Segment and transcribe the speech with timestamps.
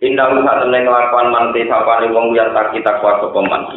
[0.00, 3.68] Indah usah temen kelakuan manti sapane wong yang tak kita kuat sopeman.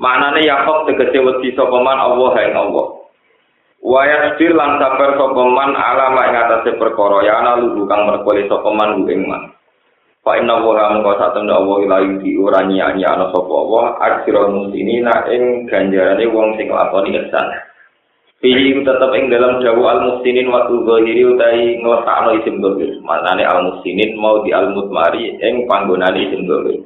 [0.00, 2.86] Manane Yakob tegese wedi sopeman Allah ing Allah.
[3.84, 8.48] Wa yasbir lan sabar sopeman ala mak ing atase perkara ya ana lugu kang merkole
[8.48, 9.52] sopeman ing man.
[10.24, 15.28] Fa inna wa mengko satemene Allah ila yudi ora nyanyi ana sapa Allah akhirul muslimina
[15.28, 17.48] ing ganjarane wong sing lakoni ihsan.
[18.40, 22.96] Fihi tetap ing dalam jawu al muhsinin waktu zahiri utai ngelesakno isim dohir.
[23.04, 26.80] Maknane al muhsinin mau di al mutmari ing panggonan isim dohir.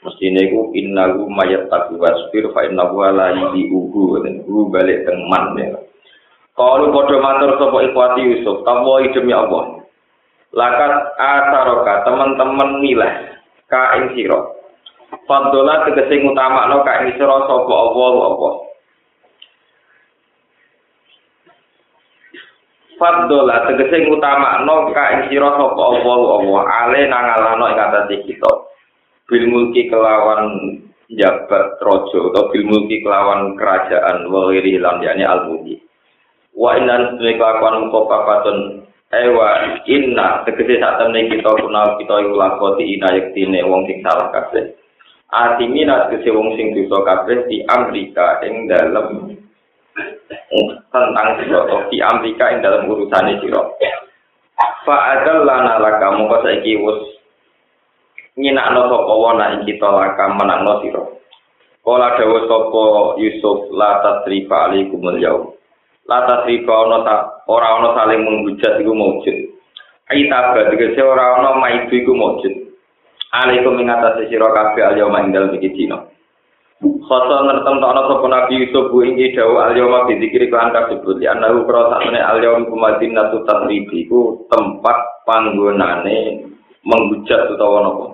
[0.00, 5.52] Mestine iku innahu mayat wasfir fa innahu la yidi uhu dan uhu balik teng man
[5.60, 5.76] ya.
[6.56, 9.80] Kalau padha matur sapa ikhwati Yusuf, tawa demi Allah.
[10.56, 13.12] Lakat asaroka teman-teman milah
[13.68, 14.40] ka ing sira.
[15.28, 18.52] Faddola tegese ngutamakno ka ing sira sapa Allah Allah.
[23.00, 28.52] Faddola tegese ngutamakno ka ing sira sapa apa Allah ale nangalano ing atase kita.
[29.24, 30.76] Bil mulki kelawan
[31.08, 35.80] jabat raja atau bil mulki kelawan kerajaan wa ghairi lan yani al mulki
[36.54, 38.58] wa inna sunni kelakuan mukofafatun
[39.10, 44.28] ewa inna tegese sak temne kita kunal kita iku lakoti ina yektine wong sing salah
[44.28, 44.76] kabeh.
[45.30, 49.38] Atimina tegese wong sing dosa kabeh di Amerika ing dalem
[50.90, 53.78] tentang siro di Amerika yang dalam urusan siro.
[54.84, 57.00] Fa adal lana laka mongko saiki wis
[58.36, 61.02] nyinakno sapa wana ing kita laka menangno sira.
[61.80, 62.82] Kala dawuh sapa
[63.20, 65.54] Yusuf la tasrifa alaikumul yaum.
[66.08, 67.16] La tasrifa ana ta
[67.48, 69.36] ora ana saling menghujat iku maujud.
[70.10, 72.54] Aita tegese ora ana maidu iku maujud.
[73.30, 76.02] Alaikum ing atase sira kabeh al yaum ing dalem iki dina.
[77.10, 81.34] Khoso ngertem tokno sapa Nabi Yusuf bu ingi dawu al-yawma bi dzikri kan kasebut ya
[81.34, 86.46] ana ukra sakmene al-yawm kumadin natu tasribi ku tempat panggonane
[86.86, 88.04] menghujat utawa napa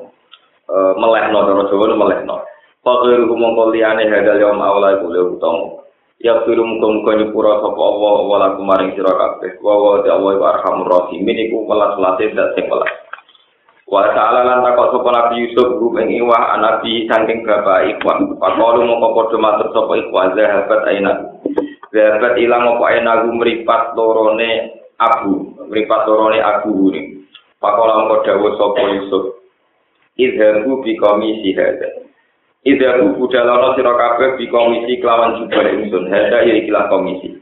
[0.65, 2.37] e, melehno cara Jawa melehno.
[2.81, 5.85] Fakir mongko liyane hadal yawm awla iku le utama.
[6.17, 9.61] Ya firu muga-muga nyepura sapa Allah wala kumaring sira kabeh.
[9.61, 13.06] Wa wa Allah arhamur rahimin iku welas-welase dat sing welas.
[13.87, 18.35] Wa ta'ala lan takok sapa Nabi Yusuf rum ing iwah anabi saking bapak ikhwan.
[18.35, 21.13] Pakolu mongko padha matur sapa ikhwan zahabat aina.
[21.95, 27.31] Zahabat ilang apa aina mripat lorone abu, mripat lorone abu ni.
[27.63, 29.25] Pakola mongko dawuh sapa Yusuf.
[30.19, 32.11] Idhabu bi komisi hada.
[32.67, 36.11] Idhabu budalono sira kabeh bi komisi kelawan jubah ingsun.
[36.11, 37.39] Hada ya ikilah komisi.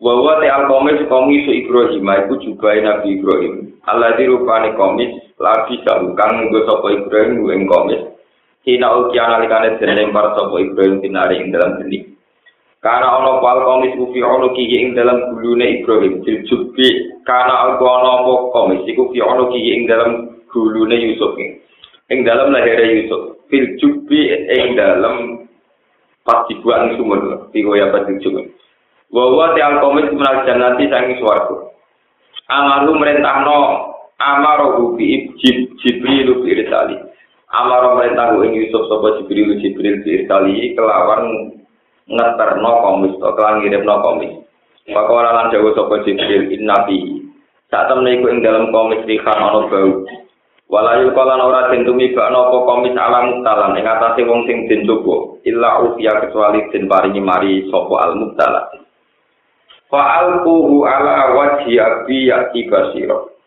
[0.00, 3.76] Wawa te al komis komisu Ibrahim iku juga Nabi Ibrahim.
[3.84, 8.02] Allah dirupani komis lagi kang nggo sapa Ibrahim ing komis.
[8.66, 12.04] Kina uki analikane den lempar sapa Ibrahim tinari ing dalam geni.
[12.78, 16.22] Karena ono pal komis ufi ono kiki ing dalam gulune Ibrahim.
[16.26, 22.18] Diljubi karena aku ono apa komis iku fi ono kiki ing dalam gulune Yusuf ing
[22.26, 23.38] dalam lahir Yusuf.
[23.48, 25.46] Fil jubi ing dalam
[26.26, 27.48] pas dibuang sumur.
[27.54, 28.46] Tiga ya pas dibuang.
[29.08, 31.72] Wawa tiang komis menal janati sangi suaraku.
[32.48, 33.56] Amaru merintahno
[34.18, 36.98] amaro bi Jibril bi irsali.
[37.48, 41.54] Amaro merintahku ing Yusuf sapa Jibril Jibril bi irsali kelawan
[42.10, 44.32] ngeterno komis to kelan ngirimno komis.
[44.90, 47.24] Pakola lan dawuh sapa Jibril innabi.
[47.70, 50.04] Sak temne iku ing dalam komis rihan ana bau.
[50.68, 55.40] Walayu kala ora den tumibak napa komis alam mutalan ing atase wong sing den coba
[55.48, 58.68] illa ufiya kecuali den paringi mari sapa al mutala.
[59.88, 63.37] Fa'alquhu ala wajhi abi basira.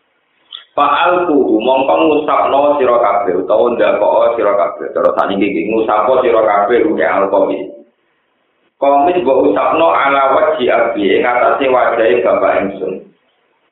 [0.72, 4.88] Fa'alquhu mongko ngusapno sira kabeh utawa ndakok sira kabeh.
[4.96, 7.68] Terus saniki iki ngusapo sira kabeh uke alqami.
[8.80, 13.04] Komis mbok usapno ala wajhi abi ing atase wajahe bapak ingsun.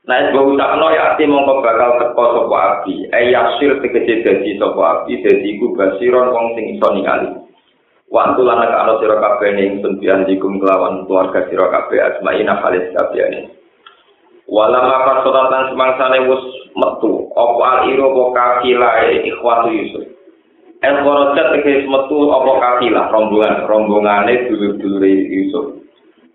[0.05, 3.09] Nah, mbok usapno ya ati mongko bakal teko sapa abi.
[3.16, 7.33] Ayasir tegese dadi sapa abi dadi iku basiron wong sing iso ningali.
[8.12, 13.56] Waktu lana kalau siro kabeh ning sunbian dikum kelawan keluarga siro kabeh asmaina khalis kabehane.
[14.53, 20.04] Walam apa sodatan semangsane wus metu opo al iro opo kafilah ikhwatu Yusuf.
[20.80, 25.80] El korojat tegis metu opo kafilah rombongan rombongane dulur-dulur Yusuf.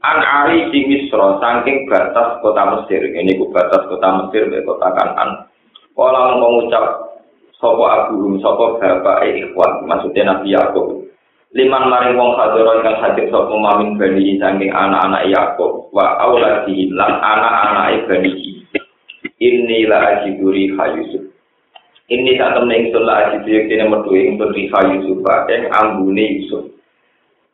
[0.06, 3.02] An ari di Misro saking batas kota Mesir.
[3.10, 5.50] Ini ku batas kota Mesir be kota Kanan.
[5.98, 7.18] Kala mengucap
[7.58, 11.06] sopo abu sopo bapak ikhwan maksudnya Nabi Yakub.
[11.56, 17.16] liman maring wong hadoro ingkang hadir sapa mamin bani saking anak-anak Yakub wa auladihi lan
[17.16, 18.65] anak-anak bani
[19.42, 21.24] Inni la ajiduri Yusuf.
[22.06, 26.64] Ini tak temen ingsun la yang kene metu ingsun riha Yusuf ing ambune Yusuf.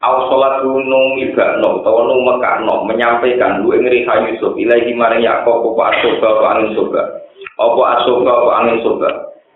[0.02, 5.72] Aw salat nung ibakno utawa nung mekakno menyampaikan lu ing riha Yusuf ilahi maring Yakub
[5.72, 7.02] apa asoba apa angin soba.
[7.56, 9.10] Apa asoba apa angin soba.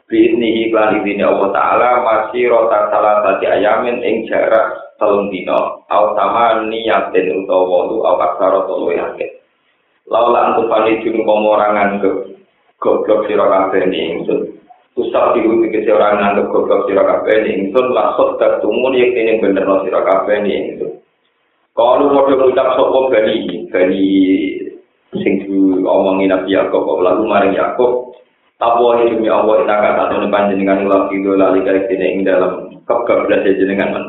[0.05, 6.15] Bisni iklan izini Allah Ta'ala masih rota salah satu ayamin ing jarak telung dino au
[6.15, 9.29] sama niatin utawa lu au aksara tolu yakin
[10.09, 12.15] laula antu pali jun komo orang nganggep
[12.81, 14.39] goblok sira kabeh ingsun
[14.95, 19.65] usah diru iki orang nganggep goblok sira kabeh ni ingsun laksud tertumun yak ini bener
[19.85, 20.91] sira kabeh ingsun
[21.75, 24.07] kalau mau ngucap sopo bani bani
[25.19, 25.43] sing
[25.83, 28.15] omongin Nabi Yakob lalu maring Yakob
[28.55, 33.91] Apa demi Allah ina kata satu panjenengan ulah itu lali kali ing dalam kebablas jenengan
[33.91, 34.05] men.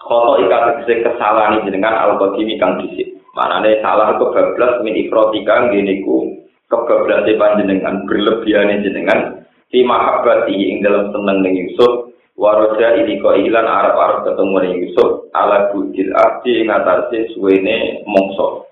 [0.00, 3.11] Koto ika tegese kesalahan jenengan al qadimi kang dhisik.
[3.32, 6.36] Manane salah kebablas min ifrotika ngene ku
[6.68, 9.40] kebablas panjenengan berlebihan jenengan.
[9.72, 12.12] Di mahabbati ing dalam seneng ning Yusuf.
[12.36, 15.32] Ini kok ilan Arab Arab ketemu ning Yusuf.
[15.32, 18.68] Ala bujil abdi ngatasi suwene mongso.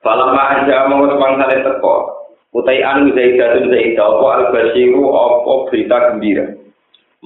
[0.00, 1.96] Falamma aja mongko pangsane teko.
[2.56, 6.55] Utai anu zaidah itu zaidah apa al basiru apa berita gembira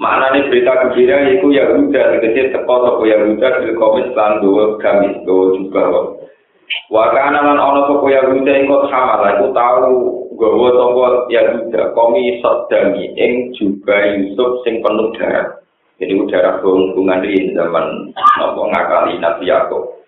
[0.00, 4.80] maknanya berita gembira itu ya udah tegese teko toko ya udah di komis lan dua
[4.80, 5.84] gamis dua juga
[6.88, 9.92] wakana lan ono toko ya udah ikut sama lah itu tahu
[10.40, 15.60] gawa toko ya udah komi sodami ing juga Yusuf sing penuh darah.
[16.00, 18.08] Jadi udara hubungan di zaman
[18.40, 20.00] nopo ngakali Nabi Yaakob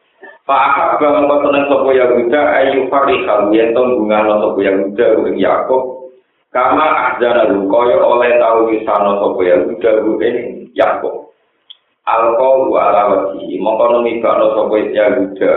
[0.42, 6.01] Pak Abba mengko seneng sapa Yahuda ayu farihal yen to bungano sapa Yahuda ing Yakub
[6.52, 9.90] kama ahzana kaya oleh tau wisana sapa Yahuda
[10.20, 10.36] ing
[10.76, 11.32] Yakub
[12.02, 15.52] Alko wa ala wajhi mongko numibakno sapa Yahuda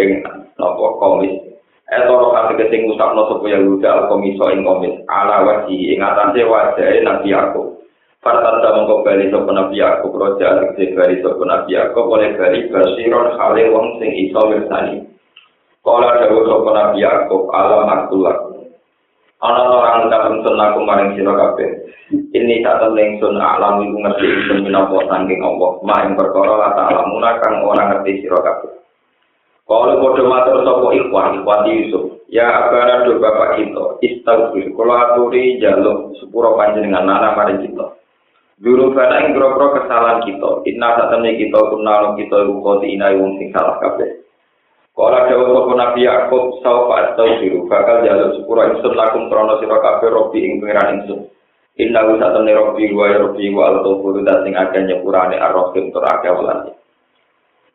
[0.00, 0.10] ing
[0.56, 1.36] napa komis
[1.84, 7.28] Eto ati kesing usapno sapa Yahuda al-komiso ing komis ala wajhi ing atase wajahe Nabi
[7.28, 7.76] Yakub
[8.24, 13.36] Fartata mongko bali sapa Nabi Yakub roja tegese bali sapa Nabi Yakub oleh bali basiron
[13.36, 15.04] hale wong sing iso mirsani.
[15.84, 18.53] Kala dawuh sapa Nabi Yakub alam akulak.
[19.44, 21.68] Ana orang ucap ingsun aku maring sira kabeh.
[22.32, 25.70] Ini tak temen ingsun alam iku ngerti ingsun minapa saking Allah.
[25.84, 28.72] Ma ing perkara la ta'lamuna kang ora ngerti sira kabeh.
[29.68, 35.56] Kalau bodoh matur sopo ikhwan, ikhwan Yusuf, ya abana do bapak kita, istaghfir, kalau aturi
[35.56, 37.96] jaluk sepuro panjenengan nana mari kita.
[38.60, 40.50] Dulu bana ing kesalahan kita.
[40.68, 44.23] Inna satene kita kunalo kita iku koti ina wong sing salah kabeh.
[44.94, 50.06] Kala dewa sapa Nabi Yakub saufa astaufiru bakal jaluk sepura ingsun lakum krono sira kabeh
[50.06, 51.26] robi ing pangeran ingsun.
[51.82, 56.06] Inna wa satene robi wa robi wa al tawfuru dan sing akeh nyepurane ar-rahim tur
[56.06, 56.78] akeh welane.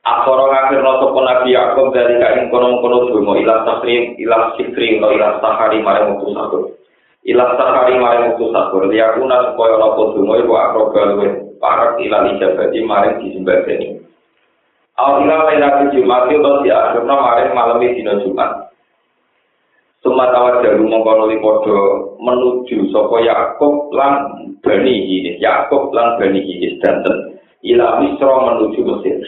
[0.08, 5.12] Akhara ngakir no sapa Nabi Yakub dari kain kono-kono dungo ilah sahri ilah sikri atau
[5.12, 6.80] ilah sahari mare mutus aku.
[7.28, 11.28] ilah sakari maring mutu sakur liyakuna supaya lapo dungo iku akroba luwe
[11.60, 13.99] parak ilah ijabati maring disembadani
[15.00, 18.68] Al ilah lainati Jumat itu di akhirnya maring malam dina Jumat.
[20.04, 25.40] Sumat awal jalu mengkonoli podo menuju sopo Yakob lan Bani Hinis.
[25.40, 27.40] Yakob lan Bani Hinis danten.
[27.64, 29.20] Ilah Misro menuju Mesir.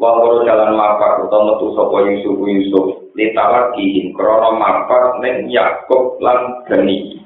[0.00, 3.12] Wahoro jalan mapak atau metu sopo Yusuf Yusuf.
[3.12, 7.20] Litawat kihin krono mapak neng Yakob lan Bani.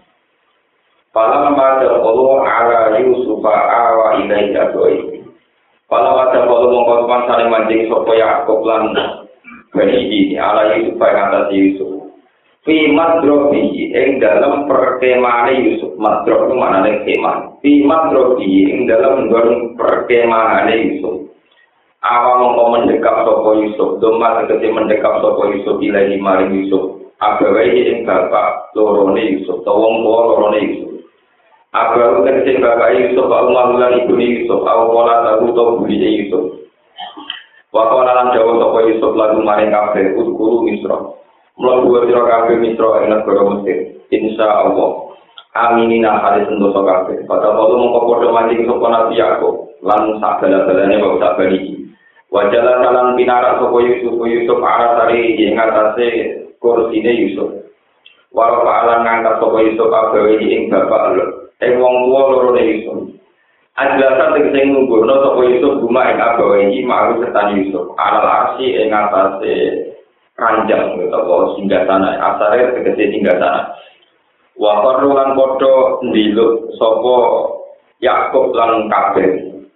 [1.15, 5.16] Falam pada Allah ala Yusuf awa ilai jadoi.
[5.87, 8.91] Falam pada Allah mengkotupan saling mancing sopo Yaakob lan
[9.71, 12.11] Bani ini ala Yusuf yang atas Yusuf.
[12.67, 15.95] Fi madrobi ing dalam perkemahan Yusuf.
[16.01, 17.63] Madrob itu mana nih kemah.
[17.63, 21.31] Fi madrobi dalam gorong perkemahan Yusuf.
[22.03, 24.03] Awa mengko mendekap sopo Yusuf.
[24.03, 27.05] Doma tegesi mendekap sopo Yusuf ilahi maring Yusuf.
[27.23, 29.63] Agawai ing bapak lorone Yusuf.
[29.63, 30.96] Tawong tua lorone Yusuf.
[31.77, 36.65] Abaru tegese bapak Yusuf wa umar lan ibu Yusuf au pola tahu to buli Yusuf.
[37.69, 40.97] Wa qala lan dawa sapa Yusuf lagu maring kabeh utkuru Misra.
[41.61, 43.79] Mlebu sira kabeh Misra ing negara Mesir.
[44.09, 44.91] Insyaallah.
[45.53, 47.29] Aminina hadis sentosa kabeh.
[47.29, 49.55] Pada waktu mongko padha mancing sapa Nabi Yakub
[49.85, 51.61] lan sak bala-balane bapak sak bali.
[52.33, 56.09] Wajalan dalam pinarak sapa Yusuf Yusuf arah sari ing atase
[56.57, 57.53] kursine Yusuf.
[58.33, 61.46] Walau paalan ngangkat sapa Yusuf kabeh ing bapak lho.
[61.65, 63.17] Ing wong tuwa loro ne Yusuf.
[63.77, 67.97] Ajlasan tegese ngungguhno sapa Yusuf guma ing abawa iki maru serta Yusuf.
[67.97, 69.53] Alal arsi ing atase
[70.37, 72.17] ranjang utawa singgah sana.
[72.21, 73.61] Asare tegese singgah sana.
[74.57, 77.17] Wa lan padha ndiluk sapa
[78.05, 79.29] Yakub lan kabeh.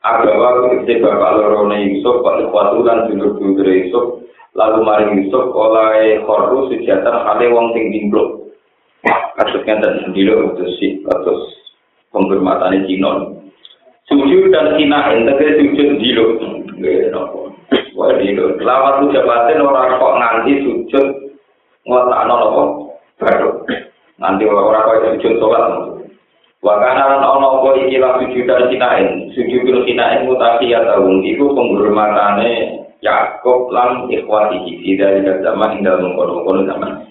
[0.05, 4.21] Agawa tegese bapak loro ne Yusuf kok kuatu lan dulur-dulur Yusuf.
[4.53, 8.53] Lalu maring Yusuf oleh korru sujatan hale wong sing dimblok.
[9.41, 11.60] Kasusnya dan sendiri untuk si kasus
[12.11, 13.13] penghormatan Cina.
[14.11, 16.27] Sujud dan Cina entek sujud dilo.
[17.95, 18.59] Wah dilo.
[18.59, 21.07] Lawat ucapan orang kok nganti sujud
[21.87, 22.63] ngotakno apa?
[23.23, 23.51] Baru.
[24.19, 25.65] Nanti orang kok sujud sholat.
[26.61, 28.89] Wakana ana apa iki lah sujud dan Cina.
[29.33, 31.23] Sujud dan Cina itu tapi ya tahu.
[31.25, 34.61] Iku penghormatannya Yakob lan ikhwati
[35.01, 37.10] dari zaman hingga mengkono-kono zaman.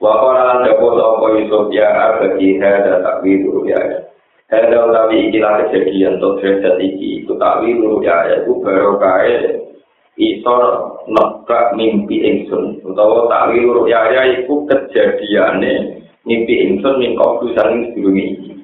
[0.00, 4.08] Wakaralan dapo sopo Yusuf ya bagi hada takwi dulu ya.
[4.48, 8.40] Hada tapi ikilah kejadian untuk derajat iki itu takwi dulu ya.
[8.40, 8.96] Aku baru
[9.28, 9.60] eh.
[10.16, 12.80] isor nokra mimpi insun.
[12.80, 18.56] Untuk takwi dulu ya ya aku kejadiannya mimpi insun mingkau tuh saling dulu ini.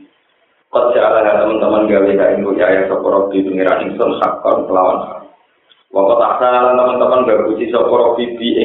[0.73, 5.21] Kecuali teman-teman gawe dari dulu ya ya sopo di pengiran insun hakon lawan.
[5.93, 8.57] Wakaralan teman-teman gak usi sopo ing di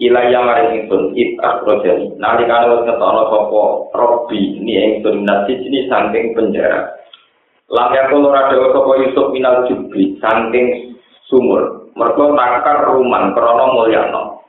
[0.00, 2.16] Ilaya maring ingsun it akrojani.
[2.16, 6.96] Kan harus ngetono sopo robi ini ingsun nasi ini saking penjara.
[7.68, 10.96] Lamya kolora dewa sopo Yusuf minal jubli saking
[11.28, 11.92] sumur.
[11.92, 14.42] Mereka takar ruman krono mulyano.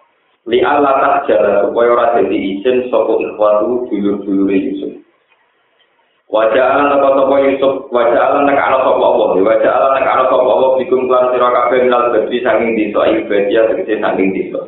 [0.43, 4.91] li Allah tak jala supaya ora dadi izin sapa ikhwatu dulur-dulur Yusuf.
[6.27, 10.23] Wajah Allah nak sapa Yusuf, wajah Allah nak ana sapa Allah, wajah Allah nak ana
[10.27, 14.61] sapa Allah bikum lan sira kabeh minal badi saking desa ibadia tegese saking desa.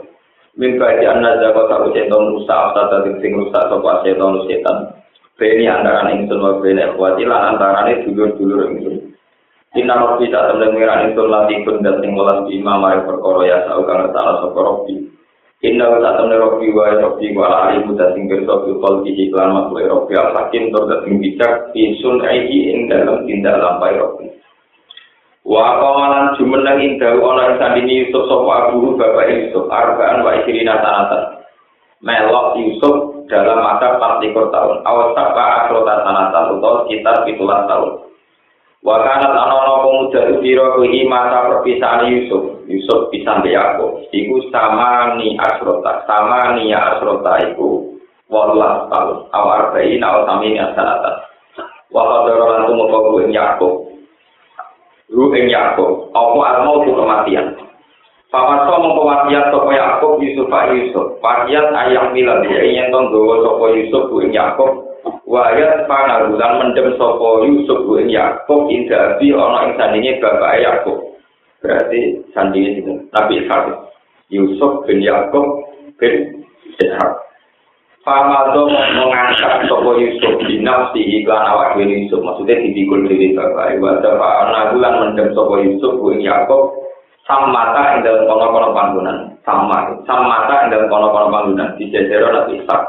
[0.55, 4.77] Min kaji anna jago tak setan rusak atau tadi sing rusak sapa setan setan.
[5.35, 8.95] Beni antara ingsun wa beni ikhwati lan antara dulur-dulur ingsun.
[9.75, 13.57] Inna rabbi tak temen ngira ingsun lati kun dan sing welas bima mari perkara ya
[13.67, 14.95] sau kang salah sapa rabbi.
[15.63, 19.87] Inna ta'ala ne rofi wa rofi wa ali muda sing kerso fi qalbi iklan makhluk
[19.87, 24.34] rofi al hakim tur sing bijak fi sunaihi ing dalam tindak lampai rofi.
[25.45, 30.33] Wa qamalan jumeneng ing dawu ana ing sandini Yusuf sapa abu bapak Yusuf arbaan wa
[30.41, 31.45] isrina sanatan.
[32.01, 34.75] Melok Yusuf dalam masa 24 tahun.
[34.81, 37.91] Awas sapa asrota sanatan utawa sekitar 17 tahun.
[38.81, 42.65] Wa kanat ana pemuda sira kuwi masa perpisahan Yusuf.
[42.65, 44.01] Yusuf bisa Yakub.
[44.09, 47.93] Iku sama ni asrota, sama ni asrota iku
[48.33, 49.29] walah tahun.
[49.29, 51.21] Awal bayi nawa sami ni asalatan.
[51.93, 53.84] Waktu orang itu mau gue Yakub.
[55.09, 56.09] Lu ing Yakub.
[56.13, 57.53] Apa almau tu kematian.
[58.33, 61.07] Paman so mau kematian sopo Yakub Yusuf Yusuf.
[61.23, 64.91] Wasiat ayam milan dia ingin tonggo sopo Yusuf gue Yakub.
[65.23, 71.15] Wayat panarulan mendem sopo Yusuf gue Yakub indah bi ono insan ini bapak Yakub.
[71.61, 73.63] Berarti sandi itu Nabi Ishak
[74.29, 75.65] Yusuf bin Yakub
[76.01, 76.43] bin
[76.81, 77.24] Ishak.
[78.05, 83.81] Famado mengangkat sopo Yusuf di nafsi iklan awak diri Yusuf maksudnya dipikul diri bapak.
[83.81, 86.85] Wajah pak Nagulan mendem sopo Yusuf bin Yakub
[87.25, 92.85] samata ing dalam kono-kono panggonan sama samata ing dalam kono-kono panggonan di jajero Nabi Ishak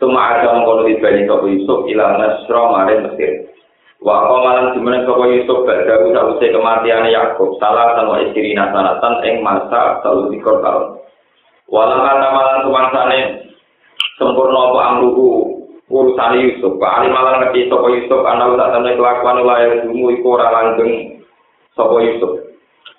[0.00, 3.52] Tuma ada mengkono ibadi sopo Yusuf ilang Nasro mare Mesir.
[4.00, 10.00] Wa komalan dimana sopo Yusuf berdaru sausai kematian Yakub salah sama istri nasanatan ing masa
[10.00, 10.96] selalu dikor tahun.
[11.68, 13.45] Walau kata malan kemangsane
[14.16, 15.56] sempurna apa amruhu
[15.86, 16.76] urusan Yusuf.
[16.80, 21.22] Pak Ali malan ngerti sopo Yusuf anak tak temen kelakuan layar dumu iku ora langgeng
[21.76, 22.32] sopo Yusuf.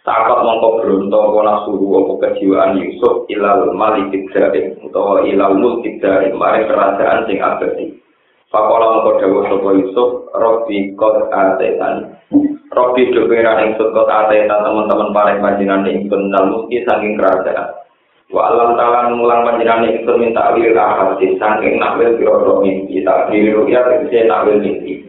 [0.07, 6.31] Takut mongko bronto apa suruh apa kejiwaan Yusuf ilal malik jaring utawa ilal mulk jaring
[6.39, 7.91] mari kerajaan sing abadi.
[8.47, 12.15] Pakola mongko dawuh sapa Yusuf, Robbi kot atetan.
[12.71, 17.86] Robbi doberan ing kot atetan teman-teman paling panjenengan ing benal mulki saking kerajaan.
[18.27, 23.55] Wa alam ta'ala mulang panjenengan ing minta awil ahadis saking nakwil biro mimpi tak diri
[23.55, 25.07] ruya tegese nakwil mimpi.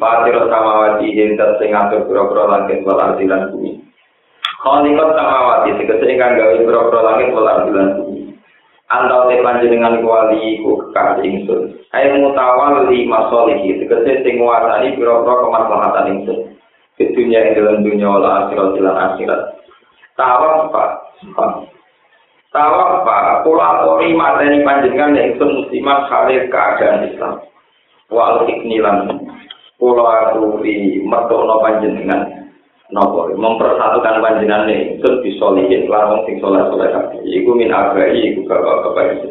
[0.00, 3.84] Fatiro samawati jentar sing atur biro-biro langit wal ardilan bumi.
[4.64, 8.32] Kholikot samawati tegese ingkang gawe pira-pira langit wal ardilan bumi.
[8.88, 11.62] Antau te panjenengan kuali ku kekasih ingsun.
[11.92, 16.38] Ayo mutawal li masolihi tegese sing nguasani pira-pira kemaslahatan ingsun.
[16.96, 19.40] Di dunia ing dalam dunia wal akhirat lan akhirat.
[20.16, 20.90] Tawaf pak.
[21.36, 21.73] Pak.
[22.54, 27.42] Kula tori materi panjenengan ingsun muslimat khalir keadaan Islam.
[28.06, 29.10] Wa al-iknilan.
[29.74, 32.46] Kula aturi mertono panjenengan.
[32.92, 37.26] nopo mempersatukan panjenengan nih itu disolihin larang sing soleh soleh kabeh.
[37.26, 39.28] Iku min abai iku bapak bapak itu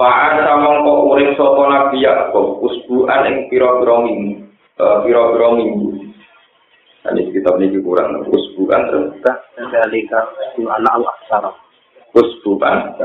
[0.00, 5.88] Fa'an sama kok urip sapa nabi Yakub usbuan ing pira-pira minggu pira-pira minggu.
[7.10, 9.12] Ini kitab ini kurang usbuan terus.
[9.56, 10.00] Dari
[10.62, 11.65] anak Allah sarah
[12.16, 12.96] usbuan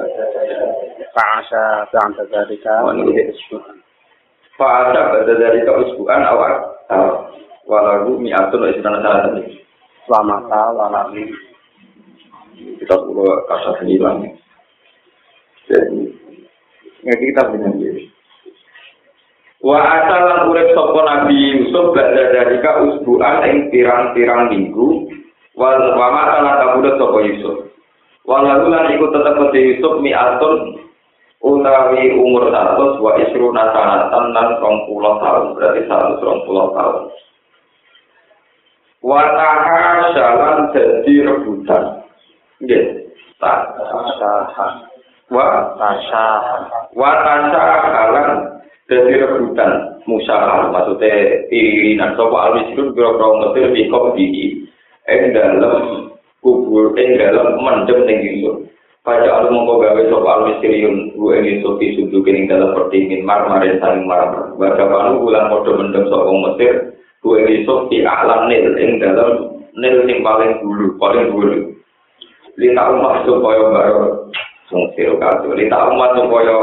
[1.12, 2.88] Fa'asa ba'da dzalika
[4.56, 6.72] Fa'asa ba'da dzalika usbuan awak
[7.72, 9.64] walau mi'atun wa isna salah tadi.
[10.04, 11.24] Selamata walawi.
[12.84, 14.16] Kita perlu kata sembilan.
[15.72, 16.02] Jadi,
[17.06, 18.06] ngerti kita dengan diri.
[19.62, 25.06] Wa asalan urip sapa Nabi Yusuf badha dalika usbuan ing pirang-pirang minggu
[25.54, 27.71] wal wa mata la kabudut sapa Yusuf.
[28.32, 30.80] Walau lan iku tetep Yusuf mi'atun
[31.44, 37.12] utawi umur satu wa isru nasanatan lan rong puluh tahun berarti satu rong puluh tahun
[39.04, 41.84] wataha jalan jadi rebutan.
[42.64, 43.04] Nggih.
[43.42, 44.68] Tasaha
[45.28, 45.76] wa?
[45.76, 46.56] Tasaha
[46.96, 48.30] watasa jalan
[48.88, 49.72] jadi rebutan.
[50.08, 52.16] Musaha maksudnya irinan.
[52.16, 54.72] Sapa alwisrun biro-biro mesir bikop didi
[55.10, 56.11] ing dalem
[56.42, 58.68] kubur ing dalem mendem ning ingsun
[59.02, 63.50] Pada alu mongko gawe sop al misterium gue ini sopi sudu kening dalam pertingin mar
[63.50, 66.94] marin saling mar baca panu bulan podo mendem sop mesir
[67.26, 71.74] gue ini sopi alam nil ing dalam nil sing paling dulu paling dulu.
[72.62, 74.30] Lita umat supaya baru
[74.70, 76.58] sung siro kado lita umat supaya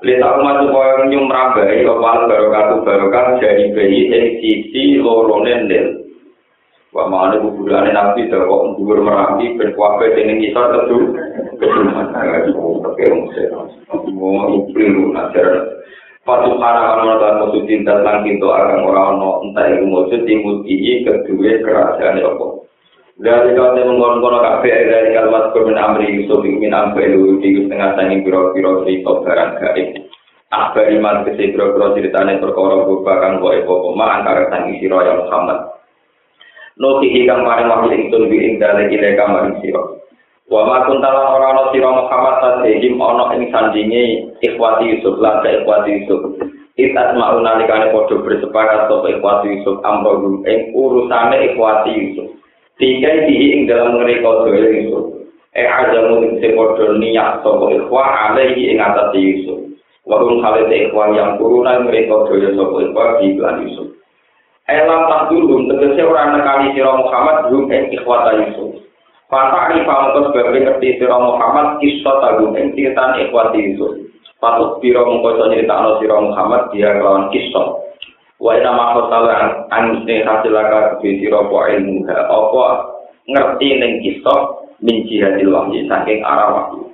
[0.00, 6.05] lita umat supaya nyumrabai opal baru kado baru kan jadi bayi ing sisi lorone nil
[6.96, 9.76] Wa mana kuburane nabi terkok dhuwur merapi mesti
[14.16, 15.76] mau ikliru najar
[16.26, 21.06] Patu kana ta musuh cinta lan kinto akan ora ono entah iku musuh timut iki
[21.06, 22.66] kedue kerajaan apa.
[23.22, 28.26] Dari kau yang mengkonon kafe dari kalimat kurmin amri yusuf ingin ambil di tengah tanging
[28.26, 29.88] biro biro cerita barang gaib.
[30.50, 35.22] Apa iman kesi biro biro ceritanya perkara bukan kau ibu ma antara tangi siro yang
[35.22, 35.75] Muhammad
[36.76, 39.80] Nuti ikang paring wahyu ingsun bi ing dalem ile kamar sira.
[40.52, 46.04] Wa ma kuntala ora ana sira Muhammad sadehim ana ing sandinge ikhwati Yusuf lan ikhwati
[46.04, 46.36] Yusuf.
[46.76, 52.28] Itat mau nalikane padha bersepakat sapa ikhwati Yusuf amro ing urusane ikhwati Yusuf.
[52.76, 55.04] Tiga dihi ing dalam ngreka dhewe Yusuf.
[55.56, 59.64] Eh aja mung sing padha niat sapa ikhwa alaihi ing atas Yusuf.
[60.04, 63.32] Warung khalid ikhwa yang kuruna mereka dhewe sapa ikhwa di
[63.64, 63.95] Yusuf.
[64.66, 68.82] Elam tak dulu, tegese orang nekani sira Muhammad belum ing ikhwata Yusuf.
[69.30, 73.94] Fata ari pamungkas sebagai ngerti sira Muhammad kisah tagum ing ceritan ikhwati Yusuf.
[74.42, 77.78] Patut biro mengkoso nyeritakno sira Muhammad dia kelawan kisah.
[78.42, 82.66] Wa ina makhotala an hasilaka bi sira po ilmu apa
[83.30, 86.90] ngerti ning kisah min jihadil wahyi saking arah wahyu.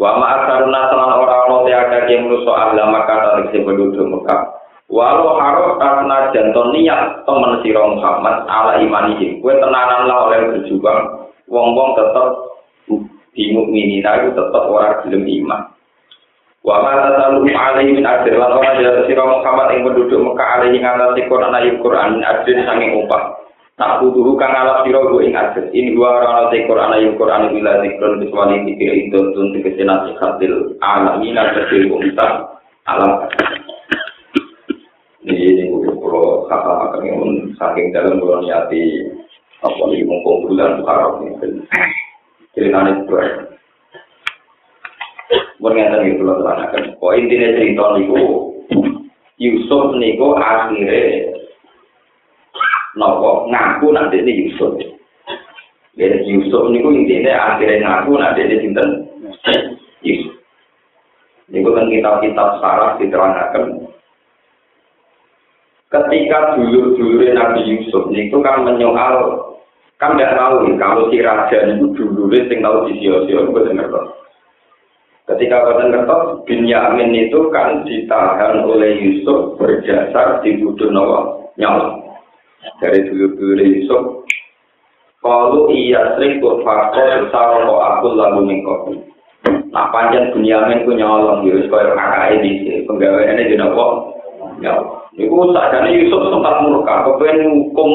[0.00, 4.63] Wa ma asaruna salan ora ana te akeh menusa ahla Makkah tegese penduduk Mekah.
[4.94, 9.42] Walau harus karena janton niat temen siro Muhammad ala imanihim.
[9.42, 11.34] Kue tenanan lah oleh berjuang.
[11.50, 12.30] Wong-wong tetap
[13.34, 15.62] bingung ini, tapi tetap orang belum iman.
[16.62, 20.80] Wa ma tasalu alaihi min ajr lan ora ya sira Muhammad ing penduduk Mekah alaihi
[20.80, 23.36] ngatasi Quran ayat Quran ajr sanging upah.
[23.74, 25.74] Tak butuh kang alap sira go ing ajr.
[25.76, 30.40] In wa ora te Quran ayat Quran bila zikrun kecuali dikira itu tun tegese nasihat
[30.40, 32.30] dil alamin tegese umat
[32.86, 33.28] alam.
[37.56, 39.10] Saking dalam kalau niati
[39.64, 41.64] apa nih mumpung bulan haram ini.
[42.54, 43.16] Cerita ini itu.
[45.58, 46.82] Bernyata nih kalau terangkan.
[47.00, 48.20] Kok intinya cerita niku
[49.40, 51.32] Yusuf niku akhirnya
[52.94, 54.76] nopo ngaku nanti ini Yusuf.
[55.96, 58.88] Jadi Yusuf niku intinya akhirnya ngaku nanti ini sinten
[60.04, 60.34] Yusuf.
[61.48, 63.93] Niku kan kitab-kitab sarah diterangkan
[65.94, 69.46] ketika dulu-dulu Nabi Yusuf itu kan menyoal
[70.02, 74.10] kan tidak tahu kalau si raja itu dulu sing tahu di sio-sio itu ngertos.
[75.24, 81.96] Ketika Badan ngertos, Binyamin itu kan ditahan oleh Yusuf berjasar di Budu Nawa nyawa.
[82.82, 84.02] Dari dulu-dulu Yusuf,
[85.24, 88.94] kalau iya sering faktor besar kok aku lalu mengkopi.
[89.72, 93.86] Nah panjang Binyamin ku nyolong Yusuf kaya kakak ini, penggawaannya di Nawa
[94.60, 95.03] nyawa.
[95.14, 97.90] Iku sakjane Yusuf sempat murka, kepen hukum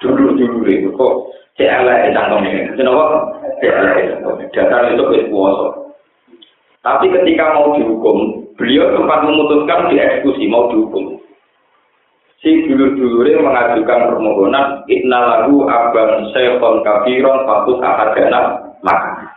[0.00, 1.14] dulu-dulu itu kok
[1.60, 2.72] elek cangkeme.
[2.74, 3.04] Kenapa?
[3.60, 4.06] Cek elek.
[4.56, 5.84] Dasar itu wis kuwasa.
[6.84, 11.16] Tapi ketika mau dihukum, beliau sempat memutuskan dieksekusi, mau dihukum.
[12.44, 18.40] Si dulur-dulure mengajukan permohonan inna lagu abang syekhon kafiron fatus ahadana
[18.84, 19.32] maka.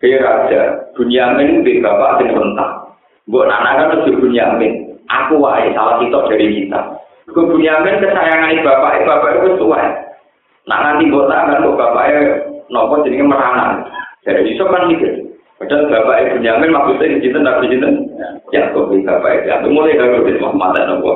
[0.00, 0.62] Kaya raja,
[0.96, 2.96] Bunyamin di bapak sing rentah.
[3.28, 4.83] Buat anak kan lebih Bunyamin.
[5.08, 6.80] Aku wae salah kita dari kita.
[7.32, 9.80] Kau Bunyamin kesayangan bapak, bapak itu tua.
[10.68, 12.20] Nak nanti botak kan kok bapaknya
[12.68, 13.84] nopo jadi merana.
[14.24, 15.24] Jadi Yusuf kan mikir.
[15.56, 17.88] Padahal bapak ibu Bunyamin maksudnya di cinta nabi cinta.
[18.52, 19.68] Ya kok bapak itu.
[19.72, 21.12] Mulai dari itu Muhammad dan nopo.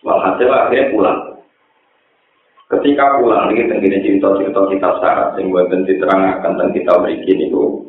[0.00, 1.18] Walhasil akhirnya pulang.
[2.70, 7.82] Ketika pulang, ini tenggine cerita-cerita kita syarat, yang buat diterangkan dan kita berikin itu,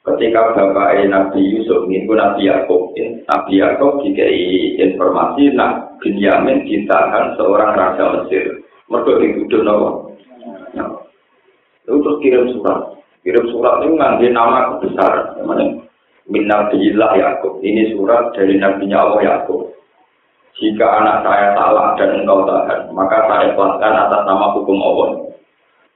[0.00, 2.96] ketika bapak Nabi Yusuf itu Nabi Yakub
[3.28, 9.90] Nabi Yakub dikai informasi nah Binyamin ditahan seorang raja Mesir mereka dituduh nawa
[10.72, 10.88] nah,
[11.84, 15.36] terus kirim surat Kirim surat itu ngambil nama kebesaran.
[15.36, 15.84] Namanya
[16.30, 17.60] Min Nabiillah Yakub.
[17.60, 19.76] Ini surat dari Nabi Allah Yakub.
[20.56, 25.08] Jika anak saya salah dan engkau tahan, maka saya kuatkan atas nama hukum Allah.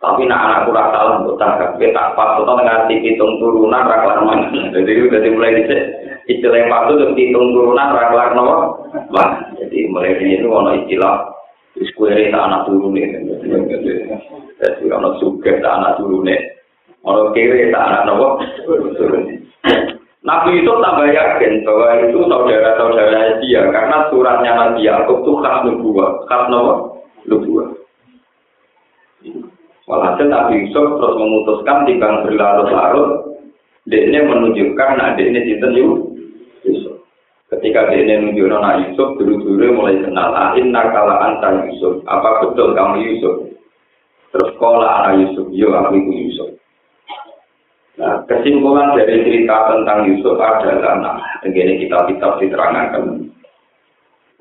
[0.02, 4.52] Tapi nak anakku rasa salah untuk tahan, kita tak pas, ngerti hitung turunan raklar mana.
[4.74, 5.82] Jadi itu dari mulai dicek,
[6.28, 8.56] istilah patut untuk hitung turunan raklar nama.
[9.14, 11.14] Wah, jadi mulai dari itu ada istilah
[11.74, 16.30] Square tak anak turun Jadi kalau suka tak anak turun
[17.02, 18.38] Kalau kiri tak anak nama
[18.94, 19.42] turun
[20.24, 26.24] Nabi itu tambah yakin bahwa itu saudara-saudara dia karena suratnya Nabi Yakub itu khas nubuah,
[26.24, 26.48] khas
[27.28, 27.68] nubuah.
[29.84, 33.36] Walhasil Nabi Yusuf terus memutuskan timbang berlarut-larut,
[33.84, 35.68] dia menunjukkan nah dia ini cinta
[36.64, 37.04] Yusuf.
[37.52, 42.72] Ketika dia ini menunjukkan Nabi Yusuf, dulu-dulu mulai kenal, ah, nakala antar Yusuf, apa betul
[42.72, 43.34] kamu Yusuf?
[44.32, 46.50] Terus kola anak Yusuf, yo aku itu Yusuf.
[47.94, 53.30] Nah, kesimpulan dari cerita tentang Yusuf adalah, nah, begini kita kitab diterangkan.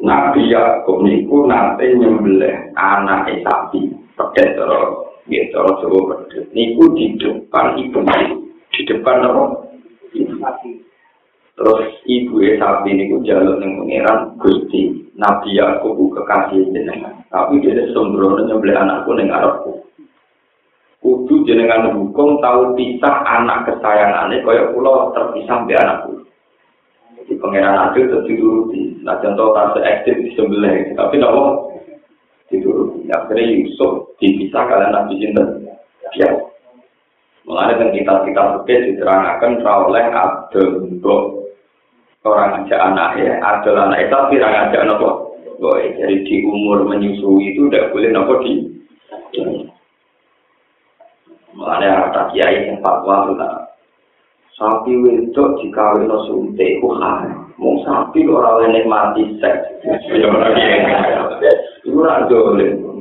[0.02, 6.52] Nabi Yakub niku nanti nyembelih anak sapi, pedet terus, gitu, coba pedet.
[6.52, 8.00] Niku di depan ibu,
[8.72, 9.44] di depan apa?
[11.54, 17.24] Terus ibu sapi niku jalur yang pengiran Gusti Nabi Yakub kekasih jenengan.
[17.30, 19.84] Tapi dia sembrono nyembelih anakku neng Arabku.
[21.04, 26.24] kudu jenengan hukum tahu pisah anak kesayangannya kaya pulau terpisah di anak kudu
[27.28, 31.73] di pengeran adil itu dituruti nah contoh tak se-ekstrim di sebelah tapi nopo
[33.12, 35.44] akhirnya Yusuf dipisah kalian nabi cinta
[36.16, 36.30] ya.
[37.44, 40.96] Mulai dengan kita kita bukit diterangkan oleh Abdul
[42.24, 44.08] orang aja anak ya Abdul anak.
[44.08, 45.36] Itu orang aja nopo?
[45.60, 48.68] Boy, jadi di umur menyusui itu tidak boleh nopo di
[51.54, 53.70] Mulanya ada kiai yang fatwa tentang
[54.58, 59.86] sapi wedok dikawin no suntik ku mau sapi orang lain mati seks.
[61.86, 62.93] Itu ora dolen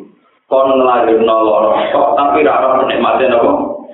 [0.52, 1.72] kon ngelahir nolor
[2.12, 3.88] tapi rara menikmati nopo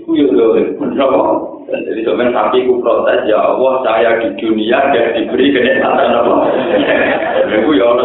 [0.00, 5.12] itu yo dolen nopo jadi sebenarnya sapi ku protes ya Allah saya di dunia dan
[5.12, 6.34] diberi kenikmatan nopo
[7.52, 8.04] itu ya ono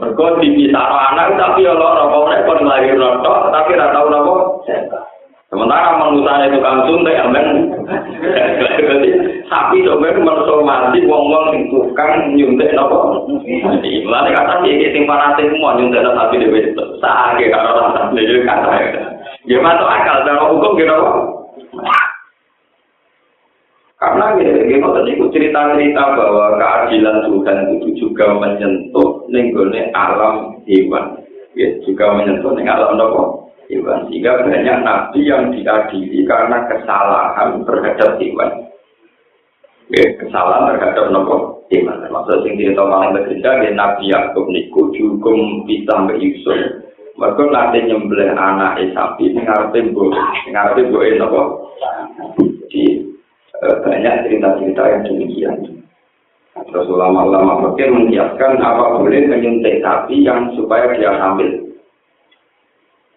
[0.00, 4.34] Mergo dipisah anak tapi ya loro kok nek kon lahir notok tapi ora tau napa.
[5.50, 7.74] Sementara manusia itu kan suntik amen.
[8.70, 9.10] Jadi
[9.50, 12.70] sapi manusia mati wong-wong sing tukang nyuntik.
[12.70, 16.70] Jadi mulane kata iki sing fanatik semua nyuntik sapi dhewe.
[17.02, 18.78] Sakake karo rasa dhewe kata.
[19.50, 20.98] Ya masuk akal cara hukum gitu.
[24.00, 31.20] Karena gini, tadi cerita-cerita bahwa keadilan Tuhan itu juga menyentuh nenggone alam hewan,
[31.52, 33.39] ya, juga menyentuh neng alam nopo
[33.70, 34.10] hewan.
[34.10, 38.50] Sehingga banyak nabi yang diadili karena kesalahan terhadap hewan.
[39.90, 42.02] Ya, kesalahan terhadap nopo hewan.
[42.10, 45.30] Maksud sing cerita malam bekerja, ya, Nabi Yakub niku juga
[45.66, 46.58] bisa Yusuf.
[47.18, 50.10] Mereka nanti nyembelih anak sapi, ngarepe bu,
[50.50, 51.42] ngarepe bu nopo.
[52.70, 53.10] Di
[53.60, 55.56] Eh, banyak cerita-cerita yang demikian.
[56.72, 61.69] Terus ulama-ulama fakir menyiapkan apa boleh menyuntik sapi yang supaya dia hamil.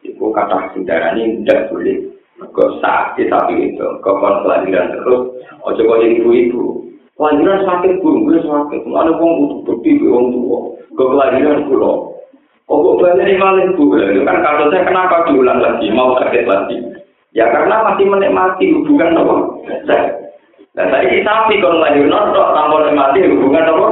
[0.04, 1.98] Itu kata ini tidak boleh.
[2.44, 5.32] Kok sakit sapi itu, kapan kelahiran terus,
[5.64, 6.84] ojo kau jadi ibu-ibu.
[7.16, 8.84] Kelahiran sakit burung, gue sakit.
[8.84, 10.60] Ada uang butuh bukti, uang tua.
[10.98, 12.14] Kau kelahiran pulau.
[12.68, 13.92] Oh, kok banyak yang maling bu?
[14.24, 16.80] Kan kasusnya kenapa diulang lagi, mau sakit lagi?
[17.36, 19.36] Ya karena masih menikmati hubungan apa?
[20.74, 23.88] Nah, saya sapi kalau lagi nonton tanpa mati hubungan apa?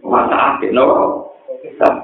[0.00, 0.84] Masa akhir, no?
[1.60, 2.03] Terus,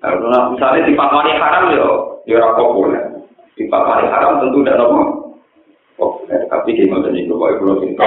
[0.00, 1.88] nah, misalnya di pakmani haram yo,
[2.24, 3.04] yo populer.
[3.54, 5.00] Di pakmani haram tentu tidak nopo.
[6.00, 8.06] Populer, tapi di mana nih kalau ibu cinta.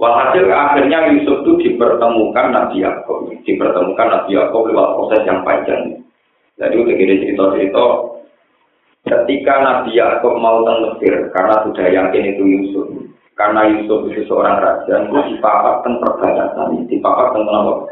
[0.00, 6.02] Walhasil akhirnya Yusuf itu dipertemukan Nabi Yaakov, dipertemukan Nabi Yaakov lewat proses yang panjang.
[6.58, 8.12] Jadi udah gini cerita-cerita
[9.02, 12.86] Ketika Nabi Yakub mau ke Mesir, karena sudah yakin itu Yusuf,
[13.34, 17.90] karena Yusuf itu seorang raja, itu dipapak perbatasan, dipapak perbatasan.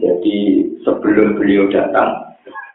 [0.00, 0.36] Jadi
[0.84, 2.34] sebelum beliau datang,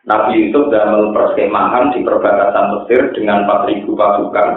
[0.10, 4.50] Nabi Yusuf dalam perskemahan di perbatasan Mesir dengan 4.000 pasukan.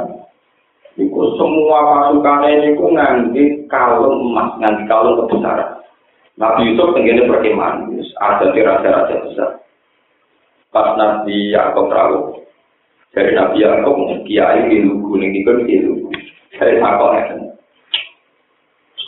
[0.97, 5.81] Itu semua pasukannya ini ku nganti kalung emas, nganti kalung kebesaran.
[6.41, 9.51] Nabi Yusuf tenggine perkemahan, ada di raja-raja besar.
[10.73, 12.41] Pas Nabi Yakub rawuh,
[13.13, 16.09] dari Nabi Yakub kiai di lugu kan di lugu
[16.57, 17.52] dari takut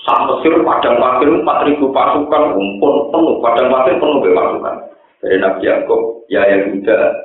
[0.04, 4.76] Sak Mesir padang pasir empat ribu pasukan umpun penuh padang pasir penuh pasukan
[5.24, 7.24] dari Nabi Yakub ya Yahuda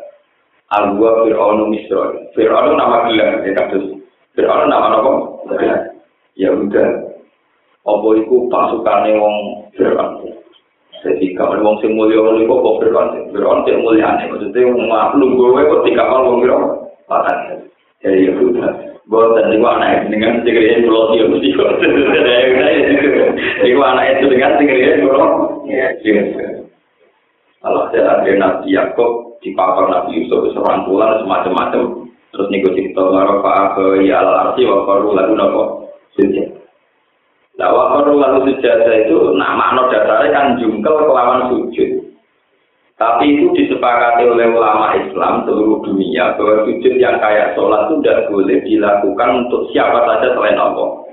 [0.70, 2.14] Al-Gua Fir'aunu Misro.
[2.38, 3.90] Fir'aunu nama gelar, ya kados.
[4.38, 5.12] Fir'aunu nama apa?
[6.38, 6.90] Ya udah.
[7.90, 9.36] Apa iku pasukannya wong
[9.74, 10.30] Fir'aun.
[11.02, 13.34] Jadi kalau wong sing mulia ngono iku kok Fir'aun.
[13.34, 16.66] Fir'aun sing mulia maksudnya wong maklum gue kok dikawal wong Fir'aun.
[17.10, 17.38] Pakan.
[18.06, 18.70] Jadi ya
[19.10, 21.82] Boten niku anak dengan segede pulau dia mesti kok.
[23.66, 25.66] Niku anak itu dengan segede pulau.
[25.66, 25.90] Ya,
[27.60, 32.06] Kalau ada ada Nabi Yakob di papar Nabi Yusuf serangkulan semacam-macam.
[32.30, 36.46] Terus niku cerita laro ke ya al arti wa qaru lagu nopo sujud.
[37.58, 42.09] Lah wa itu nama no dasarnya kan jungkel kelawan sujud.
[43.00, 48.28] Tapi itu disepakati oleh ulama Islam seluruh dunia bahwa sujud yang kayak sholat itu tidak
[48.28, 51.08] boleh dilakukan untuk siapa saja selain Allah.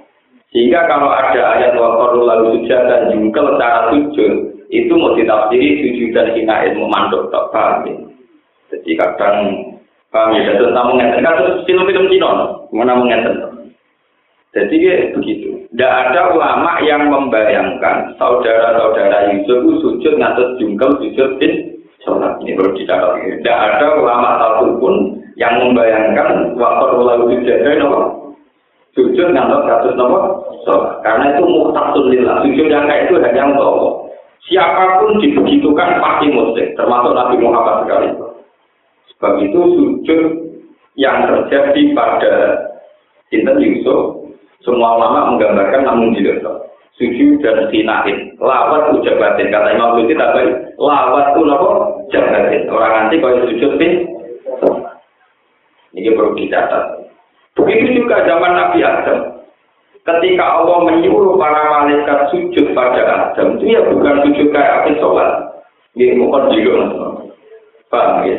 [0.50, 4.32] Sehingga kalau ada ayat waktu lalu sujud dan jungkel cara sujud,
[4.66, 7.86] itu mau ditafsiri sujud dan hina ilmu mandok tak paham.
[8.74, 9.36] Jadi kadang
[10.10, 13.36] paham ya, terus ngeten kan terus film-film Cina, mana ngeten.
[14.58, 15.70] Jadi ya begitu.
[15.70, 21.75] Tidak ada ulama yang membayangkan saudara-saudara Yusuf sujud ngatus jungkel sujud bin
[22.06, 23.18] sholat ini perlu dicatat.
[23.18, 24.94] Tidak ada ulama satupun
[25.34, 28.00] yang membayangkan waktu lalu dijaga nopo
[28.96, 30.18] sujud ngantor kasus nopo
[30.64, 31.02] sholat.
[31.02, 32.40] Karena itu muhtasun lillah.
[32.46, 33.94] Sujud yang kayak itu hanya untuk Allah.
[34.46, 38.08] Siapa pun dibegitukan pasti muslim, termasuk Nabi Muhammad sekali.
[39.10, 40.22] Sebab itu sujud
[40.94, 42.34] yang terjadi pada
[43.26, 44.22] Sinten Yusuf,
[44.62, 46.46] semua ulama menggambarkan namun tidak
[46.96, 51.68] sujud dan sinahin lawat ujabatin kata Imam tak baik lawat itu apa
[52.12, 52.62] jabatin.
[52.72, 53.92] Orang nanti kalau sujud pin.
[55.96, 57.08] Ini perlu dicatat.
[57.56, 59.40] Begitu juga zaman Nabi Adam.
[60.04, 65.30] Ketika Allah menyuruh para malaikat sujud pada Adam itu ya bukan sujud kayak apa sholat.
[65.96, 66.84] Ini bukan juga
[67.88, 68.36] paham ya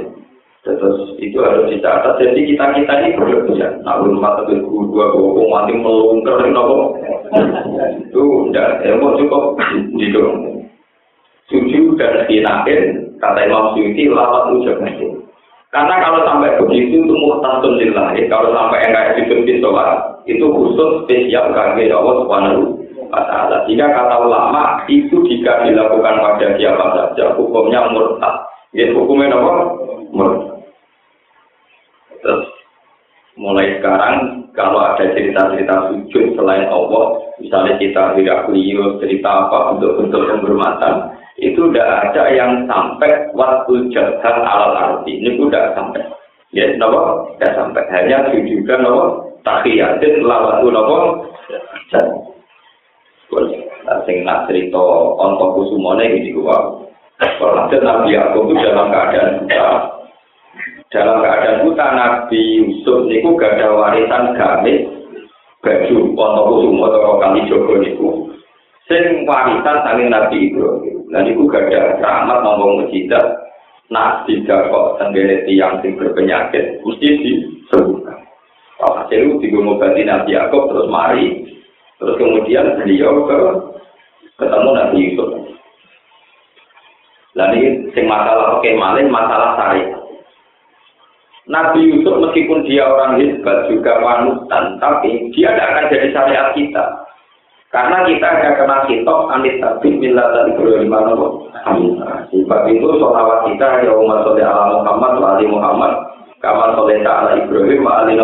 [0.75, 2.19] Terus itu harus dicatat.
[2.19, 3.80] Jadi kita kita ini berlebihan.
[3.88, 6.99] Nah, belum mata guru dua bohong mati melungker, nopo.
[8.03, 9.56] Itu ya mau cukup
[9.95, 10.23] gitu.
[11.47, 14.84] Sujud dan sinakin kata Imam Suyuti lawat ujar
[15.71, 18.12] Karena kalau sampai begitu itu muhtasun lillah.
[18.27, 23.63] Kalau sampai enggak di sholat itu khusus spesial kaki Allah Subhanahu wa taala.
[23.67, 28.36] Jika kata ulama itu jika dilakukan pada siapa saja hukumnya murtad.
[28.75, 29.53] Ya hukumnya apa?
[30.12, 30.56] Murtad.
[32.27, 32.43] Terus
[33.39, 39.95] mulai sekarang kalau ada cerita-cerita sujud selain Allah, misalnya kita tidak beliau cerita apa untuk
[39.95, 45.23] bentuk penghormatan, itu tidak ada yang sampai waktu jahat alal arti.
[45.23, 46.03] Ini sudah sampai.
[46.51, 47.83] Ya, nopo tidak sampai.
[47.95, 49.05] Hanya sujudan nopo
[49.47, 50.97] tahiyatin lawatu nopo.
[54.03, 54.79] Sing nak cerita
[55.15, 56.83] ontok kusumone gitu gua.
[57.17, 59.69] Kalau Nabi Yakub itu dalam keadaan buta,
[60.88, 64.88] dalam keadaan buta Nabi Yusuf niku gak ada warisan gamis
[65.60, 68.10] baju atau kusum atau kali jogo niku
[68.88, 73.26] sing warisan saling Nabi Ibrahim dan niku gak ada rahmat ngomong mujizat
[73.91, 78.28] Nabi kok tenggene tiang sing berpenyakit mesti disembuhkan
[78.78, 81.41] Hasil itu digomobati Nabi Yaakob terus mari
[81.97, 83.38] terus kemudian beliau ke
[84.38, 85.30] ketemu Nabi Yusuf.
[87.34, 89.96] Lalu sing masalah oke malin masalah syariat.
[91.47, 96.86] Nabi Yusuf meskipun dia orang hebat juga panutan, tapi dia tidak akan jadi syariat kita.
[97.71, 100.91] Karena kita akan kena kitab anit tabib bila tadi Ibrahim
[101.67, 101.99] Amin.
[102.31, 105.91] Sebab itu sholawat kita ya umat soleh ala Muhammad wa ali Muhammad
[106.39, 108.15] kaman soleh ala Ibrahim wa ali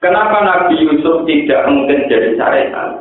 [0.00, 2.98] Kenapa Nabi Yusuf tidak mungkin jadi syariat?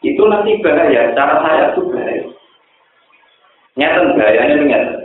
[0.00, 2.24] Itu nanti bahaya, cara saya itu bahaya.
[3.80, 4.99] Nyata bahayanya nyata.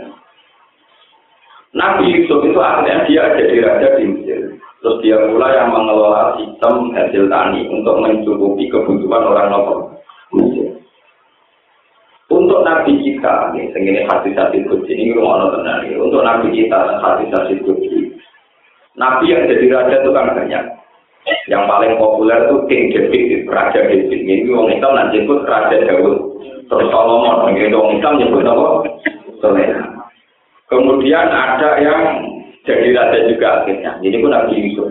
[1.76, 4.40] Nabi Yusuf itu akhirnya dia jadi raja di Mesir.
[4.80, 9.80] Terus dia pula yang mengelola sistem hasil tani untuk mencukupi kebutuhan orang lokal
[10.32, 10.72] Mesir.
[12.32, 17.60] Untuk Nabi kita, ini hadis hadis kudus ini rumah tenang Untuk Nabi kita, hadis hadis
[17.62, 18.16] kudus.
[18.96, 20.64] Nabi yang jadi raja itu kan banyak.
[21.52, 24.10] Yang paling populer itu King David, Raja David.
[24.10, 26.18] Ini orang Islam nanti ikut Raja Daud.
[26.66, 28.66] Terus Solomon, ini orang Islam nyebut apa?
[29.44, 29.85] Soleha.
[30.66, 32.02] Kemudian ada yang
[32.66, 34.02] jadi raja juga akhirnya.
[34.02, 34.90] Ini pun Nabi Yusuf.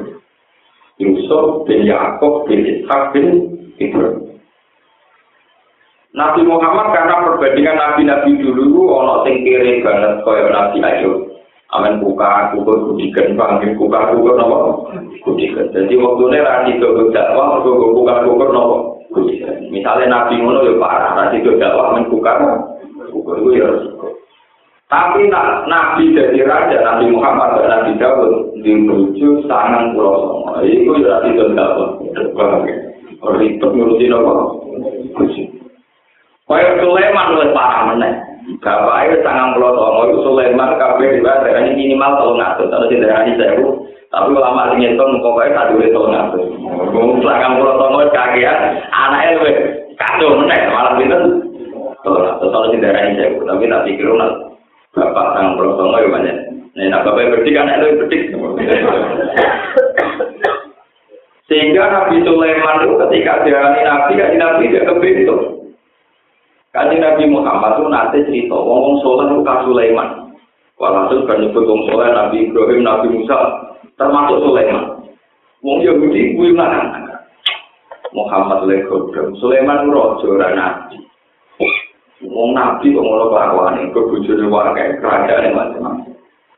[1.02, 3.26] Yusuf bin Yaakov bin Ishak bin
[3.82, 4.38] Ibrahim.
[6.14, 11.26] Nabi Muhammad karena perbandingan nabi-nabi dulu ono sing kiri banget kaya Nabi Ayub.
[11.74, 14.94] Amin buka kukur kudikan panggil buka kukur nopo
[15.26, 15.74] kudikan.
[15.74, 19.58] Jadi waktu ini rasi ke dakwah kukur buka kukur nopo kudikan.
[19.74, 22.62] Misalnya Nabi ngono ya parah rasi ke dakwah men buka
[23.10, 23.66] kukur itu ya.
[24.92, 30.61] Tapi nak Nabi jadi raja, Nabi Muhammad dan Nabi Dawud dirujuk sangat pulau songo.
[30.61, 31.88] Itu ya tidak dapat.
[33.25, 34.33] Ribet ngurusin apa?
[36.44, 38.12] Kaya Sulaiman luwes parah meneh.
[38.61, 42.68] Bapak itu sangat pulau songo itu Sulaiman kabeh dibayar ini minimal tolong ngatur.
[42.68, 46.44] Kalau tidak ada sewu, tapi ulama sing ngitung pokoknya satu itu tolong ngatur.
[46.92, 49.57] Ngomong sangat pulau songo kagian, anaknya luwes
[49.97, 51.20] kacau meneh malah pinter.
[52.05, 52.37] Tolong.
[52.37, 54.12] Kalau tidak ada sewu, tapi tak pikir
[54.94, 56.37] Bapak sang prosongo ya banyak.
[56.74, 58.22] Nah, bapak berdik kan itu berdik.
[61.44, 65.40] Sehingga Nabi Sulaiman itu ketika diarani Nabi, kan Nabi dia kebentuk.
[66.72, 70.09] Kaji Nabi Muhammad itu nanti cerita, ngomong soleh itu kan Sulaiman.
[70.80, 73.38] Walhasil kan nyebut wong soleh Nabi Ibrahim, Nabi Musa,
[73.94, 75.04] termasuk Sulaiman.
[75.62, 76.98] Wong Yahudi mana?
[78.11, 80.98] Muhammad legodom, Sulaiman rojo nabi.
[82.30, 86.14] Wong nabi kok ngono kelakuane, kok bojone wae kerajaan macam-macam.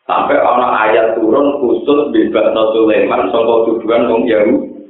[0.06, 4.86] Sampai ana ayat turun khusus bebas Sulaiman saka tuduhan wong Yahudi.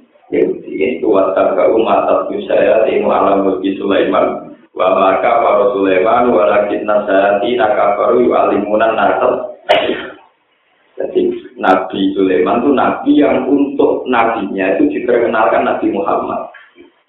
[0.76, 8.28] Itu watak umat saya ilmu alam mulki Sulaiman wa maka para Sulaiman walakin nasati nakabaru
[8.28, 9.56] alimunan nasab.
[11.00, 16.52] Jadi Nabi Sulaiman itu nabi yang untuk nabinya itu diperkenalkan Nabi Muhammad.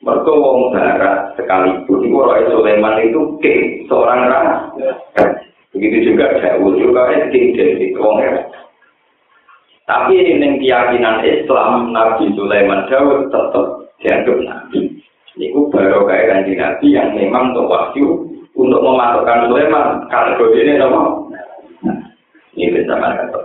[0.06, 4.94] Mereka wong barat sekalipun itu Roy Sulaiman itu king, seorang raja.
[5.74, 8.22] Begitu juga Daud juga king dari wong
[9.88, 13.66] Tapi ini keyakinan Islam Nabi Sulaiman Daud tetap
[14.04, 15.02] dianggap nabi.
[15.38, 21.02] Ini baru kayak kanji nabi yang memang untuk wahyu untuk memasukkan Sulaiman kategori ini apa?
[22.58, 23.40] Ini bisa kata.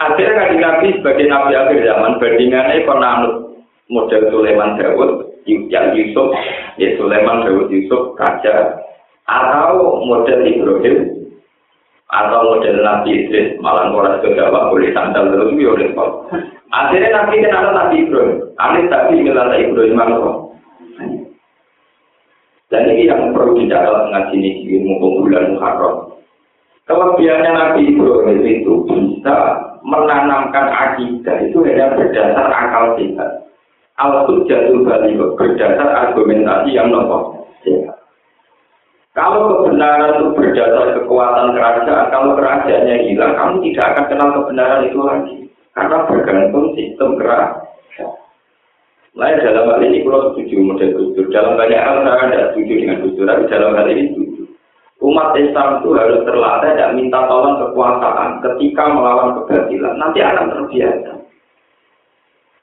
[0.00, 3.34] Akhirnya kanji nabi sebagai nabi akhir zaman bandingannya penanut
[3.92, 6.28] model Sulaiman Daud yang Yusuf,
[6.76, 8.84] ya Sulaiman Daud Yusuf, Raja,
[9.24, 11.08] atau model Ibrahim,
[12.12, 16.10] atau model Nabi Idris, malah orang kegawa boleh sandal terus, ya kok.
[16.68, 20.16] Akhirnya Nabi kenal Nabi Ibrahim, Alif tadi ngelala Ibrahim mana
[22.68, 26.20] Dan ini yang perlu dicatat ngaji ini ilmu bulan Muharram.
[26.84, 29.36] Kelebihannya Nabi Ibrahim itu bisa
[29.80, 33.37] menanamkan akidah itu hanya berdasar akal sehat
[33.98, 37.42] al jatuh balik berdasar argumentasi yang nopo.
[39.18, 44.98] Kalau kebenaran itu berdasar kekuatan kerajaan, kalau kerajaannya hilang, kamu tidak akan kenal kebenaran itu
[45.02, 45.36] lagi.
[45.74, 47.66] Karena bergantung sistem kerajaan.
[49.18, 53.02] Nah, dalam hal ini kalau setuju model Gus Dalam banyak hal saya tidak setuju dengan
[53.02, 54.42] Gus tapi dalam hal ini setuju.
[55.02, 59.98] Umat Islam itu harus terlatih dan minta tolong kekuasaan ketika melawan kebatilan.
[59.98, 61.17] Nanti akan terbiasa.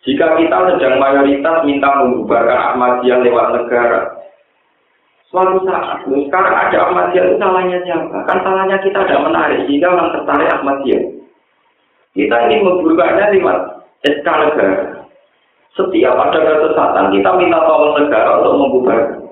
[0.06, 4.06] Jika kita sedang mayoritas minta membubarkan Ahmadiyah lewat negara,
[5.34, 8.14] suatu saat, sekarang ada Ahmadiyah itu salahnya siapa?
[8.30, 11.04] Kan salahnya kita tidak menarik, sehingga orang tertarik Ahmadiyah.
[12.14, 13.58] Kita ini membubarkannya lewat
[14.06, 14.78] SK negara.
[15.74, 19.26] Setiap ada kesesatan, kita minta tolong negara untuk membubarkan.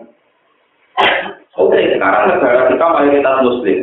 [1.53, 3.79] Oke, sekarang negara kita mayoritas Muslim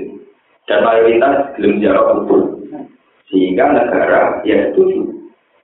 [0.67, 2.43] dan mayoritas belum jarak kubur,
[3.31, 5.10] sehingga negara ya setuju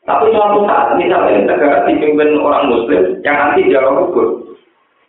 [0.06, 4.54] tapi suatu saat misalnya negara dipimpin orang Muslim yang nanti jarak kubur,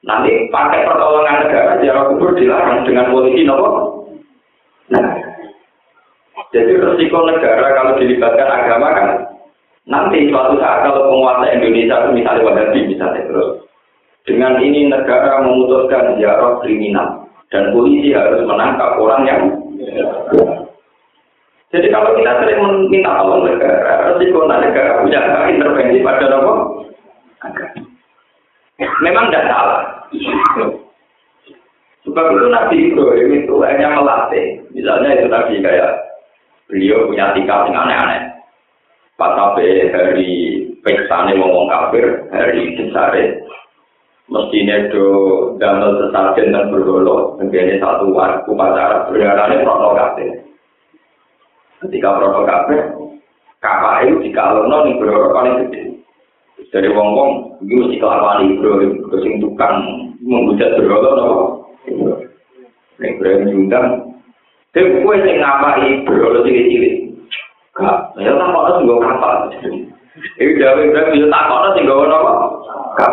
[0.01, 3.69] nanti pakai pertolongan negara jarak kubur dilarang dengan polisi nopo.
[4.89, 5.05] Nah,
[6.49, 9.09] jadi resiko negara kalau dilibatkan agama kan
[9.85, 13.67] nanti suatu saat kalau penguasa Indonesia itu misalnya Wahabi misalnya terus
[14.27, 17.23] dengan ini negara memutuskan jarak kriminal.
[17.47, 19.41] Dan polisi harus menangkap orang yang
[21.67, 25.19] jadi kalau kita sering meminta tolong negara, resiko negara punya
[25.51, 26.53] intervensi pada apa?
[29.03, 29.81] Memang tidak salah.
[32.07, 34.63] Sebab itu Nabi Ibrahim itu hanya melatih.
[34.71, 35.91] Misalnya itu tadi kayak
[36.71, 38.21] beliau punya tingkah yang aneh-aneh.
[39.19, 40.31] Pas sampai hari
[40.87, 43.43] peksane ngomong kafir, hari besare,
[44.31, 45.05] mestinya do
[45.59, 50.46] damel sesajen dan bergolo, menjadi satu waktu upacara berdarahnya protokol
[51.85, 52.81] ketika rokok kabeh
[53.61, 55.81] kapal itu jika lo nol gede
[56.73, 57.31] dari wong wong
[57.65, 58.57] itu mesti kelar paling
[59.13, 59.77] kesing tukang
[60.21, 61.37] mengucap berolah nol
[62.97, 63.79] yang berani juga
[64.73, 66.95] tapi gue sih ngapa ibro lo sih cilik
[67.77, 69.33] kak ya tak kok nol gue kapal.
[70.41, 72.23] Itu jawab berani bisa tak mau nol sih gue nol
[72.97, 73.11] kak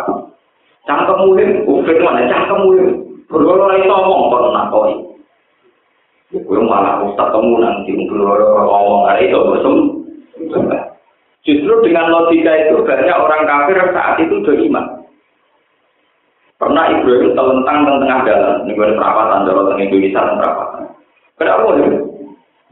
[0.85, 2.29] cangkem mulim ufit mana?
[2.29, 2.89] Cangkem mulim
[3.33, 5.14] ora iso omong pernah kau
[6.35, 9.77] Gue malah ustaz kamu nanti ngomong hari itu bersum.
[11.47, 14.87] Justru dengan logika itu banyak orang kafir saat itu sudah iman.
[16.59, 20.83] Pernah Ibrahim telentang tengah jalan, ini gue perapatan, jalan tengah Indonesia dan perapatan.
[21.37, 21.89] Kenapa ya?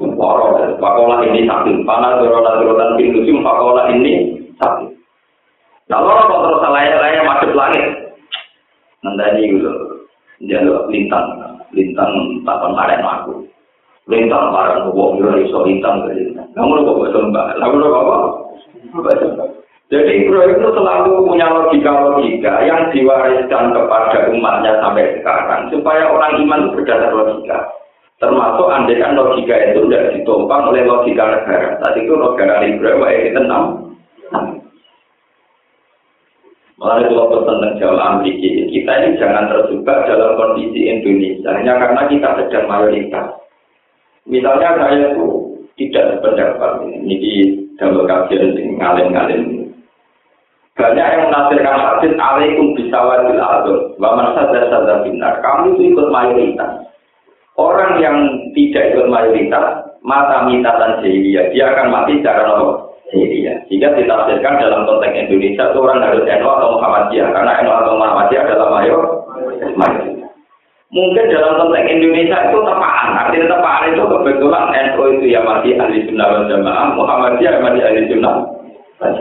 [0.03, 0.47] Poro,
[0.83, 1.87] pakola ini sakit.
[1.87, 4.91] Panas dorona dorotan pintu sim, pakola ini sakit.
[5.91, 7.87] Nah, kalau kok terus salah-salah masuk langit.
[9.03, 9.71] Nanti gitu,
[10.47, 11.27] jalur lintang,
[11.75, 12.11] lintang
[12.47, 13.35] tapan karen aku.
[14.11, 16.11] Lintang barang wong yo iso lintang.
[16.53, 18.17] Kamu kok bahasa mbak, lalu apa?
[18.99, 19.27] Bahasa
[19.93, 26.61] Jadi Ibrahim itu selalu punya logika-logika yang diwariskan kepada umatnya sampai sekarang supaya orang iman
[26.65, 27.69] itu berdasar logika.
[28.17, 31.77] Termasuk andekan logika itu tidak ditumpang oleh logika negara.
[31.85, 33.67] Tadi itu negara Ibrahim yang tenang.
[36.81, 42.29] Mulai kalau tentang Jawa Amerika, kita ini jangan terjebak dalam kondisi Indonesia hanya karena kita
[42.43, 43.29] sedang mayoritas.
[44.27, 45.27] Misalnya saya itu
[45.75, 47.33] tidak sependapat ini di
[47.75, 49.43] dalam kajian ngalim-ngalim.
[50.73, 55.43] Banyak yang menafsirkan hadis alaikum bisawadil adil wa man sadar sadar binar.
[55.45, 56.89] Kamu itu ikut mayoritas.
[57.61, 58.17] Orang yang
[58.57, 62.97] tidak ikut mayoritas, mata mitatan jahiliyah, dia akan mati secara apa?
[63.13, 63.69] Jahiliyah.
[63.69, 68.43] Jika ditafsirkan dalam konteks Indonesia, itu orang harus NU atau Muhammadiyah, karena NU atau Muhammadiyah
[68.49, 69.03] adalah mayor,
[70.93, 76.05] Mungkin dalam konteks Indonesia itu tepaan, artinya tepaan itu kebetulan NU itu ya masih ahli
[76.05, 78.35] sunnah wal jamaah, Muhammadiyah masih ahli sunnah
[79.01, 79.13] wal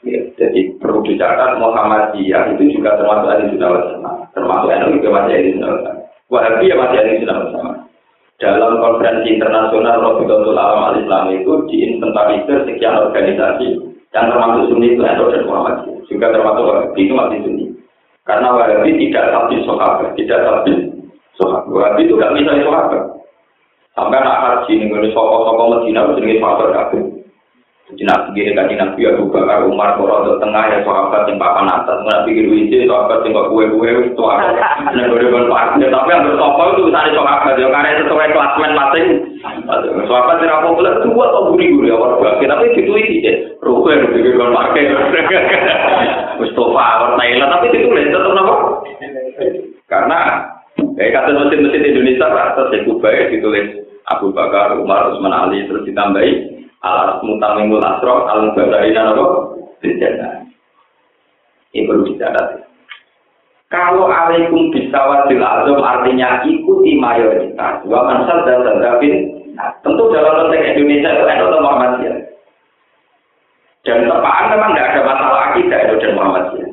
[0.00, 5.08] Ya, jadi perlu dicatat Muhammadiyah itu juga termasuk ahli sunnah wal jamaah, termasuk NU juga
[5.20, 6.00] masih ahli sunnah wal jamaah.
[6.30, 7.72] Wahabi ya masih ada sudah bersama.
[8.38, 13.68] Dalam konferensi internasional Robiqatul Alam Al-Islam itu diinventarisir sekian organisasi
[14.14, 16.00] yang termasuk Sunni itu NU dan Muhammadiyah.
[16.06, 17.66] Juga termasuk Wahabi itu masih Sunni.
[18.30, 20.70] Karena Wahabi tidak tapi sahabat, tidak tapi
[21.34, 21.66] sahabat.
[21.66, 23.02] Wahabi itu tidak bisa sahabat.
[23.98, 27.09] Sampai nak haji ini, sokok-sokok Medina, itu sahabat kabeh.
[27.90, 31.98] Jadi nabi gini kan nabi Abu Bakar Umar Koro tengah ya sahabat yang papan atas.
[32.06, 35.64] Nabi gini wisi sahabat yang kue kue itu gue depan pak.
[35.82, 39.06] Tapi yang bersopol itu bisa sahabat ya karena sesuai klasmen masing.
[40.06, 43.36] Sahabat yang apa boleh dua atau buri buri awal bagi tapi itu itu deh.
[43.58, 44.82] Rukun depan pakai.
[46.38, 48.54] Mustafa awal Thailand tapi itu tetap apa?
[49.90, 50.18] Karena
[50.94, 53.66] kayak kata mesin-mesin Indonesia lah terus baik ditulis
[54.06, 59.26] Abu Bakar Umar Usman Ali terus ditambahi alat mutamimul asro al badainan apa?
[59.80, 60.40] Dijana
[61.70, 62.66] ini perlu dicatat.
[63.70, 67.86] Kalau alaikum bisawatil azam artinya ikuti mayoritas.
[67.86, 72.18] Wa mansal dan tadabin nah, tentu dalam konteks Indonesia itu ada Muhammadiyah
[73.86, 76.70] dan tepaan memang tidak ada masalah akidah itu dan Muhammadiyah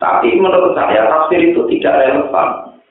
[0.00, 2.48] tapi menurut saya tafsir itu tidak relevan.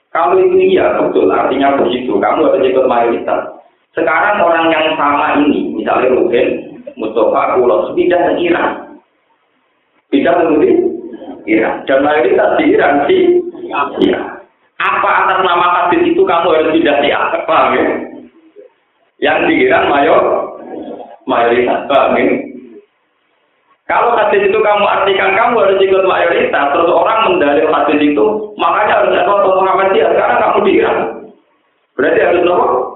[0.09, 2.17] Kalau itu iya betul artinya begitu.
[2.17, 3.58] Kamu harus ikut mayoritas
[3.97, 6.49] sekarang orang yang sama ini, misalnya Ruben,
[6.93, 8.69] Mustafa, Kulos, pindah ke Iran.
[10.13, 10.45] Pindah ke
[11.49, 11.75] Iran.
[11.89, 13.21] Dan mayoritas di Iran sih.
[14.05, 14.45] Iran.
[14.79, 17.57] Apa atas nama hadis itu kamu harus pindah di apa?
[17.75, 17.85] Ya?
[19.19, 20.23] Yang di Iran mayor,
[21.25, 21.89] mayoritas.
[21.89, 22.25] Paham ya?
[23.89, 28.25] Kalau hadis itu kamu artikan kamu harus ikut mayoritas, terus orang mendalil hadis itu,
[28.61, 30.09] makanya harus ada Muhammadiyah.
[30.13, 30.97] Sekarang kamu di Iran.
[31.97, 32.88] Berarti harus nopo?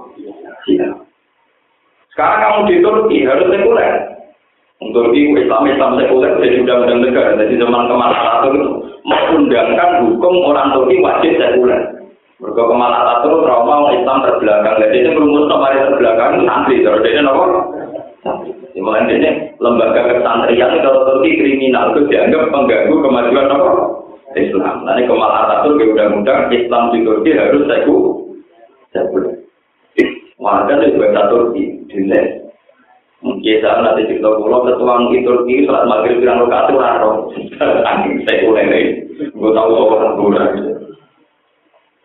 [2.13, 3.93] Sekarang kamu di Turki harus sekuler.
[4.93, 7.41] Turki Islam Islam sekuler jadi undang-undang negara.
[7.41, 8.69] Jadi zaman Kemal Atatürk itu
[9.01, 11.81] mengundangkan hukum orang Turki wajib sekuler.
[12.37, 14.77] Mereka Kemal Atatürk trauma Islam terbelakang.
[14.77, 16.85] Jadi ini merumus kemarin terbelakang santri.
[16.85, 17.45] Jadi ini apa?
[18.73, 23.71] Di mana ini lembaga kesantrian kalau Turki kriminal itu dianggap pengganggu kemajuan apa?
[24.37, 24.85] Islam.
[24.85, 27.65] Nanti Kemal Atatürk undang-undang Islam di Turki harus
[28.93, 29.42] sekuler.
[30.43, 32.51] Warga itu bahasa Turki, dile.
[33.23, 37.11] Mungkin saat nanti cerita pulau ketua mungkin Turki saat maghrib bilang lo kasih raro,
[37.89, 38.83] angin saya mulai nih,
[39.31, 40.43] gue tahu soal terbuka.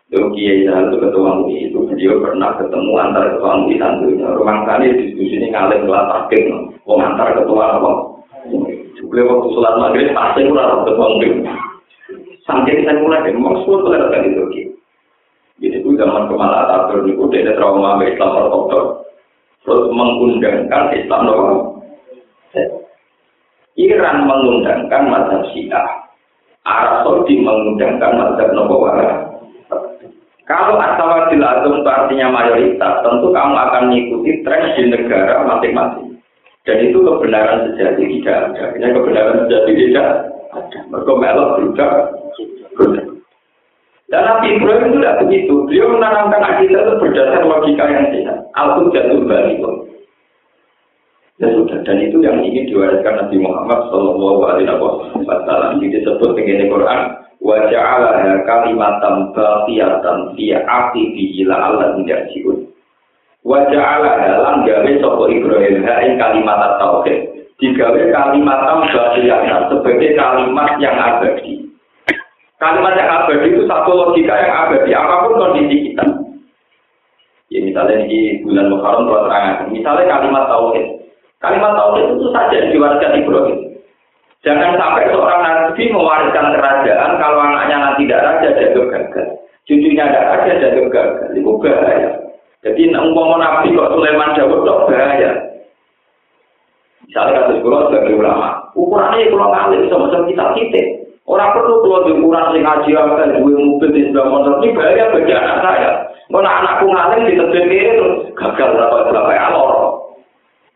[0.09, 4.27] Lalu Kiai Sahal itu ketua MUI itu beliau pernah ketemu antara ketua MUI santunya.
[4.33, 6.43] Rumah kali diskusi ini ngalir kelas akhir,
[6.87, 7.91] mau antar ketua apa?
[9.05, 11.29] Beliau waktu sholat maghrib pasti kurang ketua MUI.
[12.47, 14.78] Sampai saya mulai, tuh ada di Turki.
[15.99, 19.03] Zaman Kemal Atatürk itu dia trauma Islam ortodok.
[19.67, 21.83] Terus mengundangkan Islam loh.
[23.75, 25.87] Iran mengundangkan mazhab Syiah.
[26.63, 29.27] Arab Saudi mengundangkan mazhab Nabawi.
[30.49, 36.17] Kalau asawadil azam itu artinya mayoritas, tentu kamu akan mengikuti tren di negara masing-masing.
[36.65, 38.73] Dan itu kebenaran sejati tidak ada.
[38.73, 40.07] Ini kebenaran sejati tidak
[40.49, 40.79] ada.
[40.89, 41.87] Mereka melok juga.
[44.09, 45.53] Dan Nabi Ibrahim itu tidak begitu.
[45.69, 48.37] Beliau menanamkan akidah itu berdasar logika yang sehat.
[48.57, 49.61] Aku jatuh balik.
[51.39, 54.75] Ya sudah, dan itu yang ingin diwariskan Nabi Muhammad Shallallahu Alaihi
[55.23, 55.79] Wasallam.
[55.79, 57.01] Ini disebut dengan Quran.
[57.39, 62.27] Wajah Allah kalimatam baqiyatan fi aqibi ila Allah tidak
[63.47, 67.47] Wajah Allah dalam gawe sopo Ibrahim ing kalimat tauhid.
[67.55, 68.59] Digawe kalimat
[68.91, 71.68] baqiyatan sebagai kalimat yang abadi.
[72.59, 76.03] Kalimat yang abadi itu satu logika yang abadi apa pun kondisi kita.
[77.49, 80.85] Ya misalnya di bulan Muharram kalau misalnya kalimat tauhid.
[81.39, 83.59] Kalimat tauhid itu saja diwariskan Ibrahim.
[84.43, 89.27] Jangan sampai seorang nabi mewariskan kerajaan kalau anaknya nanti tidak raja jadi gagal.
[89.63, 91.07] Cucunya tidak raja jadi gagal.
[91.35, 92.09] Itu bahaya.
[92.59, 95.31] Jadi umpama nabi kok Sulaiman Dawud kok bahaya.
[97.07, 100.81] Misalnya kasus kulo sebagai ulama, ukurannya kalau ngalih sama sama kita kita.
[101.29, 105.13] Orang perlu keluar di ukuran sing ngaji apa, dua mobil di sebelah motor ini bahaya
[105.13, 105.91] bagi anak saya.
[106.25, 109.73] Kalau anakku ngalim di tebel itu gagal berapa berapa ya lor.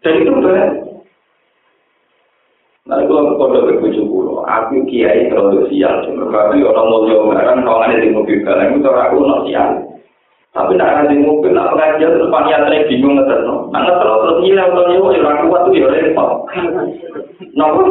[0.06, 0.66] Dan itu bahaya.
[2.84, 6.06] Nah, kalau kode berbujuk pulau, aku kiai terlalu sial.
[6.06, 9.70] Berarti orang mau jauh barang, kalau ada di mobil barang itu aku nol sial.
[10.54, 13.42] Tapi nak di mobil, nak pengajian terus panitia bingung ngetes.
[13.42, 16.30] Nah ngetes terus nyilau atau nyilau, ya aku kuat tuh ya repot.
[17.58, 17.82] Nopo.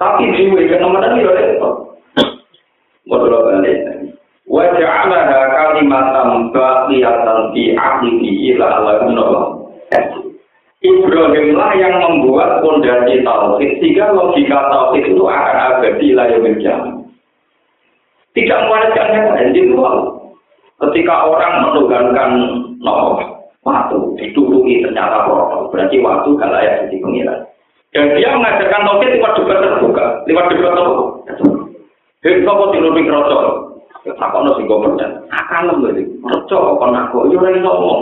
[0.00, 1.74] Tapi jiwa kan nomor tadi ya repot.
[3.04, 3.76] Modal balik.
[4.48, 9.60] Wajah ala kalimatam baqiyatan fi akhiri ila Allah
[10.80, 17.04] Ibrahim lah yang membuat fondasi tauhid sehingga logika tauhid itu akan abadi lah yang
[18.32, 20.16] Tidak mewariskan yang lain di luar.
[20.80, 22.30] Ketika orang menugankan
[22.80, 23.20] no,
[23.60, 27.40] waktu dituruti ternyata kotor, berarti waktu gak layak jadi pengiran.
[27.90, 31.04] Dan dia mengajarkan tauhid lewat debat terbuka, lewat debat terbuka.
[32.22, 33.42] Hei, kok di lubang rocok?
[34.06, 35.10] Tak ada sih komentar.
[35.34, 37.26] Akan lo beli rocok kok nako?
[37.26, 38.00] ora lagi ngomong,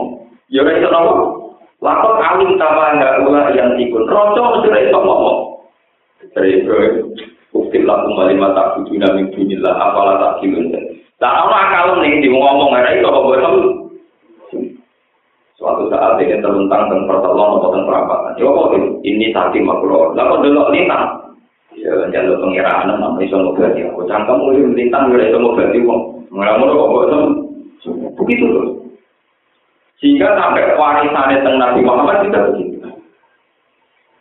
[0.52, 1.48] yo lagi ngomong.
[1.78, 5.38] Lakon alim tama nggak ulah yang ikut rocok sudah itu ngomong.
[6.36, 6.66] Dari
[7.54, 10.68] bukti laku kembali mata kucing dan mimpi nila apalah tak kirim.
[11.16, 13.46] Tak ada akal nih di ngomong ada itu kok boleh
[15.58, 18.38] Suatu saat dia terlentang dan pertolongan atau dan perapatan.
[18.38, 18.70] Ya kok
[19.02, 20.14] ini tadi makro.
[20.14, 21.34] Lalu dulu lintang.
[21.74, 23.82] Ya jalur pengiraan nama iso ngobati.
[23.90, 26.00] Aku cangkem mulai melintang mulai iso ngobati wong.
[26.30, 27.22] Mulai-mulai kok bosan.
[28.14, 28.70] Begitu terus.
[29.98, 32.78] Sehingga sampai warisannya tentang Nabi Muhammad tidak begitu.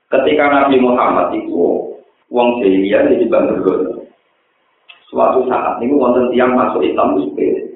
[0.09, 1.53] Ketika Nabi Muhammad itu
[2.33, 4.01] wong jahiliyah jadi bangga
[5.07, 7.66] Suatu saat ini wonten tiang masuk Islam itu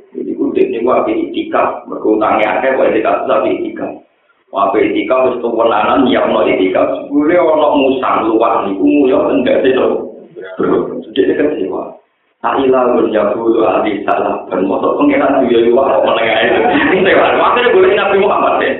[0.51, 3.87] budek ning wae itikaf, mergo utange akeh wae itikaf tapi itikaf.
[4.51, 9.71] Wae itikaf wis tuwa lanan ya ono itikaf, sebule ono musang luar niku yo endate
[9.71, 9.87] to.
[11.15, 11.95] Jadi kan sewa.
[12.43, 16.59] Aila mun yaqulu hadis salah kan moto pengenan yo yo wae menengae.
[17.07, 18.75] Sewa, makane boleh nabi Muhammad teh.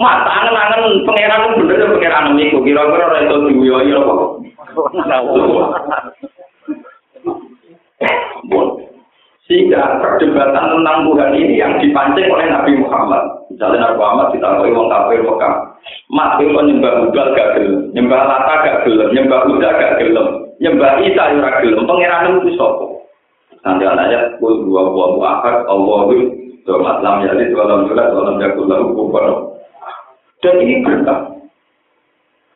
[0.00, 4.24] Mata angen-angen pengenan bener pengenan niku kira-kira ora itu yo yo apa.
[5.04, 5.20] Nah,
[9.50, 13.50] Sehingga perdebatan tentang Tuhan ini yang dipancing oleh Nabi Muhammad.
[13.50, 15.54] Misalnya Nabi Muhammad ditakoi wong kafir Mekah.
[16.14, 20.26] Mat itu nyembah Budal gak gelem, nyembah Lata gak gelem, nyembah Buddha gak gelem,
[20.62, 21.82] nyembah Isa ora gelem.
[21.82, 22.86] Pangeran itu sapa?
[23.66, 26.26] Nanti anaknya kul dua buah Allah itu
[26.62, 29.24] domat lam jadi dalam surat dalam jakul lalu kubur.
[30.40, 31.26] Dan ini berkah.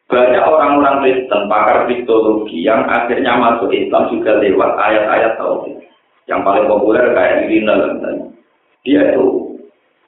[0.09, 5.81] Banyak orang-orang Kristen, pakar kristologi yang akhirnya masuk Islam juga lewat ayat-ayat tauhid.
[6.25, 8.33] Yang paling populer kayak Irina dan
[8.85, 9.61] Dia itu,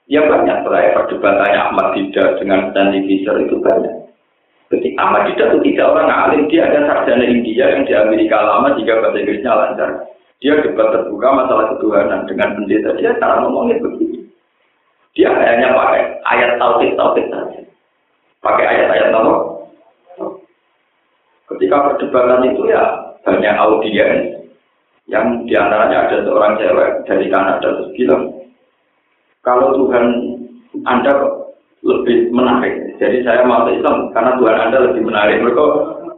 [0.08, 3.94] ya banyak setelah perdebatannya Ahmad Dida dengan Stanley Fisher itu banyak.
[4.68, 8.76] Ketika Ahmad Dida itu tidak orang alim, dia ada sarjana India yang di Amerika lama
[8.76, 9.90] jika bahasa Inggrisnya lancar.
[10.44, 12.92] Dia debat terbuka masalah ketuhanan dengan pendeta.
[13.00, 14.28] Dia cara ngomongnya begini.
[15.16, 17.60] Dia hanya pakai ayat tauhid tauhid saja.
[18.44, 19.40] Pakai ayat-ayat tauhid.
[21.48, 22.84] Ketika perdebatan itu ya
[23.24, 24.35] banyak audiens
[25.06, 28.22] yang di antaranya ada seorang cewek dari Kanada terus bilang
[29.46, 30.06] kalau Tuhan
[30.82, 31.14] Anda
[31.86, 32.98] lebih menarik.
[32.98, 35.38] Jadi saya mau Islam karena Tuhan Anda lebih menarik.
[35.38, 35.64] Mereka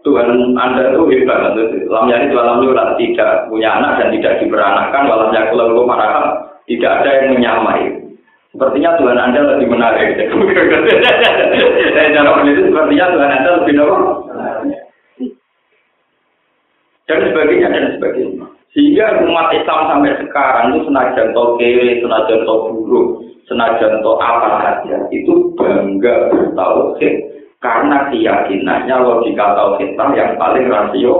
[0.00, 1.52] Tuhan Anda itu hebat.
[1.92, 5.04] Lam yani dalam yurat tidak punya anak dan tidak diperanakkan.
[5.04, 7.92] Walam yakul maraham tidak ada yang menyamai.
[8.56, 10.16] Sepertinya Tuhan Anda lebih menarik.
[10.18, 14.80] Dan cara itu sepertinya Tuhan Anda lebih menarik.
[17.08, 18.57] Dan sebagainya dan sebagainya.
[18.76, 23.08] Sehingga umat Islam sampai sekarang itu senajan to kiri, senajan to buruk,
[23.48, 27.14] senajan to apa saja, itu bangga bertauhid
[27.58, 31.16] karena keyakinannya logika tauhid yang paling rasio.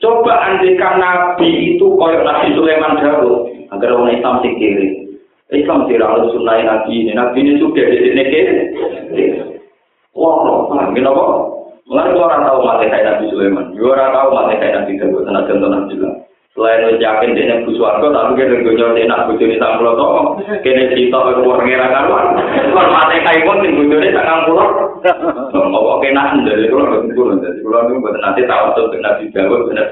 [0.00, 4.88] Coba andikan Nabi itu koyok Nabi Sulaiman Daud agar orang Islam sing kiri.
[5.52, 7.12] Islam tidak sunai Nabi ini.
[7.12, 8.56] Nabi ini sudah di sini kiri.
[10.16, 11.59] Wah, paham kenapa?
[11.90, 15.90] Mulai orang tahu mati kayak Nabi Sulaiman, orang tahu mati kayak Nabi Daud, tenaga Nabi
[15.90, 16.10] juga.
[16.50, 20.06] Selain wis yakin dene Bu Swarga tapi kene gonyo enak bojone 90 to.
[20.66, 22.26] Kene cerita ke pengira karuan.
[22.74, 25.54] Hormate kaipun sing bojone 90.
[25.54, 29.86] Apa kena ndel kula kula dadi kula niku mboten nate tawasul dengan Nabi Dawud bener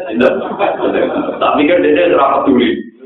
[1.39, 2.98] Tapi kan dene ora peduli.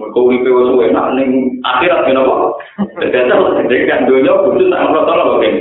[0.00, 2.36] Mergo uripe wis enak ning akhirat kene apa?
[3.00, 3.18] Dadi
[3.68, 5.60] dene kan donya butuh 90 to lho kene.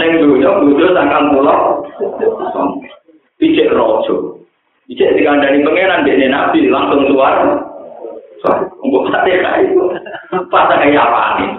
[0.00, 2.86] Ning donya butuh 90.
[3.36, 4.40] Picek rojo.
[4.88, 7.64] Ijek dikandani pangeran dene nabi langsung keluar.
[8.44, 8.48] So,
[8.84, 9.64] mbok sate kae.
[10.52, 11.50] Pas kaya apa nih?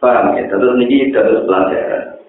[0.00, 2.19] Paham ya, terus niki terus pelajaran.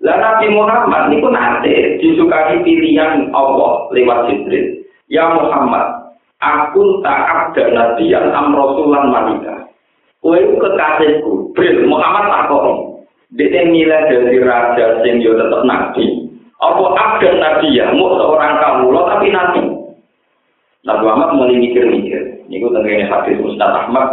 [0.00, 4.80] Lah Nabi Muhammad niku nate disukai pilihan Allah lewat Jibril.
[5.12, 7.20] Ya Muhammad, aku tak
[7.52, 9.68] ada nabi yang am rasulan wanita.
[10.24, 12.96] Kowe kekasihku, Jibril Muhammad takon.
[13.36, 16.32] Dia milih dari raja sing yo tetep nabi.
[16.64, 17.92] Apa ada nabi ya?
[17.92, 19.62] Mau seorang kamu lo tapi nabi.
[20.80, 22.48] Nabi Muhammad mulai mikir-mikir.
[22.48, 24.08] Ini gue tenggine hadis Ustaz Ahmad.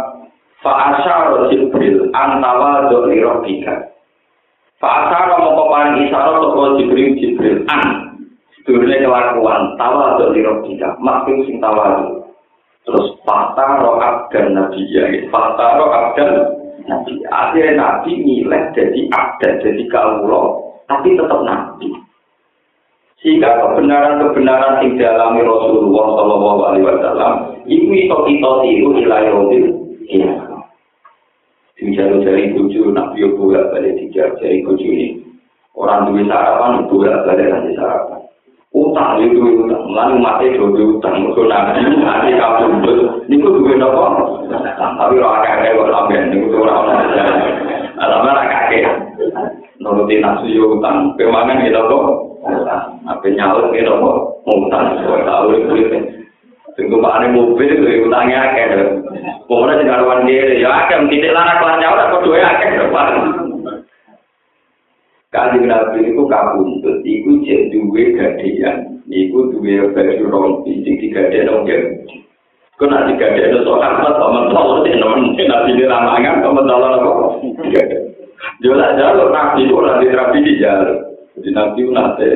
[0.60, 3.87] Fa'asyar Jibril antawa doli robbika.
[4.78, 8.14] Mau paling isyarat toko Jibril Jibril an.
[8.54, 10.94] Sedurnya kelakuan tawa doli robbika.
[11.02, 11.98] Makin sing tawa
[12.86, 15.04] Terus fakta roh abdan nabi ya.
[15.34, 16.30] Fakta roh abdan
[16.86, 17.20] nabi.
[17.26, 20.72] Akhirnya nabi milih jadi abdan, jadi kaulo.
[20.86, 21.90] Tapi tetap nabi.
[23.18, 27.34] Sehingga kebenaran-kebenaran yang dialami Rasulullah Shallallahu Alaihi Wasallam
[27.66, 29.66] itu itu kita tiru ilayomil
[31.78, 35.08] sing jalur dari tujuh nak yuk bulat balik dijar dari tujuh ini.
[35.78, 38.18] Orang duwe sarapan bulat balik nanti sarapan.
[38.74, 39.84] Utang itu tuh utang.
[39.94, 41.22] Lalu mati tuh tuh utang.
[41.22, 42.98] Itu nanti nanti kamu tuh
[43.30, 44.04] ini tuh tuh nopo
[44.98, 47.00] tapi lo akeh rewel tapi ini tuh tuh orang orang
[47.98, 48.86] alamnya agak kaget
[49.78, 51.14] nuruti nafsu yuk utang.
[51.14, 52.04] Kemana gitu kok
[53.06, 54.18] apa nyalut gitu kok
[54.50, 54.84] utang.
[54.98, 56.17] Tahu itu
[56.78, 58.66] Tunggu pak ane mobil itu utangnya akeh.
[59.50, 63.14] Pokoknya sing karuan dhewe ya akeh titik lanang kelan nyaut apa duwe akeh depan.
[65.34, 71.66] Kanjeng Nabi itu kabuntut, iku cek duwe gadean, iku duwe baju rompi, sing digadean dong
[71.66, 71.82] ya.
[72.78, 77.26] Kau nanti gadean itu soal apa, teman tolong sih, teman nabi ini ramangan, tolong apa?
[78.62, 80.96] Jelas jalur nabi itu nanti rapi di jalur.
[81.34, 82.28] Jadi nabi nanti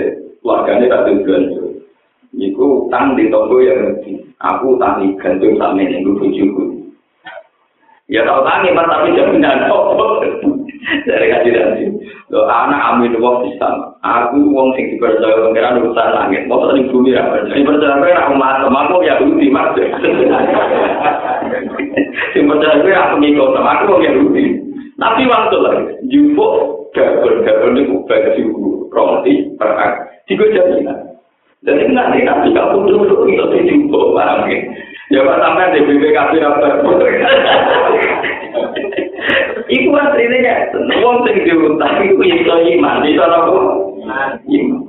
[0.43, 1.62] keluarganya tak tujuan
[2.43, 3.79] Niku utang di toko ya
[4.43, 6.83] Aku utang di gantung sama ini, gue bujuku.
[8.11, 10.27] Ya tau tangi, mas, tapi jaminan toko.
[11.07, 11.85] Dari kaji nanti.
[12.35, 13.95] Lo anak amin wong Islam.
[14.03, 16.51] Aku wong sing dipercaya pengiran urusan langit.
[16.51, 17.23] Mau tadi bumi ya.
[17.47, 19.71] Ini percaya gue aku masuk, aku ya budi mas.
[22.35, 24.59] Sing percaya gue aku ngikut sama aku ya budi.
[24.99, 26.47] Tapi waktu lagi, jumbo
[26.91, 28.43] gabel-gabel itu bagi
[28.91, 29.93] roti perak.
[30.27, 31.12] Tiga jaminan.
[31.63, 34.51] Jadi nanti nanti kamu duduk itu di jumbo barang
[35.13, 36.67] Ya pak sampai di BPKB apa?
[39.69, 40.55] Iku aslinya ya,
[41.05, 43.61] wong sing diutang iku iso iman, iso apa?
[44.49, 44.81] Iman.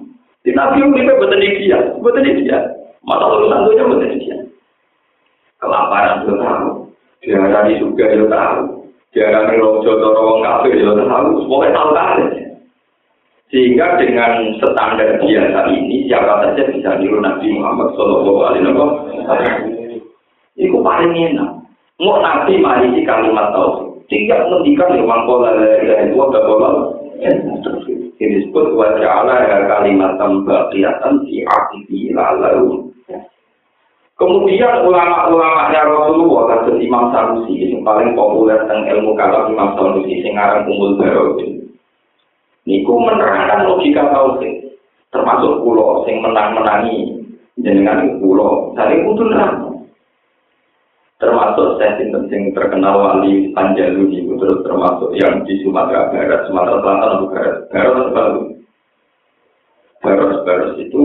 [0.44, 2.60] Di nabi ini betul dia, betul dia.
[3.04, 4.38] Masa itu betul dia.
[5.60, 6.68] Kelaparan itu tahu,
[7.24, 8.60] diarani juga itu tahu,
[9.12, 12.20] diarani rojo atau wong kafir itu tahu, pokoknya tahu kan.
[13.54, 18.92] Sehingga dengan standar biasa ini siapa saja bisa niru Nabi Muhammad Shallallahu Alaihi Wasallam.
[20.58, 21.62] Itu paling enak.
[22.02, 24.10] Mau Nabi mari si kalimat tauhid.
[24.10, 26.72] Tidak menghentikan yang mangkola dari itu ada bola.
[27.22, 32.90] Ini disebut wajah Allah ya kalimat tambah kelihatan di akhiri lalu.
[34.18, 40.26] Kemudian ulama-ulama ya Rasulullah kasus Imam Sanusi yang paling populer tentang ilmu kalam Imam Sanusi
[40.26, 41.63] ngarang umul Barudin.
[42.64, 44.80] Niku menerangkan logika tauhid,
[45.12, 47.20] termasuk pulau sing menang-menangi
[47.60, 48.72] jenengan pulau.
[48.74, 49.28] Tadi kudu.
[51.24, 57.00] Termasuk saya sing terkenal wali Panjalu itu terus termasuk yang di Sumatera Barat, Sumatera Selatan
[57.00, 58.46] atau Barat, Barat Barat.
[60.04, 61.02] Barat Barat itu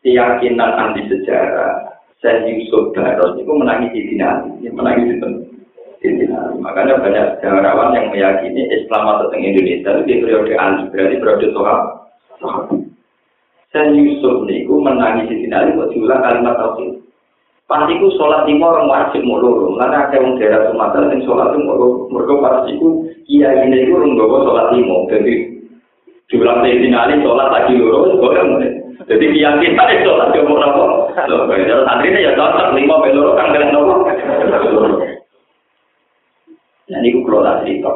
[0.00, 2.00] keyakinan anti sejarah.
[2.24, 5.16] Saya Yusuf Barat itu menangis di dinasti, menangis di
[6.62, 11.46] Makanya banyak sejarawan yang meyakini Islam masuk ke Indonesia itu di periode Ali, berarti periode
[11.50, 11.80] Sohab.
[13.68, 17.04] Saya Yusuf niku menangis di sini buat diulang kalimat tauhid.
[17.68, 19.44] Pas iku sholat lima orang wajib mau
[19.76, 22.08] karena ada yang daerah Sumatera yang sholat mau loro.
[22.08, 25.34] Mereka pas iku iya ini itu orang bawa sholat lima, jadi
[26.32, 28.72] diulang di sini sholat lagi loro, boleh
[29.04, 30.84] Jadi keyakinan itu sholat mau nopo.
[31.12, 31.44] Kalau
[31.84, 34.08] santri ini ya cocok lima peloro kan kalian nopo.
[36.88, 37.92] Nah, ini kalau tak cerita.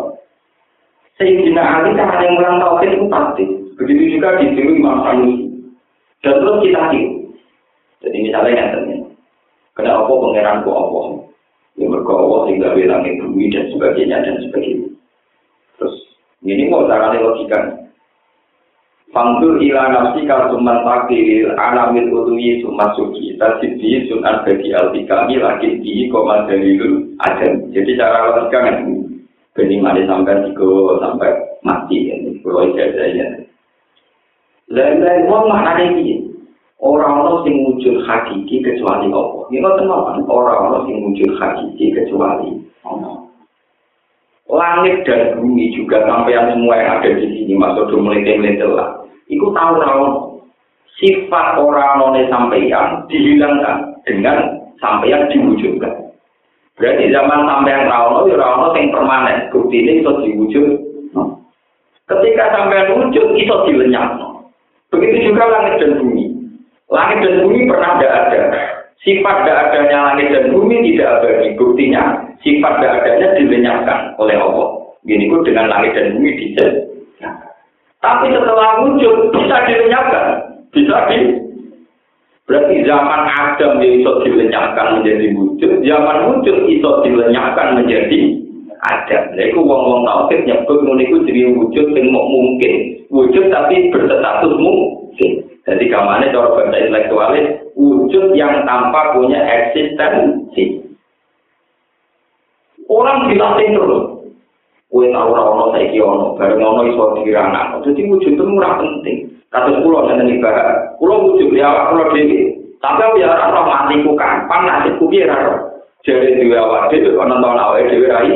[1.18, 3.44] Sayyidina Ali kan yang ulang tahun itu pasti.
[3.74, 5.50] Begitu juga di sini Imam Sanusi.
[6.22, 7.10] Dan terus kita tiru.
[8.06, 8.96] Jadi misalnya yang tanya,
[9.74, 11.00] kena apa pangeran kok apa?
[11.74, 14.88] Ya mereka Allah sehingga bilang bumi dan sebagainya dan sebagainya.
[15.78, 15.94] Terus
[16.46, 17.58] ini mau caranya logika.
[19.10, 26.06] Fangdur ila nafsi kalsuman takdiril alamil utui sumat suki tasidi sunan bagi altikami lagi di
[26.08, 27.66] koma dalilul adam.
[27.74, 29.02] Jadi cara logika kan
[29.52, 31.30] Beni mari sampai tiga sampai
[31.60, 32.24] mati kan.
[32.40, 33.26] Kalau ijazahnya.
[34.72, 36.32] Lain-lain wong maknanya ini.
[36.82, 39.46] Orang-orang sing wujud hakiki kecuali Allah.
[39.54, 43.22] Ini kok teman orang-orang sing wujud hakiki kecuali Allah.
[44.50, 49.06] Langit dan bumi juga sampai yang semua yang ada di sini masuk mulai melete lah.
[49.30, 50.12] Iku tahu rawon
[51.00, 56.11] sifat orang none sampeyan dihilangkan dengan sampeyan diwujudkan.
[56.82, 59.46] Berarti zaman sampeyan rawon ya rawon yang permanen.
[59.54, 60.66] Bukti ini itu diwujud.
[62.10, 64.18] Ketika sampeyan wujud itu dilenyap.
[64.90, 66.26] Begitu juga langit dan bumi.
[66.90, 68.40] Langit dan bumi pernah tidak ada.
[68.98, 71.30] Sifat tidak adanya langit dan bumi tidak ada.
[71.54, 72.02] Buktinya
[72.42, 74.68] sifat tidak adanya dilenyapkan oleh Allah.
[75.06, 77.38] Gini dengan langit dan bumi dijadikan.
[78.02, 80.26] Tapi setelah wujud bisa dilenyapkan,
[80.74, 81.18] bisa di
[82.52, 88.18] Berarti zaman Adam itu dilenyapkan menjadi wujud, zaman wujud itu dilenyapkan menjadi
[88.84, 89.24] Adam.
[89.32, 92.74] Nah, itu wong-wong tauhid ngono iku jadi wujud yang mungkin.
[93.08, 95.48] Wujud tapi berstatus mungkin.
[95.64, 100.92] Jadi kamane cara bahasa intelektualis wujud yang tanpa punya eksistensi.
[102.84, 104.04] Orang dilatih terus.
[104.92, 107.48] Kue tahu ora ono saiki ono, bareng ono iso dikira
[107.80, 109.40] Jadi wujud itu murah penting.
[109.52, 110.40] Kados kula ngene iki.
[110.96, 112.56] Kula wujud ya awak kula dhewe.
[112.80, 115.58] Tapi ya ora roh matiku kapan nasibku piye ora roh.
[116.08, 118.32] Jare dhewe awak dhewe kok nonton awake dhewe rai.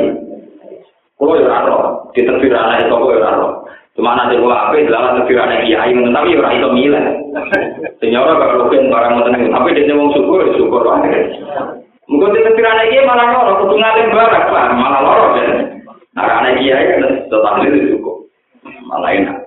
[1.17, 1.81] Kula ya ora roh,
[2.13, 3.51] ditebir anak sapa ya ora roh.
[3.97, 7.05] Cuma nanti kula ape dalam tebir anak kiai ngono tapi ora iso milih.
[8.13, 9.49] Ora kok rugen barang ngoten iki.
[9.49, 11.33] Tapi dene wong syukur syukur wae.
[12.05, 15.49] Mungkin ditebir anak kiai malah loro, kudu ngalim barak, malah loro kan.
[16.13, 18.15] Nah, kiai kan tetap itu cukup.
[18.85, 19.46] Malah enak.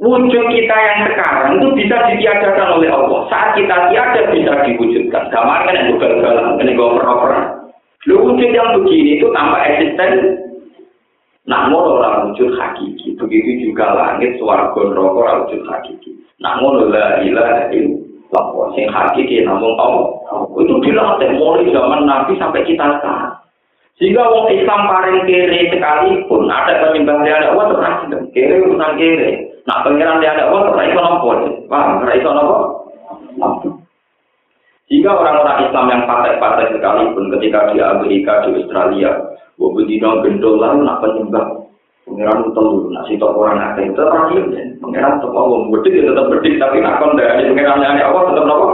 [0.00, 3.20] Wujud kita yang sekarang itu bisa ditiadakan oleh Allah.
[3.28, 5.28] Saat kita tiada bisa diwujudkan.
[5.28, 7.60] Gambar kan yang gagal ini pernah
[8.08, 10.40] Lu wujud yang begini itu tanpa eksisten.
[11.44, 13.12] Namun orang wujud hakiki.
[13.20, 16.16] Begitu juga langit, suarga, neraka wujud hakiki.
[16.40, 18.66] Namun la ilaha illallah.
[18.72, 20.16] Sing hakiki namun Allah.
[20.56, 23.36] Itu dilatih mulai zaman Nabi sampai kita sekarang.
[24.00, 27.68] Jika wong Islam paling kere sekalipun ada penyembah ada Allah
[28.08, 29.49] terus kere urusan kere.
[29.70, 31.30] Nah pengiran dia ada Allah terus itu nopo.
[31.70, 32.56] Wah, terus itu nopo.
[34.90, 39.14] Jika orang-orang Islam yang partai-partai sekalipun ketika di Amerika, di Australia,
[39.62, 41.46] Wabudino gendol lalu nak penyembah
[42.02, 44.42] pengiran telu, nak sitok orang ada itu terakhir.
[44.82, 48.68] Pengiran tetap Allah, bedik ya tetap bedik, tapi nak dari pengiran yang Allah tetap nopo.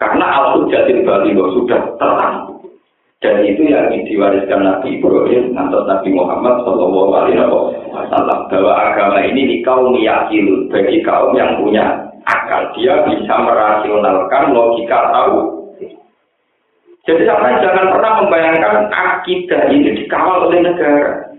[0.00, 2.36] Karena al-hujjatil bali sudah terang.
[3.20, 7.81] Dan itu yang diwariskan Nabi Ibrahim atau Nabi Muhammad Shallallahu Alaihi Wasallam
[8.12, 15.08] bahwa agama ini di kaum yakin bagi kaum yang punya akal dia bisa merasionalkan logika
[15.08, 15.38] tahu.
[17.02, 21.34] Jadi sampai jangan pernah membayangkan akidah ini dikawal oleh negara.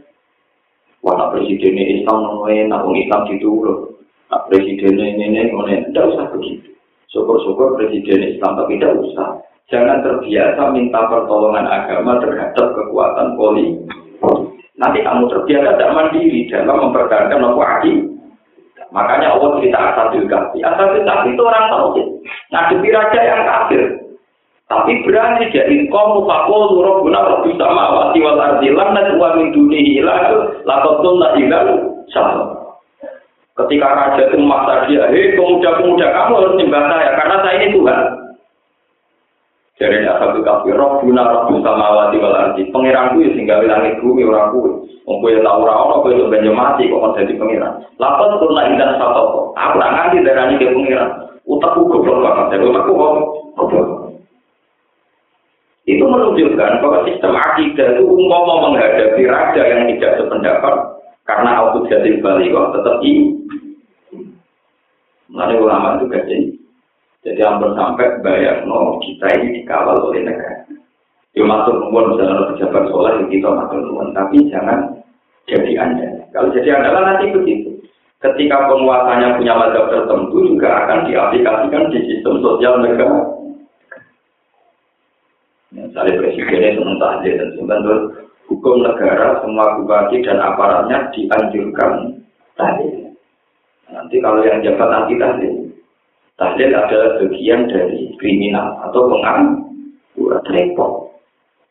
[1.06, 3.80] Wah, presiden ini Islam namanya, nak Islam gitu loh.
[4.28, 5.52] Nak presiden ini ini,
[5.92, 6.68] tidak usah begitu.
[7.12, 9.40] Syukur-syukur presiden Islam tapi tidak usah
[9.72, 14.03] Jangan terbiasa minta pertolongan agama terhadap kekuatan politik.
[14.84, 18.04] Nanti kamu terbiasa tidak mandiri dalam mempertahankan nopo aki.
[18.92, 20.60] Makanya Allah cerita Asadul Kahfi.
[20.60, 21.88] Asadul Kahfi itu orang tahu
[22.52, 23.82] ngadepi raja yang kafir.
[24.68, 30.04] Tapi berani jadi kaum fakul guna robi sama wati wal ardilan dan uang min dunihi
[30.04, 31.32] lalu lakotun la
[32.12, 32.60] sama.
[33.54, 38.00] Ketika raja itu memaksa dia, hei pemuda-pemuda kamu harus nyembah saya karena saya ini Tuhan.
[39.74, 42.70] Jadi asal itu kafir, roh guna roh sama wati wal ardi.
[42.70, 44.70] Pengiranku ya sehingga langit bumi orang kuwi.
[45.10, 47.82] Wong kowe tau ora ono kowe iso banyu mati kok kon dadi pengiran.
[47.98, 51.10] Lapor turna indah satu Aku ora nganti darani ke pengiran.
[51.50, 52.46] Utakku goblok banget.
[52.54, 52.86] Jadi kok
[53.58, 53.88] goblok.
[55.84, 60.76] Itu menunjukkan bahwa sistem akidah itu umpama menghadapi raja yang tidak sependapat
[61.28, 63.36] karena aku jadi balik tetap ini.
[65.28, 66.53] Mengenai ulama itu jadi
[67.24, 70.68] jadi hampir sampai bayar no kita ini dikawal oleh negara.
[71.34, 74.92] Ya masuk nuwun misalnya pejabat ya kita masuk nuwun, tapi jangan
[75.48, 76.08] jadi anda.
[76.36, 77.80] Kalau jadi anda nanti begitu.
[78.20, 83.20] Ketika penguasanya punya mazhab tertentu juga akan diaplikasikan di sistem sosial negara.
[85.76, 87.96] Misalnya presidennya tahdir dan sebenarnya
[88.48, 92.24] hukum negara semua bupati dan aparatnya dianjurkan
[92.56, 93.12] tadi.
[93.92, 95.53] Nanti kalau yang jabat anti tahlil,
[96.38, 101.14] tahlil adalah bagian dari kriminal atau pengangguran repot.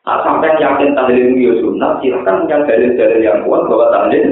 [0.03, 4.25] Nah, sampai yakin tahlil itu ya sunnah, silahkan punya dalil-dalil yang kuat bahwa tahlil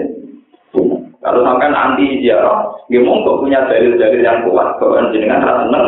[1.22, 5.88] Kalau sampai anti ziarah, ya monggo punya dalil-dalil yang kuat bahwa jenengan rasa seneng.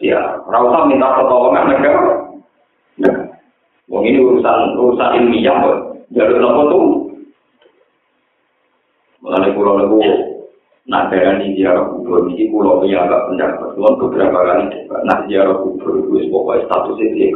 [0.00, 0.18] Ya,
[0.48, 2.12] rasa minta pertolongan negara.
[3.04, 3.16] Nah,
[3.92, 5.78] wong ini urusan urusan ilmiah kok.
[6.16, 6.84] Jalur nopo tuh.
[9.20, 10.33] Mulai pulau
[10.84, 13.68] niku nak darani ziarah kubur ini pulau yang agak pendapat.
[13.72, 14.64] Kulon beberapa kali
[15.08, 17.28] nah ziarah kubur itu pokoknya statusnya dia.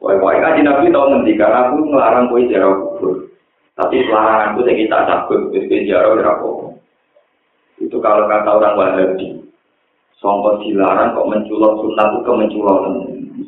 [0.00, 3.14] Pokoknya kaji nabi tahu nanti karena aku ngelarang kue ziarah kubur.
[3.72, 6.50] Tapi pelarangan itu saya kita cabut, kue ziarah berapa?
[7.80, 9.26] Itu kalau kata orang Wahabi,
[10.22, 12.94] songkot dilarang kok menculot sunat itu kemenculotan.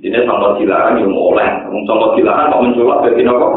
[0.02, 1.48] Ini songkot dilarang yang oleh,
[1.86, 3.48] songkot dilarang kok menculot jadi nopo.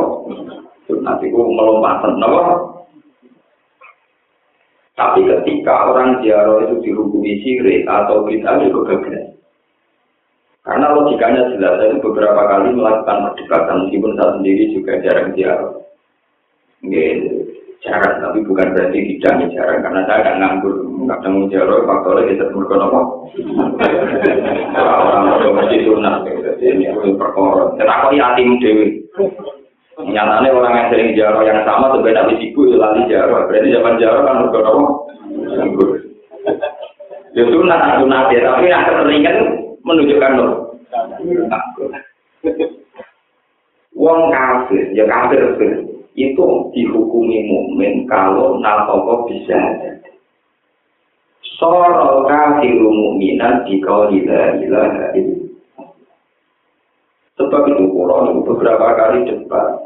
[0.86, 2.77] Sunat itu melompatan nopo.
[4.98, 9.38] Tapi ketika orang ziarah itu dihukumi sirik atau kita juga gagal.
[10.66, 15.72] Karena logikanya jelas, saya beberapa kali melakukan perdebatan, meskipun saya sendiri juga jarang ziarah.
[16.84, 17.14] Nggak,
[17.86, 20.76] jarang, tapi bukan berarti tidak jarang, karena saya nggak nganggur,
[21.08, 23.00] nggak tanggung jawab, faktornya kita berkon apa.
[24.82, 27.78] Orang orang mesti sunat, jadi ini perkara.
[27.80, 28.88] Tetapi yatim dewi.
[29.98, 33.50] Nyatanya orang yang sering jarah yang sama sebenarnya habis itu lali jarah.
[33.50, 34.84] Berarti zaman jarah kan udah apa?
[37.34, 39.38] Ya sunat, sunat ya, tapi yang keseringan
[39.82, 40.52] menunjukkan loh.
[43.98, 45.42] Wong kafir, ya kafir
[46.18, 49.58] itu dihukumi mukmin kalau nafkah bisa
[51.58, 55.10] Soro kafiru mukminan di kau tidak ilaha
[57.38, 59.77] Sebab itu Quran beberapa kali debat.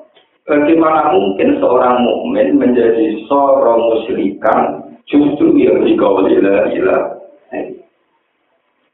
[0.51, 6.67] Bagaimana mungkin seorang mukmin menjadi seorang musyrikan justru yang di kau tidak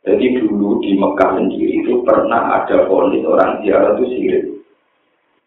[0.06, 4.44] Jadi dulu di Mekah sendiri itu pernah ada polis orang ziarah itu sirik.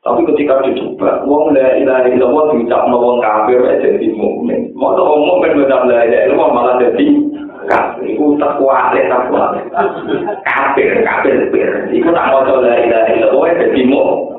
[0.02, 4.74] Tapi ketika dicoba, wong la ilaha illallah diucap wong kafir jadi mukmin.
[4.74, 7.06] Mau wong mukmin mengucap la ilaha illallah malah jadi
[7.70, 8.18] kafir.
[8.18, 9.50] Iku tak kuat, tak kuat.
[10.42, 11.70] Kafir, kafir, kafir.
[11.94, 14.29] Iku tak mau la ilaha illallah jadi mukmin.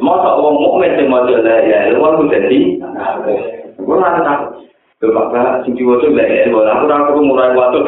[0.00, 3.38] Mau wong mukmin sing mau la ilaha illallah jadi kafir.
[3.76, 4.44] Gue nggak tahu.
[4.96, 7.84] Bapak, sing diwaca lek bola aku ora perlu mulai waktu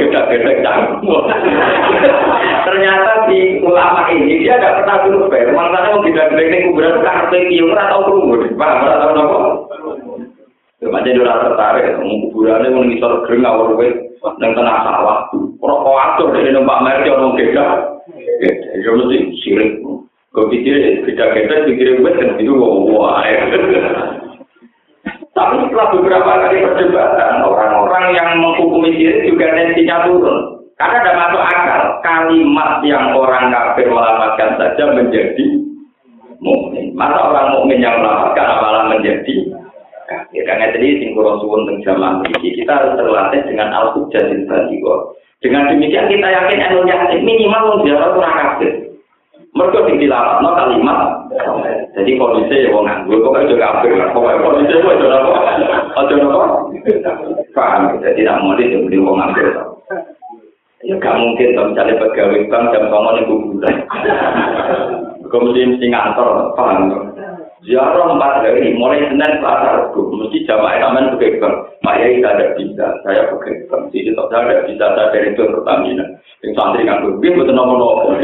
[0.61, 1.25] canggung.
[2.69, 5.49] Ternyata di ulama ini dia tidak pernah survei.
[5.49, 8.45] Makanya mau ini kuburan karpe kiyo ora tau krungu.
[8.61, 9.39] Paham ora tau napa?
[10.85, 13.89] Macam dia ora tertarik, kuburannya mau ngisor gering awal kowe
[14.37, 15.19] nang tengah sawah.
[15.65, 17.67] Ora kok atur dari numpak ono gedhe.
[18.85, 19.81] Ya mesti sirik.
[20.29, 23.25] Kau pikir gedhe-gedhe pikir gue kan itu wah.
[25.39, 30.67] Tapi setelah beberapa kali perdebatan, orang-orang yang menghukumi diri juga tensinya turun.
[30.75, 35.47] Karena ada masuk akal, kalimat yang orang kafir melamatkan saja menjadi
[36.43, 36.91] mukmin.
[36.99, 39.35] Masa orang mukmin yang melamatkan malah menjadi
[40.11, 40.43] kafir.
[40.43, 44.23] Karena jadi singkuro suwun teng zaman ini kita harus terlatih dengan al-hujjah
[45.39, 48.88] Dengan demikian kita yakin anu yakin minimal ziarah orang kafir.
[49.59, 51.01] Mereka sing dilapatno kalimat
[51.99, 53.99] jadi kondisi ya wong nganggur kok aja kafir.
[54.15, 55.33] Pokoknya kondisi itu aja apa?
[55.99, 56.47] Aja apa?
[57.59, 57.83] Paham.
[57.99, 59.51] Jadi tidak mau dia beli wong nganggur
[60.87, 63.77] ya gak mungkin kalau misalnya pegawai bank jam sama nih kuburan.
[65.29, 67.13] Kemudian mesti ngantor paham?
[67.67, 71.55] Ziarah empat hari, mulai Senin Selasa Rabu, mesti jamaah taman bank.
[71.83, 73.91] Mak Yai tidak bisa, saya bank.
[73.91, 76.07] Jadi tidak bisa, saya dari itu Pertamina.
[76.47, 78.15] Yang santri nganggur, dia betul nopo-nopo.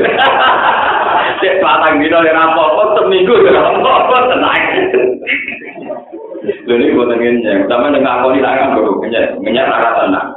[1.41, 4.62] Cek patang dino yang apa-apa, seminggu ya apa-apa, tenang.
[6.45, 10.28] Jadi buat ngenyek, sama dengan aku ini tangan baru ngenyek, ngenyek rara tenang.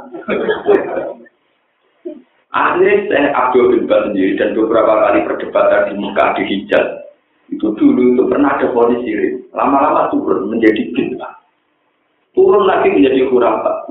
[2.48, 7.12] Akhirnya saya Abdul bin Bas sendiri dan beberapa kali perdebatan di muka di Hijaz.
[7.52, 11.32] Itu dulu itu pernah ada polis sirik, lama-lama turun menjadi bintang,
[12.36, 13.88] turun lagi menjadi khurafat.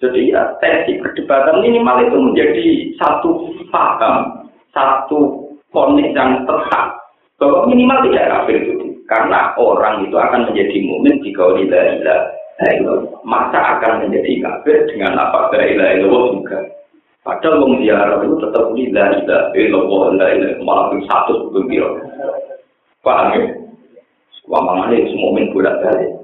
[0.00, 2.66] Jadi ya tensi perdebatan minimal itu menjadi
[3.00, 4.44] satu paham,
[4.76, 5.41] satu
[5.72, 7.00] ponis yang tetap
[7.40, 8.74] bahwa minimal tidak kafir itu.
[9.10, 11.84] Karena orang itu akan menjadi mukmin jika tidak
[12.62, 16.58] ilah masa akan menjadi kafir dengan apa la ilaha juga.
[17.22, 21.98] Padahal wong ziarah itu tetap la ilaha illallah la ilaha malah satu sebelum
[23.02, 23.42] paham ya?
[24.46, 26.22] Wamangane semua mukmin bolak balik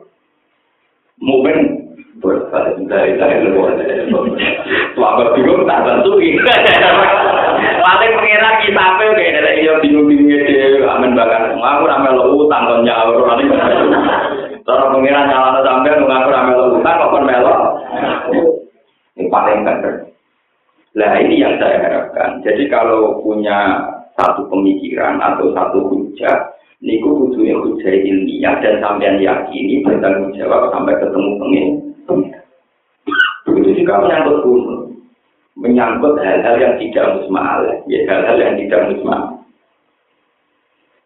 [1.22, 1.87] mukmin
[2.18, 3.70] bolak balik la ilaha illallah
[4.94, 6.12] Selama bingung tak bantu
[7.58, 11.56] Paling pengira kita apa kayak ada iya bingung-bingungnya deh, amin bakal.
[11.58, 13.48] Aku ramai lo utang kon nyaur nanti.
[14.62, 17.54] Cara pengira nyala sampai ngaku ramai lo utang kok melo.
[19.18, 19.94] Ini paling benar.
[20.94, 22.42] Nah ini yang saya harapkan.
[22.46, 23.82] Jadi kalau punya
[24.14, 30.98] satu pemikiran atau satu hujah, niku kudunya hujah ilmiah dan sampean yakini bertanggung jawab sampai
[30.98, 31.87] ketemu pengen.
[33.44, 34.96] Begitu juga menyangkut gunung.
[35.58, 39.22] Menyangkut hal-hal yang tidak musmal, ya hal-hal yang tidak musmal.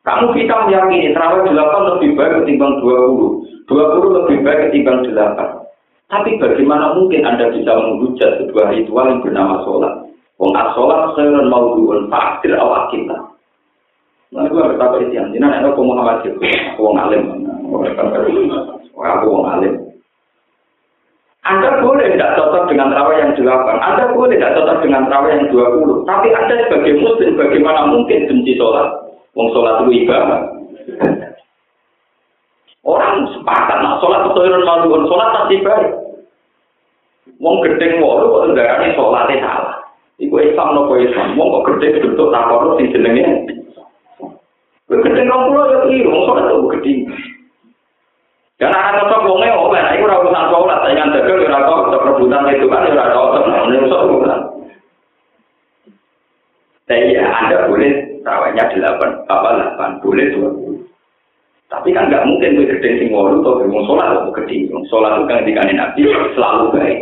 [0.02, 3.32] Kamu kita meyakini terawih delapan lebih baik ketimbang dua puluh,
[3.70, 5.62] dua puluh lebih baik ketimbang delapan.
[6.10, 9.94] Tapi bagaimana mungkin Anda bisa menghujat sebuah ritual yang bernama sholat?
[10.36, 13.14] Wong as-sholat khairun mawdu'un fa'adir awak kita.
[14.32, 16.40] Nah, gue berkata itu yang jinak, aku Muhammad itu,
[16.72, 17.20] aku wong alim.
[18.96, 19.91] Aku wong alim.
[21.42, 25.46] Anda boleh tidak cocok dengan terawih yang delapan, Anda boleh tidak cocok dengan terawih yang
[25.50, 25.96] dua puluh.
[26.06, 28.86] Tapi Anda sebagai muslim, bagaimana mungkin benci sholat?
[29.34, 30.40] Wong sholat itu ibadah.
[32.86, 35.90] Orang sepakat, nah sholat itu khairun mawdu'un, sholat pasti baik.
[37.42, 39.82] Wong gedeng walu kok ndarani salate salah.
[40.22, 41.34] Iku Islam nopo Islam.
[41.34, 43.26] Wong kok gedeng bentuk takon sing jenenge.
[44.86, 46.98] Gedeng rong pulau ya keliru, salat kok gedeng.
[48.62, 52.46] Dan anak cocok wonge oke, nah iku ora urusan salat, saingan dagang ora cocok rebutan
[52.54, 54.40] itu kan ora cocok, nah ini urusan
[56.86, 60.50] Tapi ya Anda boleh rawanya delapan, apa delapan, boleh dua
[61.74, 64.70] Tapi kan nggak mungkin gue gedeng sing walu atau gue sholat atau gedeng.
[64.86, 66.06] Sholat itu kan dikanin nabi
[66.38, 66.98] selalu baik.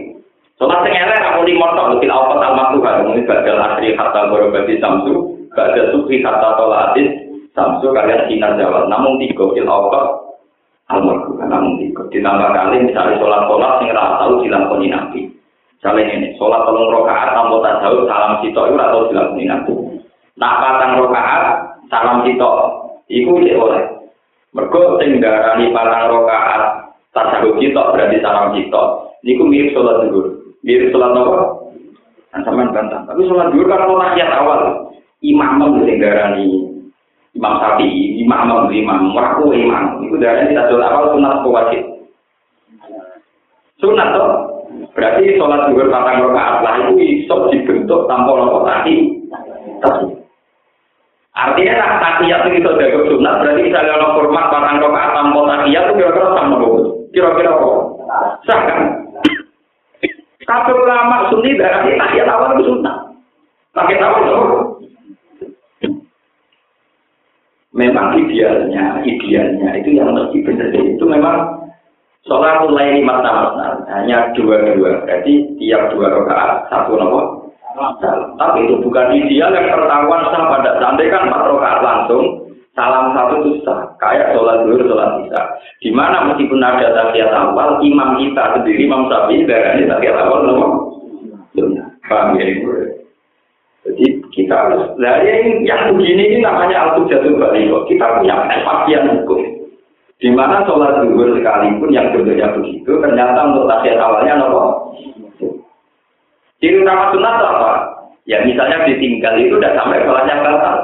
[0.57, 4.33] Sholat sing elek aku di motor lebih awal tak makruh kan mungkin badal asri kata
[4.33, 7.09] berobati samsu, badal sufi kata tolatin
[7.53, 8.89] samsu kalian sinar jawab.
[8.89, 10.30] Namun tiga fil awal
[10.91, 12.03] almarhum namun tiga.
[12.11, 15.21] Ditambah kali misalnya sholat sholat sing rata tahu dilakoni nabi.
[15.79, 19.73] Misalnya ini sholat tolong rokaat tanpa tak jauh salam sitok itu atau dilakoni nabi.
[20.37, 21.43] Nak patang rokaat
[21.89, 22.57] salam sitok
[23.07, 23.85] itu cek oleh.
[24.51, 26.63] Mergo sing darani patang rokaat
[27.15, 28.87] tasawuf sitok berarti salam sitok.
[29.23, 30.21] Niku mirip sholat dulu.
[30.65, 31.37] mirip sholat apa?
[32.31, 33.05] Nah, sama bantah.
[33.05, 34.61] Tapi sholat dulu kalau rakyat awal,
[35.21, 36.60] imam sing darani
[37.35, 37.87] imam sapi,
[38.21, 40.03] imam imam, meraku imam.
[40.03, 41.83] Itu darani kita sholat awal sunat wajib.
[43.79, 44.31] Sunat toh.
[44.91, 49.19] Berarti sholat dulu patang rakaat lah itu iso dibentuk tanpa nopo tadi.
[51.31, 55.85] Artinya tak takiyat itu bisa jaga sunat, berarti misalnya ono format patang rakaat tanpa takiyat
[55.87, 56.57] itu kira-kira sama
[57.11, 57.71] Kira-kira apa?
[58.47, 58.81] Sah kan?
[60.47, 63.15] Kabeh ulama sunni darah tahiyat awal itu sunnah.
[63.71, 64.43] Tahiyat awal itu
[67.71, 70.75] Memang idealnya, idealnya itu yang mesti benar.
[70.75, 71.71] Itu memang
[72.27, 75.07] sholat mulai lima tahun hanya dua dua.
[75.07, 77.47] Berarti tiap dua rakaat satu nomor
[78.37, 82.25] tapi itu bukan ideal yang pertahuan sah pada sampai kan empat rakaat langsung
[82.75, 83.95] salam satu itu sah.
[84.03, 85.41] Kayak sholat dulu sholat bisa
[85.79, 90.71] di mana meskipun ada tahiyat awal imam kita sendiri imam sapi dari tahiyat awal nomor
[92.11, 92.45] paham ya
[93.87, 99.41] jadi kita harus dari yang begini ini namanya al jatuh balik kita punya kepastian hukum
[100.21, 104.93] di mana sholat zuhur sekalipun yang bentuknya begitu ternyata untuk tahiyat awalnya nomor
[106.61, 107.71] ciri utama sunat apa
[108.29, 110.77] ya misalnya ditinggal itu udah sampai sholatnya batal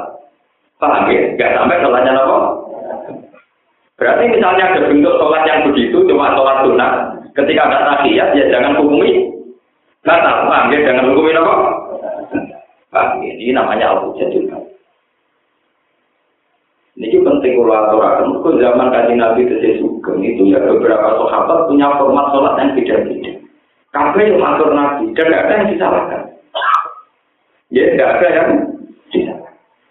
[0.77, 1.33] Paham ya?
[1.41, 2.37] Gak sampai sholatnya nopo.
[3.97, 6.91] Berarti misalnya ada bentuk sholat yang begitu, cuma sholat sunnah.
[7.33, 9.25] Ketika ada tahiyat, ya jangan hukumi.
[10.05, 10.79] Batal, paham ya?
[10.85, 11.55] Jangan hukumi nopo.
[12.91, 13.33] Paham ya?
[13.35, 14.57] Ini namanya al-hujjah juga.
[16.97, 18.41] Ini penting kalau aturakan.
[18.41, 23.31] Ke zaman kaji Nabi ke Sugeng itu ya beberapa sahabat punya format sholat yang beda-beda.
[23.93, 26.21] Kabeh yang atur Nabi dan ada yang disalahkan.
[27.69, 28.49] Ya, tidak ada yang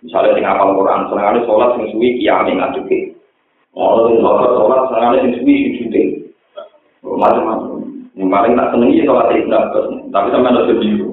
[0.07, 2.99] Misalnya sing apal Quran, senengane sholat sing suwi kiame ngajuke.
[3.75, 6.03] Ono sing sholat sholat senengane sing suwi sujute.
[7.03, 7.66] Macam-macam.
[8.17, 9.53] Yang paling tak seneng ya sholat ibn.
[10.09, 11.05] Tapi sampai ada sedih.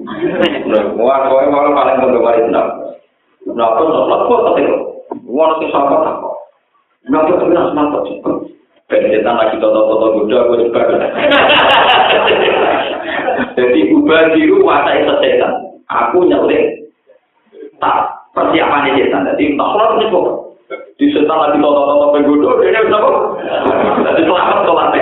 [0.96, 2.96] Wah, kowe malah paling penggemar ibn Abbas.
[3.44, 4.62] Ibn Abbas sholat kok tapi
[5.12, 6.32] ono sing sholat apa?
[7.04, 8.36] Ibn Abbas tapi semangat cepet.
[8.84, 10.82] Pencetan lagi toto-toto Buddha, gue juga.
[13.58, 15.54] Jadi ubah biru mata itu setan.
[15.88, 16.88] Aku nyelek.
[17.80, 19.28] Tak persiapan ini setan.
[19.28, 20.28] Jadi tak sholat ini kok.
[21.00, 23.18] Di setan lagi toto-toto penggodo, ini bisa kok.
[24.04, 25.02] Jadi selamat sholatnya.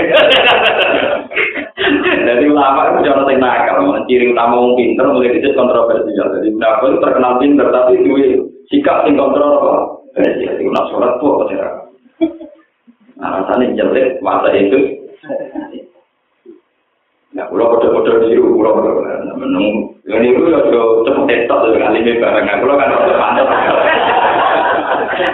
[2.22, 3.78] Jadi ulama itu jangan yang nakal.
[4.12, 6.36] Ciri utama orang pinter, mulai itu kontroversial.
[6.36, 9.74] Jadi ulama itu terkenal pinter, tapi dua sikap kontrol apa.
[10.20, 11.58] Jadi ulama sholat tuh apa sih?
[13.16, 15.00] Nah, rasanya jelek, masa itu.
[17.32, 19.00] Nah, pulau kode-kode biru, pulau kode
[19.40, 19.96] menung.
[20.04, 22.44] Ini itu ya cepet tetok dengan lima barang.
[22.44, 23.48] Nah, pulau kan rada panas.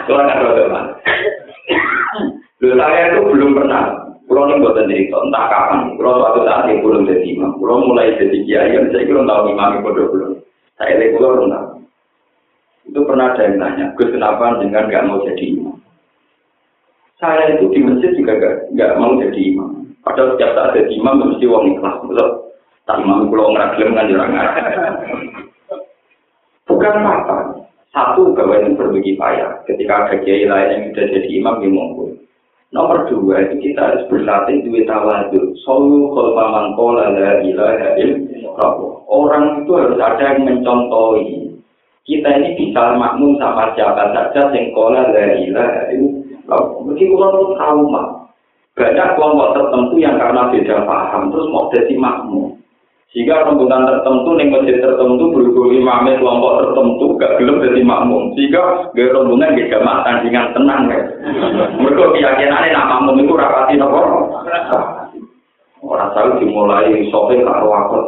[0.06, 0.96] Pulau kan rada panas.
[2.62, 4.07] Lalu saya itu belum pernah.
[4.28, 5.96] Pulau ini buatan cerita, entah kapan.
[5.96, 7.56] Pulau suatu saat yang belum jadi imam.
[7.56, 10.32] Pulau mulai jadi kiai, yang saya kira tahu imam bodoh belum.
[10.76, 11.68] Saya lihat belum tahu.
[12.92, 15.76] Itu pernah ada yang tanya, Gus kenapa dengan nggak mau jadi imam?
[17.24, 18.36] Saya itu di masjid juga
[18.76, 19.96] nggak mau jadi imam.
[20.04, 22.30] Padahal setiap saat jadi imam mesti uang ikhlas, betul?
[22.84, 24.32] Tak imam pulau ngeraklem kan jarang
[26.68, 27.38] Bukan apa.
[27.96, 29.64] Satu bahwa itu berbagi payah.
[29.64, 32.27] Ketika ada kiai lain yang sudah jadi imam, dia monggo.
[32.76, 35.56] Nomor dua itu kita harus berlatih duit tawadhu.
[35.64, 37.96] Solu kholfa mangkola la ilaha
[39.08, 41.48] Orang itu harus ada yang mencontohi.
[42.04, 45.96] Kita ini bisa makmum sama siapa saja yang kola la ilaha
[46.84, 48.04] Mungkin kita tahu trauma.
[48.76, 52.57] Banyak kelompok tertentu yang karena beda paham terus mau jadi makmum.
[53.16, 58.36] Jika rembutan tertentu nih masjid tertentu berhubung imamnya kelompok tertentu gak gelap jadi makmum.
[58.36, 61.00] Jika gak rombongan gak jamaah tandingan tenang ya.
[61.80, 64.28] Mereka keyakinannya nak makmum itu rapati nopo.
[65.88, 68.04] Orang tahu dimulai sopir karo wakil.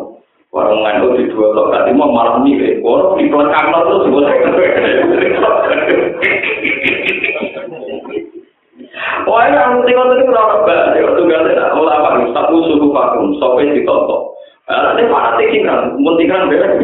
[0.51, 4.35] Orang ngandung di dua tok tadi mau malam nih, orang di pelengkap terus boleh.
[9.29, 9.85] Wah, yang
[12.49, 14.28] suhu vakum, sopir ditotok.
[14.69, 16.77] Nanti para tinggal, mau tinggal beres.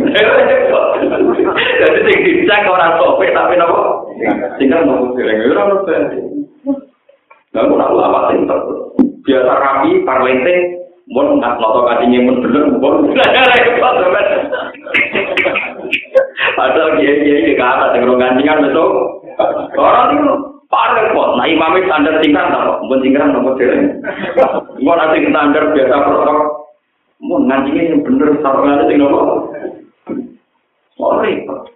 [1.86, 4.10] Jadi sing dicek orang sopir tapi nopo
[4.58, 5.86] tinggal nopo dereng ora ono.
[7.54, 8.34] Lah ora lama.
[9.22, 10.82] Biasa rapi parlente
[11.14, 13.14] mun nggak noto kacinya mun bener mun.
[16.58, 19.22] Padahal dia dia di kata dengan gantingan betul.
[19.78, 20.34] Orang itu
[20.74, 21.30] parah kok.
[21.38, 22.82] Nah imamnya standar tingkat apa?
[22.82, 23.54] Mun tinggal nopo.
[24.82, 26.65] Mau nanti standar biasa protokol
[27.24, 29.14] Mau ngajinya yang bener, sarungannya tinggal?
[31.00, 31.72] Oh repot.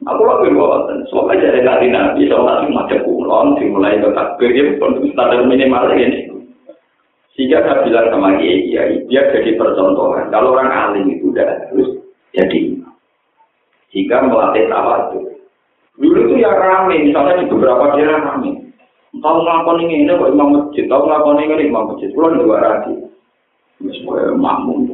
[0.00, 4.96] Aku lagi bawa soalnya dari tadi nabi, soalnya macam kulon, dimulai ke takbir, ya pun
[5.12, 6.24] standar minimal ini.
[7.36, 10.32] Sehingga saya bilang sama Kiai Kiai, dia jadi percontohan.
[10.32, 12.00] Kalau orang alim itu udah harus
[12.32, 12.80] jadi
[13.90, 15.18] Jika melatih tawadu.
[15.98, 18.72] Dulu itu ya rame, misalnya di beberapa daerah rame.
[19.10, 23.09] Tahu ngakon ini, ini kok imam masjid, tahu ngakon ini imam masjid, pulau dua rati.
[23.84, 24.88] wis koyo makmum.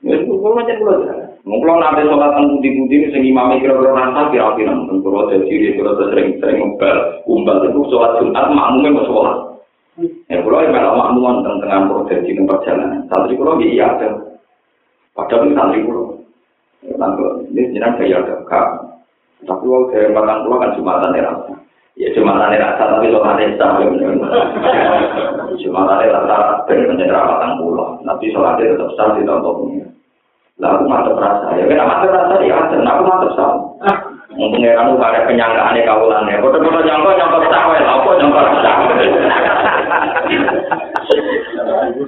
[0.00, 1.28] Nek kulo macan kulo jalan.
[1.44, 5.92] Mung kulo nate salat nang budi-budi sing imame kira-kira rasa kira-kira nang kulo dadi kira-kira
[6.08, 6.96] sering-sering ngumpul,
[7.28, 9.36] kumpul tenung salat Jumat makmume mau salat.
[10.32, 13.04] Ya kulo iki malah makmum nang tengah prosesi nang perjalanan.
[13.12, 14.08] Santri kulo iya ya ada.
[15.12, 16.24] Padahal santri kulo.
[16.96, 18.68] Nang kulo iki jenengan kaya ada, Kak.
[19.44, 21.59] Tapi wong dhewe matang kulo kan Jumatan ya rasa.
[22.00, 23.76] Ya cuma nanti rasa tapi sholatnya sah.
[25.60, 28.00] Cuma nanti rasa benar-benar rapatan pulau.
[28.00, 29.84] Tapi sholatnya tetap sah di tontonnya.
[30.56, 31.60] Lalu mantep rasa.
[31.60, 32.76] Ya kan mantep rasa ya ada.
[32.80, 33.52] Nah aku mantep sah.
[34.32, 36.40] Mungkin ya kamu pada penyangkaan ya kaulannya.
[36.40, 37.62] Kau nyangka nyangka sah.
[37.68, 38.76] Apa nyangka sah.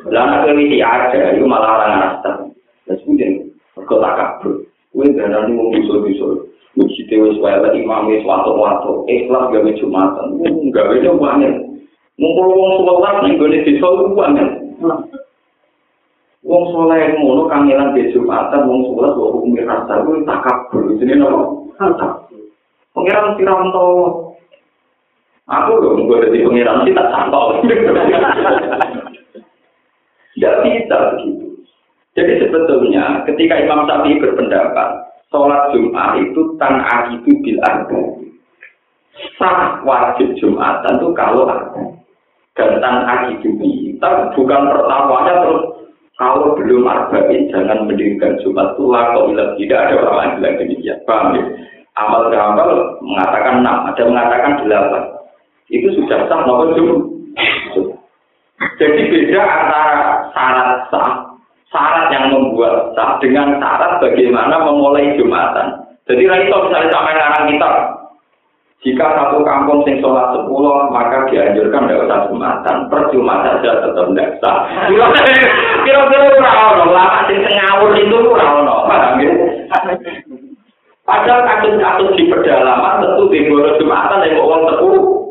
[0.08, 1.36] Lalu aku ini ada.
[1.36, 2.30] Itu malah orang rasa.
[2.88, 3.44] Terus kemudian.
[3.76, 4.56] Kau tak kabur.
[4.96, 6.48] Kau ini mau bisa-bisa.
[6.72, 10.40] Uji dewa suara imam wis wato-wato, ikhlas gawe jumatan,
[10.72, 11.54] gawe banyak.
[12.16, 14.48] Ngumpul wong sholat ning gone desa banyak.
[16.40, 21.68] Wong sholat ngono kangelan di jumatan, wong sholat kok hukum rasa kuwi takabur, jenenge nopo?
[22.92, 23.88] Pengiran Tiranto.
[25.50, 27.60] Aku lho nggo dadi pengiran sih tak santol.
[30.32, 31.46] Tidak bisa begitu.
[32.16, 38.00] Jadi sebetulnya ketika Imam Syafi'i berpendapat sholat Jumat itu tan akidu bil arba.
[39.40, 41.82] Sah wajib Jumatan itu kalau ada.
[42.52, 45.62] Dan tan akidu kita bukan pertamanya terus
[46.20, 50.98] kalau belum arba'in jangan mendirikan Jumat itu lakau tidak ada orang yang bilang demikian.
[51.08, 51.42] Paham ya?
[51.92, 52.70] Amal amal
[53.04, 55.04] mengatakan enam, ada mengatakan delapan.
[55.72, 57.00] Itu sudah sah maupun Jumat.
[58.76, 59.96] Jadi beda antara
[60.36, 61.31] syarat sah
[61.72, 65.80] syarat yang membuat sah dengan syarat bagaimana memulai jumatan.
[66.04, 67.70] Jadi itu misalnya sampai ngarang kita,
[68.82, 72.76] jika satu kampung sing sholat sepuluh, maka dianjurkan tidak usah jumatan.
[72.90, 74.66] Percuma saja tetap tidak sah.
[75.86, 79.30] Kira-kira ora lama sing ngawur itu ora paham ya?
[81.02, 85.21] Padahal kasus-kasus di pedalaman tentu di jumatan yang uang sepuluh.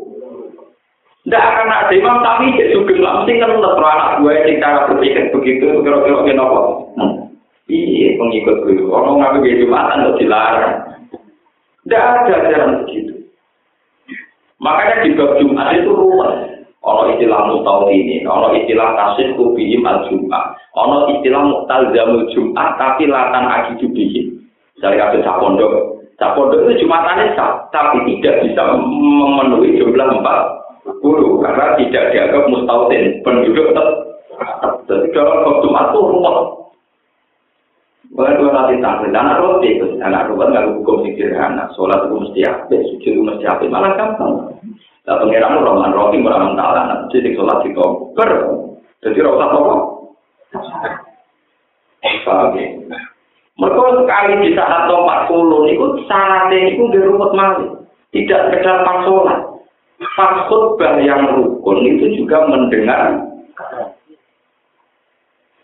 [1.22, 3.22] Tidak akan ada imam tapi jadi sugeng lah.
[3.22, 5.66] Mesti kan tetap anak gue yang cara berpikir begitu.
[5.86, 6.60] Kira-kira gini apa?
[7.70, 8.82] Iya pengikut gue.
[8.90, 10.74] Orang ngambil gaya jumatan untuk dilarang.
[11.86, 13.14] Tidak ada ajaran begitu.
[14.58, 16.52] Makanya di bab Jumat itu rumah.
[16.82, 21.62] Ono istilah mustahil ini, ono istilah tasir kubihim al Jumat, ono istilah
[21.94, 24.42] jamul Jumat tapi latan agi jubihim.
[24.74, 31.78] Misalnya ada capondok, capondok itu Jumatannya sah, tapi tidak bisa memenuhi jumlah empat Guru, karena
[31.78, 33.88] tidak dianggap mustautin penduduk tetap.
[34.90, 36.36] Jadi dalam waktu itu rumah.
[38.12, 42.76] Bukan dua nanti tampil, anak roti, anak roti nggak hukum sederhana, sholat itu mesti apa,
[42.76, 44.52] sujud itu mesti apa, malah gampang.
[45.08, 48.30] Nah, pengiran roman roti meraman taala, jadi sholat itu ber,
[49.00, 49.74] jadi rasa apa?
[52.28, 52.68] Paham ya?
[53.56, 56.98] Mereka sekali di saat empat puluh, itu syaratnya itu di
[57.32, 57.64] mali,
[58.12, 59.40] tidak sekedar pas sholat.
[60.02, 63.22] Pas khutbah yang rukun itu juga mendengar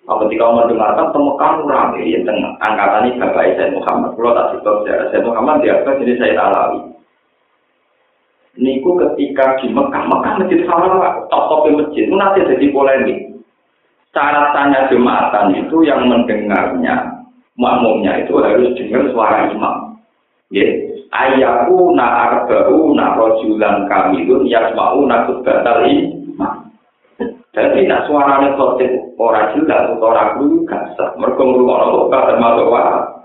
[0.09, 4.17] Kalau ketika mendengarkan temukan rame ya tengah angkatan ini bapak Sayyid Muhammad.
[4.17, 6.81] Kalau tak cerita sejarah Sayyid Muhammad dia apa jadi saya Alawi.
[8.57, 13.21] Niku ketika di Mekah, Mekah masjid Haram top top masjid itu nanti jadi polemik.
[14.17, 17.23] Syarat tanya jumatan itu yang mendengarnya
[17.61, 20.01] makmumnya itu harus dengar suara imam.
[20.49, 20.65] Ya,
[21.13, 26.69] ayaku na arba'u na rojulan kamilun yasma'u na kudbatal imam.
[27.57, 31.11] Jadi nak suaranya khotib orang jelas atau orang dulu gak sah.
[31.19, 33.19] Mereka ngurungono kok termasuk wah.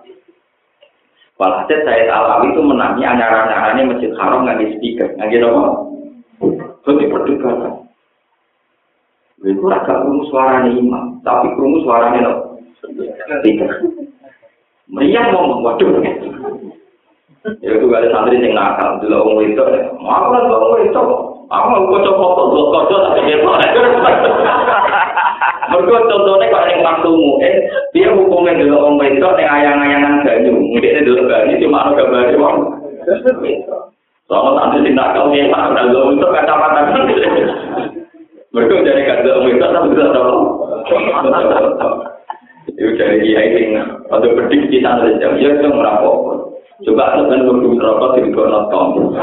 [1.38, 5.66] Walhasil saya alami itu menangi anyaran-anyarannya masjid haram di speaker, gitu apa?
[6.86, 7.74] Jadi perdebatan.
[9.44, 12.34] Itu agak kurung suaranya imam, tapi kurung suaranya lo.
[12.86, 13.70] Speaker.
[14.88, 16.00] Meriah ngomong, waduh.
[17.60, 19.64] Ya itu gak ada santri yang nakal, dulu orang itu,
[20.00, 21.04] mau lah orang itu,
[21.54, 23.38] Aku mau kocok foto, dua kocok tapi dia
[25.64, 27.56] Mereka contohnya kalau yang maksumu, eh,
[27.96, 30.54] dia hukumnya dulu orang wedok yang ayang-ayangan banyu.
[30.54, 32.58] Mungkin ini dulu banyu cuma ada gambarnya wong.
[34.28, 36.80] Soalnya nanti sih nak kau yang tak ada untuk kacamata.
[38.54, 40.38] Mereka jadi kata orang wedok tapi tidak tahu.
[42.74, 46.53] Itu jadi kiai ini, atau prediksi santri jam, ya itu merapok.
[46.84, 49.16] Coba tekan kudu rokok di kono tom.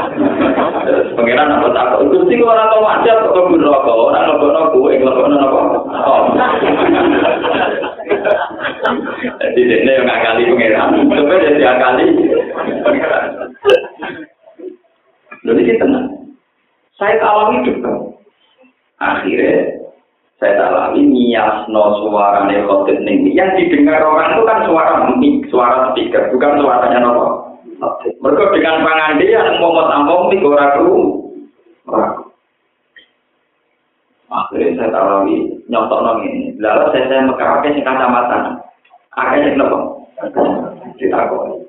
[1.13, 2.01] Pengiran apa tak?
[2.01, 4.09] Itu sih orang tahu aja kok kudu rokok.
[4.09, 5.59] Orang ngono kuwe ngono apa?
[6.01, 6.25] Tom.
[9.45, 11.05] Jadi dene yang kali pengiran.
[11.05, 12.05] Coba jadi kali.
[15.45, 16.05] Lalu kita tenang.
[16.97, 17.93] Saya alami juga.
[19.01, 19.81] Akhirnya
[20.41, 23.37] saya alami nias no suara nekotit nih.
[23.37, 27.50] Yang didengar orang itu kan suara mic, suara speaker, bukan suaranya nopo.
[27.81, 30.97] Mereka dengan pangandian ngomong tampung di ora kru.
[34.31, 35.33] Akhirnya saya tahu
[35.67, 36.55] nyontok nong ini.
[36.61, 38.61] Lalu saya saya mekarape sing kacamata.
[39.17, 39.77] Akhirnya kenapa?
[40.95, 41.65] Ditakoni.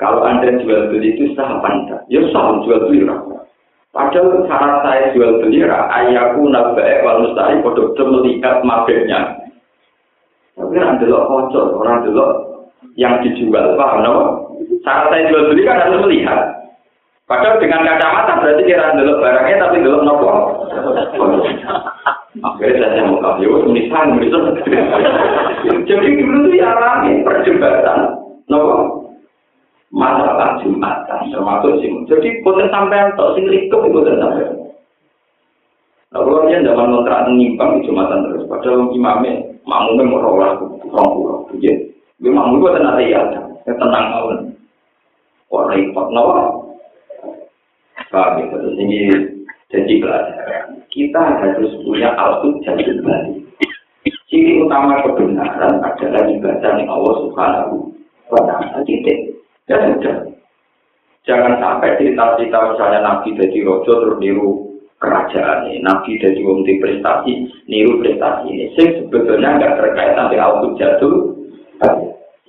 [0.00, 2.02] Kalau anda jual beli itu sah enggak?
[2.08, 3.44] Ya sah jual beli rasa.
[3.92, 9.36] Padahal syarat saya jual beli ayahku nabae wal mustahil produk melihat mabeknya.
[10.56, 12.51] Tapi anda lo kocok, orang dulu
[12.98, 14.14] yang dijual paham no?
[14.82, 16.40] Saat saya jual beli kan harus melihat.
[17.30, 20.30] Padahal dengan kacamata berarti kira dulu barangnya tapi dulu nopo.
[22.32, 24.16] Akhirnya saya mau kasih, wah ini sang,
[25.84, 28.16] Jadi dulu tuh ya rame perdebatan,
[28.48, 29.02] nopo
[29.92, 31.92] masalah jumatan termasuk sih.
[32.08, 34.48] Jadi bukan sampai atau sing lingkup bukan sampai.
[36.12, 39.32] Nah, kalau dia zaman kontrak menyimpang di jumatan terus, padahal imamnya
[39.64, 40.60] makmumnya mau rawat,
[40.92, 41.72] orang pulau, dia,
[42.30, 43.22] makmum itu tenang ya,
[43.66, 44.38] tenang mawon.
[45.50, 46.42] Kok repot nopo?
[48.12, 48.98] Paham ya, terus ini
[49.72, 50.84] jadi pelajaran.
[50.92, 53.40] Kita harus punya alfud jadi kembali.
[54.28, 57.92] Ciri utama kebenaran adalah ibadah yang Allah Subhanahu
[58.32, 58.80] wa Ta'ala.
[58.84, 59.36] Titik.
[59.68, 60.28] Ya sudah.
[61.28, 65.84] Jangan sampai cerita-cerita misalnya Nabi jadi rojo terus niru kerajaan ini.
[65.84, 67.32] Nabi jadi wong prestasi,
[67.68, 68.66] niru prestasi ini.
[68.76, 71.32] Sing sebetulnya nggak terkait nanti alfud jatuh.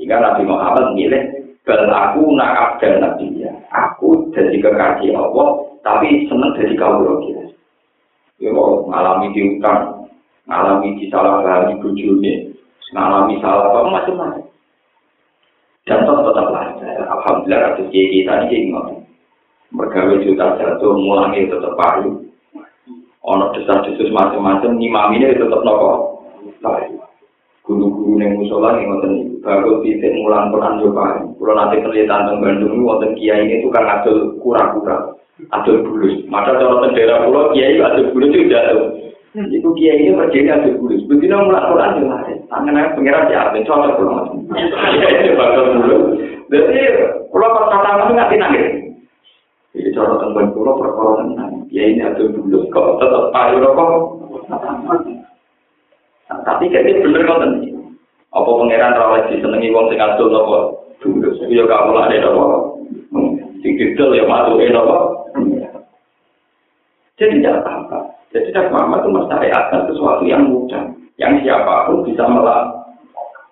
[0.03, 1.23] Sehingga Nabi Muhammad milih
[1.63, 3.47] Bal aku nak abdan nabi ya.
[3.71, 7.39] Aku jadi kekasih Allah, tapi seneng jadi rohia.
[8.35, 10.11] Ya ngalami diutang,
[10.43, 12.51] ngalami disalah pahami bujurnya,
[12.91, 14.43] ngalami salah apa macam-macam.
[15.87, 16.99] Dan tetap belajar.
[17.07, 18.99] Alhamdulillah kiai kita ini ingat.
[19.71, 22.27] Bergawe juta jatuh, mulai tetap paru.
[23.23, 26.19] Ono desas-desus macam-macam, ini tetap nopo.
[28.03, 32.37] Guru-guru yang musola yang ngoten itu baru titik mulan Quran coba kalau nanti penelitian tentang
[32.43, 35.15] Bandung ini ngoten kiai ini tukang adol kura-kura
[35.55, 36.15] adol bulus.
[36.27, 38.91] Maka kalau tendera pulau kiai adol bulus itu jatuh
[39.33, 41.01] itu kiai ini berdiri adol bulus.
[41.07, 42.17] Begitu mulan Quran juga
[42.51, 46.03] tangan yang pengiran di arti cocok pulau ini bakal bulus.
[46.51, 46.79] Jadi
[47.31, 48.67] pulau pas kata itu nggak nangis.
[49.73, 53.91] Jadi cara tentang pulau perkara tentang kiai ini adol bulus kok tetap payu rokok.
[56.33, 57.72] Tapi kayak bener kok tadi.
[58.33, 60.57] Apa pangeran rawat disenengi wong sing adol napa?
[61.05, 62.45] Dulu yo kamu lah ada napa?
[63.61, 64.97] Sing didol ya matuke napa?
[67.21, 67.97] Jadi tidak apa-apa.
[68.33, 70.83] Jadi tidak apa-apa itu mensyariatkan sesuatu yang mudah.
[71.21, 73.45] Yang siapa pun bisa melakukan.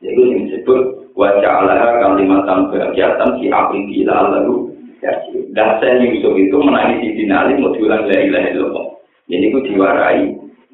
[0.00, 4.74] Jadi ini disebut wajah Allah kalimatan kegiatan si api gila lalu
[5.52, 8.86] dan saya Yusuf itu menangis di dinali mau diulang la ilaha illallah.
[9.28, 10.24] Jadi ku diwarai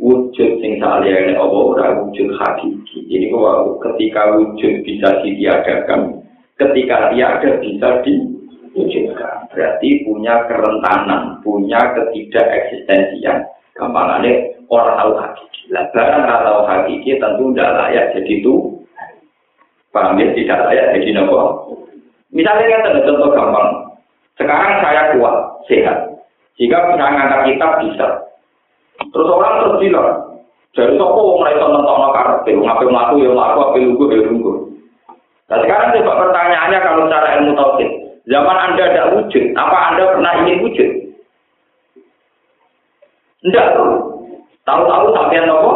[0.00, 3.04] wujud sing saliyane Allah ora wujud hakiki.
[3.06, 6.24] Jadi ku ketika wujud bisa ditiadakan,
[6.56, 9.52] ketika tiada bisa diwujudkan.
[9.52, 13.44] Berarti punya kerentanan, punya ketidak eksistensian.
[13.76, 15.60] Gampangannya orang tahu hakiki.
[15.70, 18.54] Lah barang tahu hakiki tentu tidak layak jadi itu.
[19.92, 20.32] Paham ya?
[20.32, 21.38] Tidak layak jadi nopo.
[22.30, 23.68] Misalnya kan contoh gampang,
[24.38, 25.98] sekarang saya kuat, sehat.
[26.54, 28.29] Jika bisa kitab bisa.
[29.10, 30.08] Terus orang terus bilang,
[30.70, 34.52] dari wong ra iso nentokno karepe, wong mlaku ya mlaku, ape lugu ya lugu.
[35.50, 37.90] Nah sekarang coba pertanyaannya kalau secara ilmu tauhid,
[38.30, 40.90] zaman Anda ada wujud, apa Anda pernah ingin wujud?
[43.50, 43.90] Enggak tuh.
[44.62, 45.72] Tahu-tahu sampai nopo?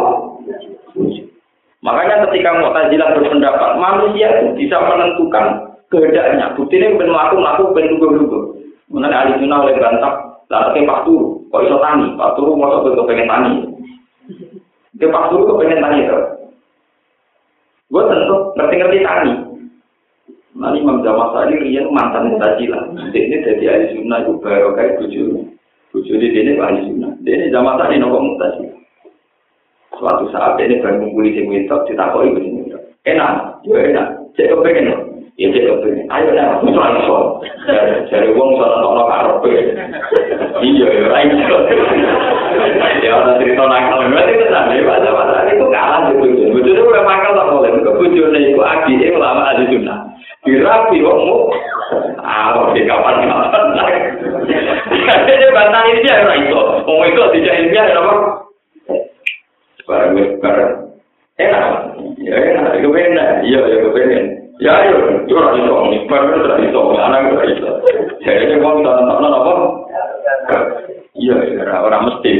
[1.84, 6.56] Makanya ketika Mu'tazilah berpendapat, manusia itu bisa menentukan kehendaknya.
[6.56, 8.40] Bukti ini ben melaku melaku ben lugu lugu.
[8.88, 10.14] Mengenai ahli sunnah oleh bantah,
[10.54, 12.06] lalu ke Pak Turu, kok iso tani?
[12.14, 13.52] Pak Turu mau coba pengen tani.
[14.94, 16.18] Ke Pak Turu pengen tani itu.
[17.90, 19.32] Gue tentu ngerti-ngerti tani.
[20.54, 22.94] Nanti Imam Jamal tadi Rian mantan mutajilah.
[23.10, 25.42] Ini jadi ahli sunnah itu baru kayak tujuh.
[25.90, 27.10] Tujuh di sini ahli sunnah.
[27.26, 28.78] Ini Jamal tadi nopo mutajilah.
[29.98, 32.70] Suatu saat ini baru mengumpuli sing wetok ditakoi begini.
[33.04, 34.08] Enak, ya enak.
[34.38, 35.03] Cek kepengen
[35.34, 36.06] Ya cek kepengen.
[36.14, 37.18] Ayo lah, aku ora iso.
[38.06, 39.50] Jare wong iso nonton karepe.
[40.62, 41.18] Iya, ya ora.
[43.02, 44.06] Ya ora cerita nakal.
[44.14, 46.44] Berarti tenan ya masa-masa itu kalah bojo.
[46.54, 47.70] Bojo itu udah makal tak boleh.
[47.82, 49.98] Kok bojone iku adike ulama ahli sunnah.
[50.46, 51.38] Dirapi wongmu.
[52.22, 53.64] Ah, oke kapan kapan.
[55.26, 56.62] Jadi bantah ini ya ora iso.
[56.86, 58.12] Itu tidak ilmiah ya apa?
[59.82, 60.72] Barang barang.
[61.42, 61.66] Enak.
[62.22, 63.18] Ya enak, kepengen.
[63.42, 64.43] Iya, ya.
[64.62, 67.70] Ya ayo, itu ora iso, nyebar itu ora iso, anak ora iso.
[68.22, 69.52] Jadi wong nonton apa?
[71.18, 72.32] Iya, ora ora mesti.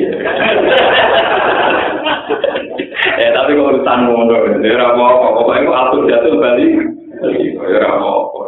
[3.18, 6.66] Eh tapi kok urusan ngono, ora apa-apa, pokoke kok atur jatuh bali.
[7.58, 8.42] Ora apa-apa.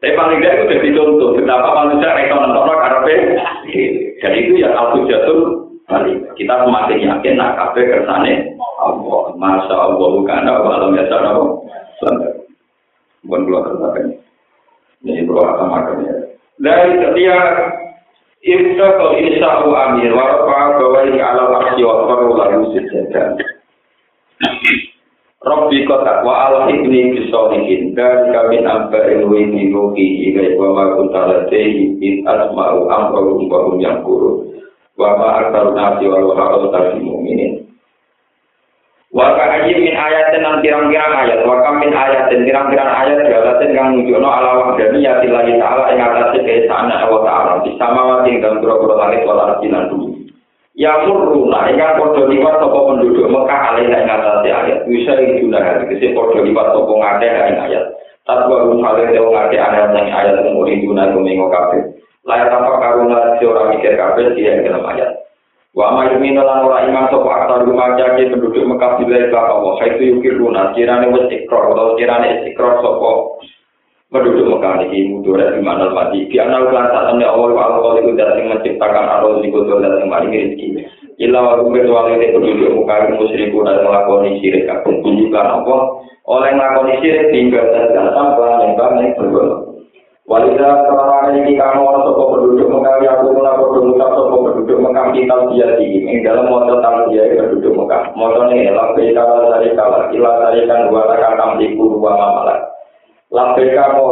[0.00, 3.14] Tapi paling tidak itu jadi contoh betapa manusia rekon nonton karepe.
[4.24, 5.40] Dan itu ya atur jatuh
[5.84, 6.16] bali.
[6.40, 9.36] Kita semakin yakin nak kabeh kersane Allah.
[9.36, 12.45] Masya Allah karena alam ya Allah.
[13.26, 14.06] Bukan keluar terbakan.
[15.04, 16.14] Ini keluar sama ya.
[16.56, 17.46] Dari setiap
[18.46, 23.34] Ibta kau insa'u amir warfa bahwa ini ala aksi wa faru lalu sejajar.
[25.42, 30.94] Rabbi kota wa ala ibni bisolihin dan kami amba ilwi di ruhi ilai wa ma
[30.94, 34.46] kuntala tehi in asma'u ambarum wa hum yang kuru
[34.94, 37.65] wa ma aktaru nasi wa luha al mu'minin.
[39.16, 44.28] Waka aji min ayatin dan pirang-pirang ayat, waka min ayatin pirang-pirang ayat jalatin kang nujono
[44.28, 49.24] ala wahdani ya tilahi ta'ala ing atase keesaan Allah ta'ala bisa mawati dalam pura-pura langit
[49.24, 50.28] wal ardi lan bumi.
[50.76, 54.78] Ya murruna ingkang padha liwat sapa penduduk Mekah alih ing atase ayat.
[54.84, 57.84] Bisa itu nah kese padha liwat sapa ngakeh ing ayat.
[58.28, 61.88] Tatwa rum hale dewa ngakeh ayat ing ayat umuri duna kumengo kabeh.
[62.28, 65.24] Layak apa karuna si orang mikir kabeh dia ing ayat.
[65.76, 69.76] Wa ma yuminu lan ora iman sapa aktar rumaja ke penduduk Mekah bilai ka Allah.
[69.84, 73.36] Itu yukir luna kirane wis ikrar atau kirane ikrar sapa
[74.08, 76.32] penduduk Mekah iki mudore di mana mati.
[76.32, 80.08] Ki ana lan sak temne Allah wa Allah iku sing menciptakan arus to dat sing
[80.08, 80.66] paling rezeki.
[81.28, 85.76] Ila wa kumbe wali te penduduk Mekah musyriku dan nglakoni syirik kabeh tunjukkan apa
[86.24, 89.75] oleh nglakoni syirik tinggal dan tanpa nyembah ning berhala.
[90.26, 95.36] Walida seorang ini kamu orang sopo penduduk yang aku pernah berdua sopo penduduk Mekah kita
[95.54, 98.10] dia di ini dalam motor tamu dia penduduk Mekah.
[98.18, 102.58] Motor ini lambe kala dari kala ilah dari kan dua takkan tamliku dua mamalah.
[103.30, 104.06] Lambe kamu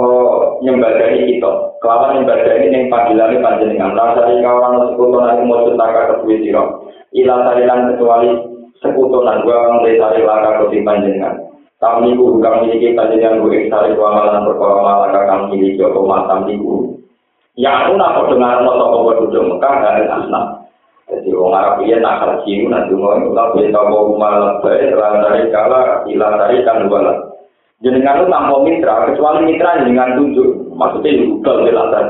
[0.63, 1.53] nyembadani kita.
[1.83, 3.91] Kelawan nyembadani yang panggilan panjenengan.
[3.99, 6.65] Lah dari kawan sekutu nanti mau cetaka kedua siro.
[7.11, 8.31] Ilah dari kecuali
[8.79, 11.44] sekutu nanti dua orang dari laka kedua panjenengan.
[11.85, 16.97] Kami ku bukan miliki panjenengan gue sari kuamalan perkara malaka kami miliki apa matam niku
[17.61, 20.41] ya aku nak dengar no toko berduduk Mekah dari asna
[21.13, 26.35] jadi orang Arab dia nak nanti mau nggak boleh tahu malam baik dari kala hilang
[26.41, 27.35] dari kan lah
[27.85, 30.73] jenengan itu tanpa mitra kecuali mitra jenengan tunjuk.
[30.73, 32.07] Maksudnya juga jelasan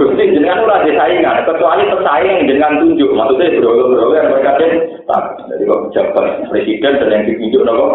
[0.00, 4.56] Gusti jenengan ora saingan, kecuali pesaing jenengan tunjuk, maksudnya bro-bro yang mereka
[5.04, 7.86] tak, jadi kok jabat presiden dan yang ditunjuk nopo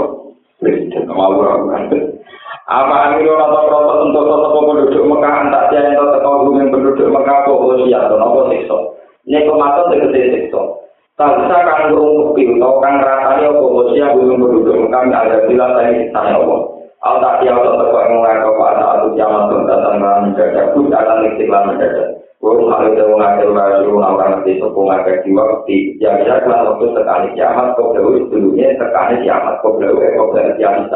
[2.66, 7.14] Apa anggil orang tak berotot untuk tetap penduduk Mekah, entah dia yang tetap penghubungan penduduk
[7.14, 8.78] Mekah, kok lo siap, dan apa sikso.
[9.30, 10.62] Ini kematan dengan dia sikso.
[11.16, 15.22] Tak bisa kan ngurung ke atau kan rasanya kok lo siap, hubungan penduduk Mekah, tidak
[15.22, 16.58] ada bilang saya ini tanya apa.
[17.06, 21.64] Al tak siap tetap penghubungan kepada satu jaman pun datang dalam mendadak, pun datang istiqlal
[21.70, 22.15] mendadak.
[22.46, 27.34] Kurung hal itu mengaku baru orang ngerti sepung agak jiwa di bisa kelas waktu sekali
[27.34, 30.94] kiamat kau dulu dulunya sekali kiamat kau dulu kau dulu kiamat.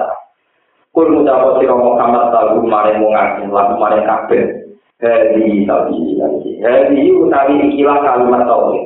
[0.93, 4.45] Kul mutawat siro Muhammad tahu mare mengaku lalu mare kabel.
[5.01, 6.51] Hadi tabi lagi.
[6.61, 8.85] Hadi utawi ikilah kalimat tauhid.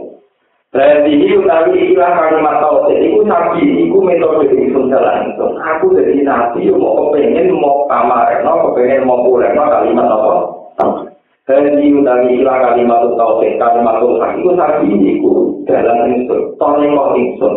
[0.72, 2.95] Hadi utawi ikilah kalimat tauhid.
[2.95, 5.60] Iku nabi, iku metode ingsun jalan ingsun.
[5.60, 11.12] Aku jadi nabi, mau kepengen, mau kamareno, kepengen mau puleno kalimat apa?
[11.44, 17.20] Hari utawi ilah kalimat utawa sing kalimat utawa iku sabi iku dalam insun, tone kok
[17.20, 17.53] insun.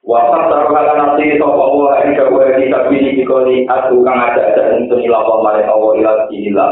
[0.00, 4.56] Wa sabar kala nanti sapa wa ing kabeh iki sabi iki koni aku kang ada
[4.56, 6.66] ada insun ila apa mare awu ila ila.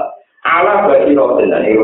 [0.89, 1.77] Bagi roten dan ing.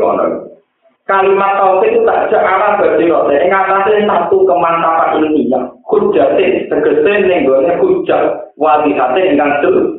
[1.05, 7.13] Kalimat tauhid itu tak jauh arah bagi roten ing satu kemantapan ini yang kujate tegese
[7.21, 9.93] ning gone kujat wa dihate ingkang jelas.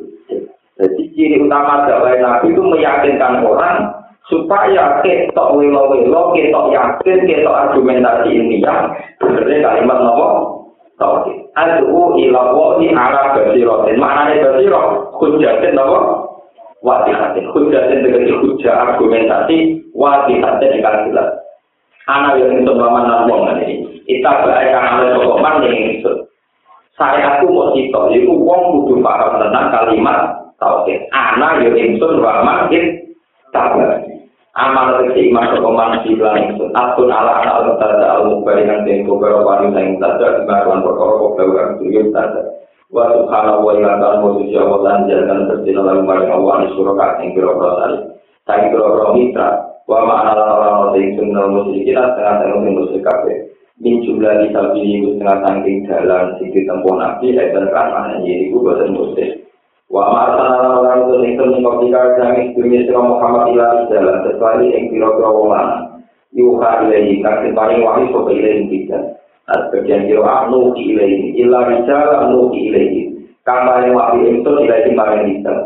[0.75, 3.95] Jadi ciri utama dakwah Nabi itu meyakinkan orang
[4.27, 8.91] supaya ketok wilo-wilo, ketok yakin, ketok argumentasi ilmiah.
[9.23, 10.27] Benernya kalimat nopo
[10.99, 11.47] tauhid.
[11.55, 13.95] Adu ila wahi ala basirotin.
[13.97, 14.87] Maknanya basirot,
[15.19, 15.99] hujatin nopo
[16.83, 17.47] wadihatin.
[17.55, 19.57] Hujatin dengan hujah argumentasi
[19.95, 21.29] wadihatin yang jelas.
[22.07, 26.11] Anak yang itu mama nambong ini kita baikkan oleh sokoman yang itu
[26.95, 31.03] saya aku mau cito itu wong kudu paham tentang kalimat tauhid.
[31.11, 33.11] Anak yang itu rahman it
[33.51, 34.07] tabar
[34.57, 39.77] amal kecil iman sokoman di belakang itu akun ala al al mubarikan dengan beberapa wanita
[39.77, 42.41] yang tada di maruan perkara kau itu tada
[42.89, 47.35] wa subhanahu wa ta'ala suci wa lan jalan bersina lalu maring Allah ni suraka ing
[47.35, 47.97] kira prasari
[48.47, 49.47] saiki kira mitra
[49.85, 53.37] wa ma'ana lawan ing sunnah musyrikin setengah tengah sing musyrik kabeh
[53.77, 58.89] min jumlah di sabili setengah saking dalan sing ditempuh nabi dan karena ini ku boten
[58.95, 59.46] musyrik
[59.87, 65.29] Wa ma'atana lalang itu nikmat mengkotika jami dunia sirah Muhammad ilah jalan sesuai yang kira-kira
[65.31, 65.67] wulan.
[66.35, 69.23] Yuhar ilahi, kasih paling wahi sobat ilahi tidak.
[69.47, 72.99] Nah, sebagian kira ah nuki ilahi, ilah rizal ah nuki ilahi.
[73.47, 75.59] Kama yang wahi itu ilahi paling tidak.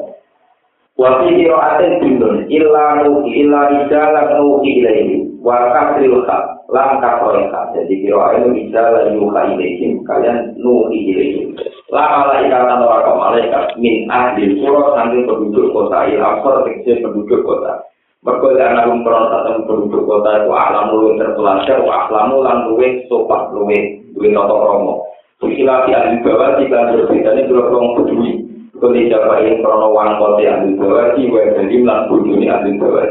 [1.02, 5.06] Wafi kira aten bintun, ilah nuki, ilah rizal nuki ilahi.
[5.42, 6.42] Wa kasri usah,
[6.72, 11.52] langkah kolika jadi kira itu bisa lanyuha ilaihim kalian nuri ilaihim
[11.92, 17.84] lama lagi kata malaikat min ahli kuro sambil penduduk kota ilafor tekstil penduduk kota.
[18.22, 23.52] Berkuali anak umpron satu penduduk kota itu alam lu yang terpelajar wa alam luwe sopak
[23.52, 24.94] luwe luwe noto romo
[25.42, 28.32] Bukilah di ahli bawah di kantor berita ini berapa orang peduli
[28.78, 33.10] Kondisi apa yang pernah wang kote ahli bawah di wajah di melang bunyi ahli bawah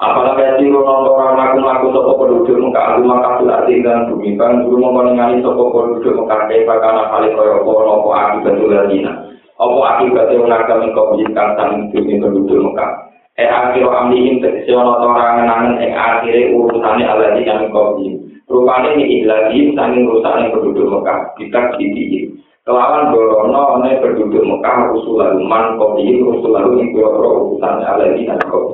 [0.00, 4.32] Apalah kaji rumah orang aku aku toko penduduk muka aku maka tidak tinggal bumi.
[4.40, 8.72] Kan guru mau menengani toko penduduk muka kaya bagaimana kali kau kau nopo aku betul
[8.88, 9.12] dina
[9.60, 13.12] opo aku berarti menarik mengkau bisikan sang bumi penduduk muka.
[13.36, 18.24] Eh akhir amni intek siono orang nangan eh akhir urusannya allah di kami kau bisik
[18.48, 21.36] rupanya ini lagi tentang urusan penduduk muka.
[21.36, 22.24] Kita kiki
[22.64, 28.24] kelawan borono ne penduduk muka usulan man kau bisik usulan itu kau urusannya allah di
[28.24, 28.72] kami kau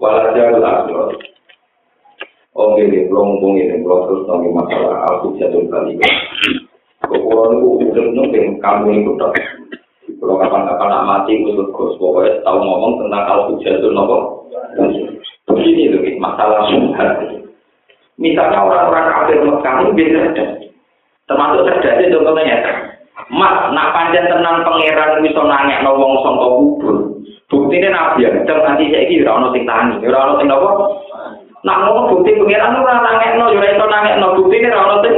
[0.00, 1.28] wala jauh akhir
[2.50, 5.94] Oke, ini belum ngomong ini, belum terus nanti masalah aku jatuh kali.
[7.06, 9.12] Kekuatan itu udah nunggu kamu itu
[10.18, 14.50] Kalau kapan-kapan nak mati, kusut gus, pokoknya tahu ngomong tentang kalau hujan itu nopo.
[15.46, 17.30] Begini loh, masalah syubhat.
[18.20, 20.44] Misalnya orang-orang kafir itu biasa ada.
[21.30, 22.58] Termasuk terjadi contohnya ya.
[23.30, 26.96] Mas, nak panjang tenang pangeran bisa nanya wong sangka kubur.
[27.50, 30.70] Bukti ini nabi ya, dan nanti saya kira orang sing tani, orang sing nopo.
[31.66, 35.14] Nak ngomong bukti orang nanya no, orang itu nanya no bukti ini orang sing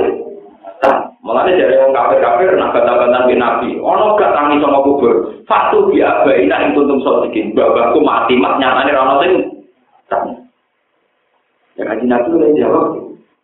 [1.23, 5.31] Mulane dari wong kafir-kafir nak bantah-bantah bin Nabi, ono gak tangi sama kubur.
[5.47, 7.55] Fatu bi abai nak ing tuntum sodikin.
[7.55, 9.33] Babahku mati mak nyatane ra ono sing
[11.79, 12.87] Ya kaji Nabi udah jawab.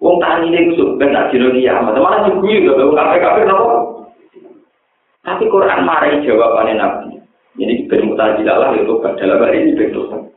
[0.03, 1.95] Wong tani ini kusuk ben nak dino kiamat.
[1.95, 3.67] Mana diguyu gak wong kafir-kafir nopo?
[5.23, 7.18] Tapi Quran marai jawabannya Nabi.
[7.59, 10.31] Jadi bermutajilah lah itu dalam hari ini betul.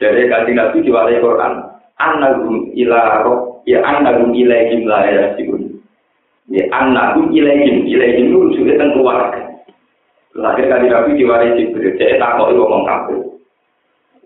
[0.00, 1.52] Jadi kaji Nabi diwarai Quran.
[2.00, 5.70] Annagum ila roh ya annagum ilaihim la yasibun.
[6.50, 9.40] Ya anakku ilaihim, ilaihim itu juga tentang keluarga.
[10.34, 13.18] Lahir kali Nabi diwaris Jibril, saya tak kok ngomong kafir.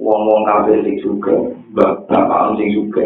[0.00, 1.36] Ngomong kafir sing juga,
[1.76, 3.04] bapak sing juga.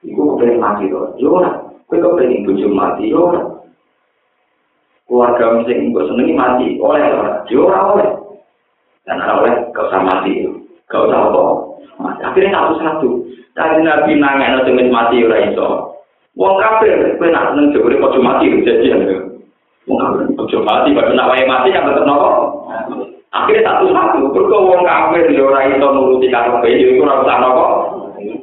[0.00, 1.52] Iku kepengen mati loh, yo ora.
[1.84, 3.42] Kowe kepengen bojo mati yo ora.
[5.04, 7.44] Keluarga sing mbok senengi mati, oleh ora?
[7.52, 8.10] Yo ora oleh.
[9.10, 10.46] dan awet kau usah mati
[10.86, 11.42] kau usah apa
[11.98, 13.08] mati akhirnya satu satu
[13.58, 15.90] tadi nabi nangis nanti mati ora orang
[16.38, 19.18] Wong kafir, kue nak seneng jebule kok cuma mati jadi ya.
[19.90, 22.30] Wong kafir, kok cuma mati, kok nak wae mati yang betul nopo.
[23.34, 27.38] Akhirnya satu satu, berko wong kafir di orang itu nuruti karo kue itu kurang usah
[27.42, 27.64] nopo.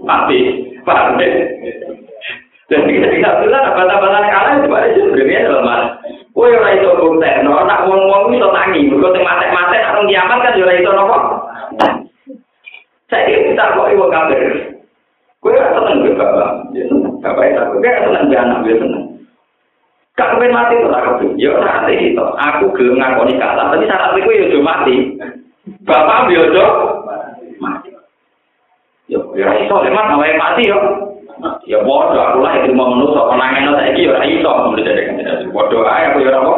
[0.03, 0.38] Mati,
[0.84, 1.48] pandai.
[2.68, 5.81] Dan kita tidak bilang apa-apa kalian coba aja, berbeda dalam.
[6.38, 8.85] Kue ora iso buktekno, nak wong-wong iso tangi.
[8.85, 11.18] Mergo sing matek-matek nak kiamat kan ora iso nopo.
[13.09, 14.45] Saya kita kok iwo kafir.
[15.41, 16.69] Kue ora seneng ge bapak.
[16.77, 17.18] Ya seneng.
[17.26, 19.03] Bapak itu aku kayak seneng anak dia seneng.
[20.14, 21.30] Kak kepen mati to tak kepen.
[21.41, 22.22] Ya ora ate itu.
[22.22, 24.95] Aku gelem ngakoni kalah, tapi syarat iku ya ojo mati.
[25.89, 26.65] Bapak yo ojo
[27.57, 27.89] mati.
[29.09, 31.06] Yo ya iso lemat awake mati yo.
[31.68, 35.45] Ya bodoh aku lah itu mau menusuk kenangan saiki yo ora iso menurut saya.
[35.53, 36.55] Bodoh ae aku yo ora apa.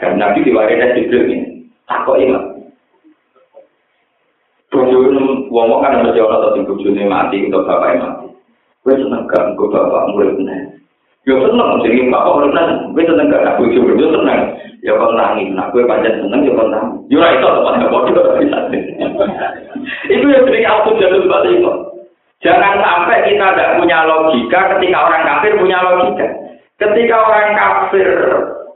[0.00, 1.38] Kan Nabi diwariskan Jibril ini.
[1.84, 2.42] Takok iman.
[4.72, 5.02] Bodoh
[5.50, 8.26] wong kan mesti ora tau bojone mati untuk bapak mati.
[8.86, 10.60] Kowe seneng gak engko bapak murid meneh.
[11.26, 12.66] Yo seneng jadi bapak murid meneh.
[12.94, 14.40] Kowe seneng gak aku yo yo seneng.
[14.84, 17.02] Ya kon nangis, nak kowe pancen seneng yo kon nangis.
[17.10, 18.58] Yo ora iso tepan bodoh bisa.
[20.12, 21.72] Itu yang jadi aku jalur balik itu.
[22.46, 26.26] Jangan sampai kita tidak punya logika ketika orang kafir punya logika.
[26.78, 28.08] Ketika orang kafir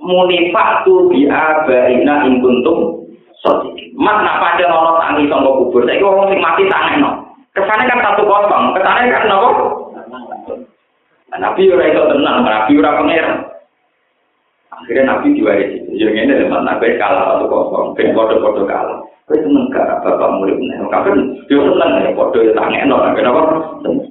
[0.03, 3.01] munifak tu biabaina in kuntum
[3.47, 5.87] nak pada nono tangi sama kubur.
[5.87, 7.11] Saya ngomong sing mati tangan no.
[7.55, 8.65] Kesannya kan satu kosong.
[8.75, 9.51] Kesannya kan nopo.
[11.39, 12.37] Nabi ora itu tenang.
[12.43, 13.39] Nabi ora pangeran.
[14.71, 15.79] Akhirnya Nabi diwarisi.
[15.95, 17.87] Yang ini teman Nabi kalah satu kosong.
[17.95, 18.99] Ben bodoh-bodoh kalah.
[19.31, 21.15] Kowe seneng gak bapak murid nek kabeh
[21.47, 23.43] yo seneng ya padha ya tangekno kenapa?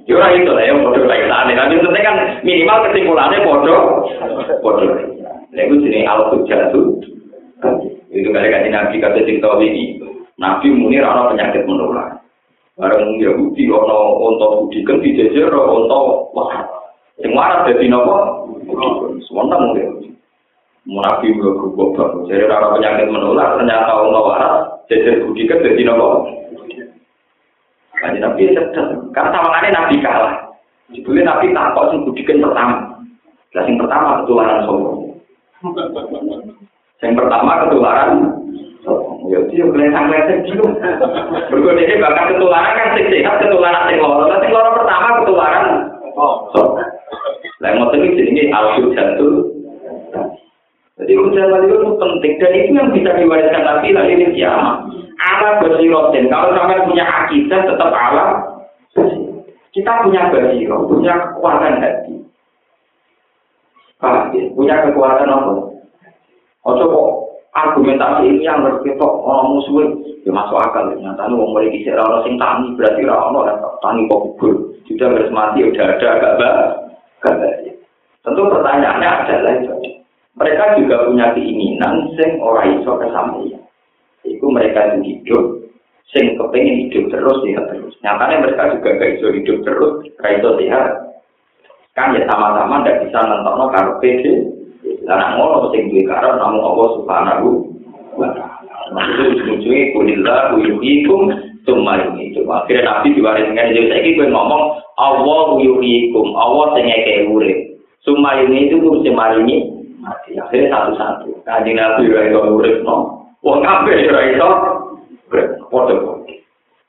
[0.08, 1.52] Yo ora itu lah ya padha lagi tane.
[1.60, 3.76] Tapi penting kan minimal kesimpulannya padha
[4.64, 4.84] padha.
[5.52, 6.80] Lha iku jenenge al-hujjatu.
[8.08, 10.00] Itu kali kan Nabi kata sing tahu ini.
[10.40, 12.16] Nabi muni ora penyakit menular.
[12.80, 15.98] Bareng Yahudi ana unta budiken dijejer unta
[16.32, 16.64] wah.
[17.20, 18.40] Sing waras dadi napa?
[19.28, 20.16] Semono mungkin.
[20.88, 26.26] Munafi bergubah, jadi rara penyakit menular, ternyata Allah waras, jadi budikan jadi nopo.
[28.00, 30.34] Kaji Nabi sedang, karena sama Nabi kalah.
[30.90, 32.76] Sebelumnya Nabi takut sing budikan pertama.
[33.54, 34.98] Nah, yang pertama ketularan sombong.
[36.98, 38.10] Yang pertama ketularan.
[39.30, 40.64] Ya, dia kelihatan-kelihatan gitu.
[41.52, 44.26] Berikut ini bahkan ketularan kan sing sehat, ketularan sing loro.
[44.42, 45.64] Sing loro pertama ketularan
[46.16, 46.82] sombong.
[47.60, 49.59] Lah, mau ini jadi al jatuh.
[51.00, 54.84] Jadi ucapan itu penting dan itu yang bisa diwariskan Nabi lagi di kiamat.
[55.16, 56.28] Ala basirotin.
[56.28, 58.24] Kalau sampai punya akidah tetap ala.
[59.70, 62.14] Kita punya basiro, punya kekuatan hati.
[64.02, 64.50] Paham ya?
[64.50, 65.52] Punya kekuatan apa?
[66.66, 67.08] Ojo kok
[67.54, 72.22] argumentasi ini yang berketok orang musuh ya masuk akal ternyata ini mau mulai kisah orang
[72.22, 74.54] sing tani berarti orang orang tani kok kubur
[74.86, 76.58] sudah harus mati udah ada agak bah
[78.22, 79.74] tentu pertanyaannya adalah itu
[80.38, 83.62] mereka juga punya keinginan sing ora iso kesampaian.
[84.22, 85.64] Itu mereka yang hidup,
[86.12, 87.94] sing kepengen hidup terus sehat terus.
[88.04, 90.88] Nyatanya mereka juga gak iso hidup terus, gak iso sehat.
[91.98, 94.24] Kan ya sama-sama ndak bisa nonton karo PD.
[95.04, 97.48] Lah ngono sing duwe karo namun Allah Subhanahu
[98.14, 98.94] wa taala.
[98.94, 101.30] Maksudnya ujung-ujungnya kulillah yuhikum
[101.68, 107.28] Cuma ini, cuma akhirnya Nabi dengan jadi saya gue ngomong Allah yuhikum, Allah sing ngekei
[107.28, 107.58] urip.
[108.00, 109.04] Ini itu gue
[110.06, 111.44] Akhirnya satu-satu.
[111.44, 112.96] Kaji Nabi ora iso urip no.
[113.44, 114.48] Wong kabeh ora iso
[115.68, 115.94] padha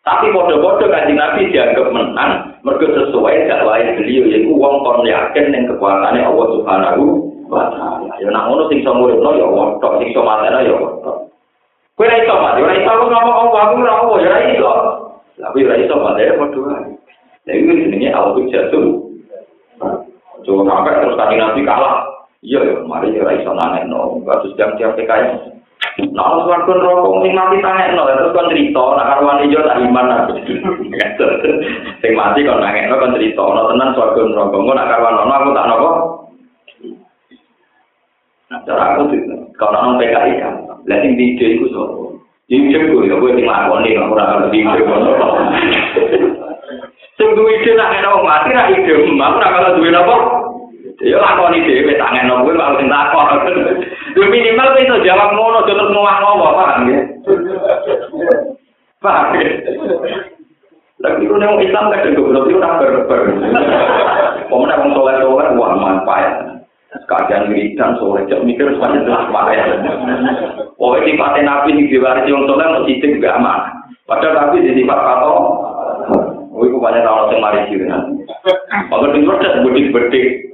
[0.01, 2.31] Tapi padha-padha kaji Nabi dianggap menang
[2.65, 7.05] mergo sesuai dakwah beliau yaiku wong kon yakin ning kekuatane Allah Subhanahu
[7.51, 8.13] wa taala.
[8.23, 11.15] Ya nak ngono sing iso uripno ya Allah tok sing iso mateno ya Allah.
[11.99, 14.73] Kowe ora iso mati, ora iso ngomong Allah aku ora Allah ya ora iso.
[15.41, 16.91] Tapi ora iso mati ya padha wae.
[17.45, 18.09] Lha iki jenenge
[18.53, 18.87] jatuh.
[20.41, 22.20] Coba sampai terus kaji Nabi kalah.
[22.41, 25.53] Iya ya, mari ya ora iso nangekno, kasus jam tiap TKI.
[26.09, 30.33] Nah, suwarga rokok ning mati tangekno, terus kon cerita karo wani yo tak iman aku.
[32.01, 35.49] Sing mati kon nangekno kon cerita, ono tenan suwarga rokok, engko nek karo ono aku
[35.53, 35.89] tak nopo.
[38.49, 39.21] Nah, cara aku sih,
[39.61, 41.93] kalau nang PKI kan, lah sing di sapa?
[42.49, 45.13] Di ide ku ya sing lakoni kok ora karo di ide kono.
[47.21, 50.40] Sing ide nek ana wong mati ra ide, aku ora kalau duwe napa?
[51.01, 53.41] Ya lakoni dhewe tangen nang kuwi kalau sing takon.
[54.13, 57.01] Yo minimal iso jawab ngono terus ngomong paham ya.
[59.01, 59.49] Paham ya.
[61.01, 63.21] Lagi itu yang Islam kan juga belum itu nak berber.
[64.45, 66.33] Pemenang orang soleh soleh wah manfaat.
[67.09, 69.81] Kajian wiridan soleh jam mikir semuanya jelas manfaat.
[70.77, 73.73] Oh ini paten nabi di diwaris yang soleh mesti juga aman.
[74.05, 75.33] Padahal nabi di sifat kato.
[76.61, 78.05] Oh itu banyak orang yang mari sih kan.
[78.93, 80.53] Kalau di proses bedik-bedik.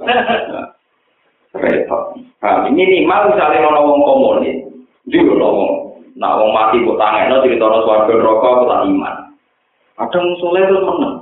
[1.52, 2.16] Repot.
[2.40, 4.56] Nah, ini nih, mau misalnya mau ngomong komunis,
[5.12, 6.00] juga ngomong.
[6.16, 9.16] Nak wong mati kok tangekno critono swarga neraka kok tak iman.
[10.00, 11.16] Kadang soleh terus menang.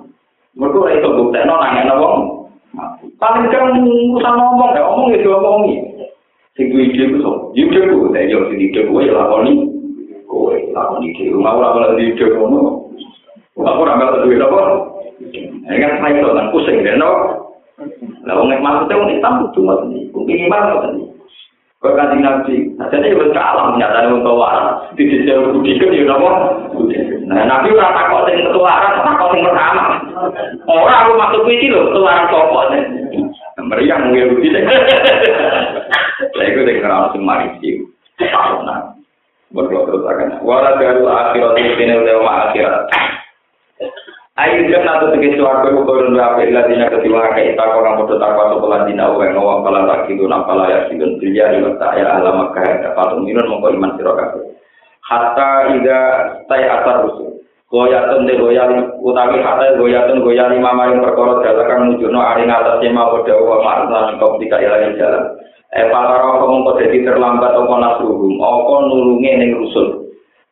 [0.55, 2.17] Mergo ora iso buktekno nangekno wong
[2.73, 3.11] mati.
[3.19, 5.75] Paling kan usah ngomong ya, omong ya diomongi.
[6.55, 7.37] Sing duwe ide ku sok.
[7.59, 9.53] Ide ku tak yo sing ide ku ya lakoni.
[10.31, 12.86] Kowe lakoni iki rumah ora ora ide ngono.
[13.57, 14.61] Ora ora mel duwe apa?
[15.17, 17.11] Ini kan saya itu kan pusing, ya, no?
[18.29, 20.19] Lah, wong maksudnya wong Islam kudu ngoten niku.
[20.29, 21.17] Minimal ngoten niku.
[21.81, 24.81] Kok kanjeng Nabi, sajane wis kalah nyatane wong tua.
[24.97, 26.31] Di sisi budi kan ya napa?
[27.29, 29.85] Nah, Nabi ora takok sing ketularan, takok sing pertama.
[30.69, 32.61] Ora aku maksud iki lho, ketularan sapa?
[33.61, 34.49] Meriang ya budi.
[34.53, 37.85] Lah iku sing ora sing mari iki.
[38.25, 38.97] Nah,
[39.53, 40.45] berdoa terus akan.
[40.45, 42.89] Wala daru akhirat ini lewa akhirat.
[44.37, 48.37] Ayo kan atau tiga suara kurun berapa ilah dina ketiga kayak tak orang bodoh tak
[48.37, 52.21] kuasa pelan dina uang ngawang pala tak kidu nampala ya sidun dia di mata ya
[52.21, 54.61] alam kaya dapat minun mongko iman sirokabe.
[55.01, 56.01] Hatta ida
[56.53, 57.33] tay asar rusuh.
[57.73, 63.09] Goyatun de goyal utawi hatta goyatun goyal lima maring perkara dalakan mujuno aring atas sema
[63.09, 65.33] bodoh wa ma'rufan kau tiga ilah jalan.
[65.73, 70.06] Eh para roh mongko jadi terlambat apa nasruhum, apa nulungi ning rusul.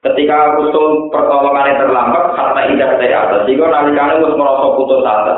[0.05, 3.49] Ketika Rasul pertolongannya terlambat, kata indah saya atas.
[3.49, 5.35] Jika nalikane harus merasa putus asa.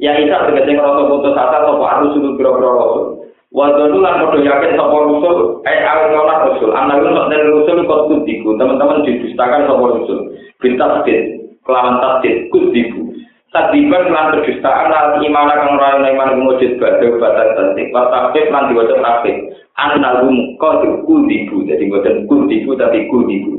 [0.00, 3.04] Ya Isa tegese merasa putus asa, sopo harus suruh biro-biro Rasul.
[3.52, 5.36] Wadonu lan podo yakin sopo Rasul,
[5.68, 6.72] eh awalnya Rasul.
[6.72, 8.56] Anak itu dari kau kudiku.
[8.56, 10.18] Teman-teman didustakan sopo Rasul.
[10.64, 13.12] Bintas din, kelawan tasdid, kudiku.
[13.52, 17.88] Tadiban lan kedustaan lan iman kang ora ana iman mujud badhe batas tasdik.
[17.88, 19.36] Tasdik lan diwaca tasdik.
[19.80, 21.64] Annahum qad kudiku.
[21.64, 23.56] Jadi boten kudiku tapi kudiku.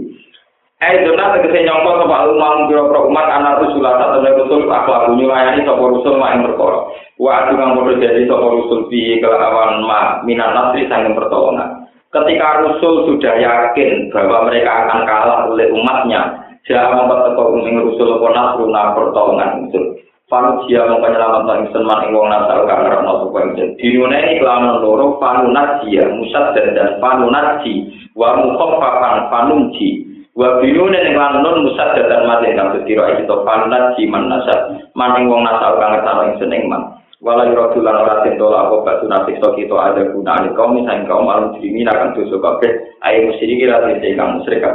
[0.78, 5.66] Eh dona tegese nyongko sapa umam pira-pira umat anak rusul satu nek rusul akhlak nyulayani
[5.66, 6.80] sapa rusul mak ing perkara.
[7.18, 11.90] Wa adu kang padha jadi sapa rusul bi kelawan ma minan nasri sanging pertolongan.
[12.14, 18.28] Ketika Rasul sudah yakin bahwa mereka akan kalah oleh umatnya, dia mempertekuk ing Rasul apa
[18.38, 19.82] nasruna pertolongan itu.
[20.30, 23.70] Panu dia mau penyelamat ingsun man ing wong nasal kang ngarepno sapa ingsun.
[23.82, 25.50] Dinune kelawan loro panu
[25.90, 30.07] dia musad dan panu naji wa mukhaffafan panunji.
[30.38, 34.78] Wa binune ning lan nun musad dadan mati kang sedira iki to panat jiman nasab.
[34.94, 39.10] Maning wong nasab kang ngertano ing seneng man wala yura tulan ora tento apa batu
[39.10, 42.72] nasi to kita ada guna ane kaum misalnya kaum alam diri akan dosa kabeh
[43.10, 44.66] ayo musyrik ira tete kang musyrik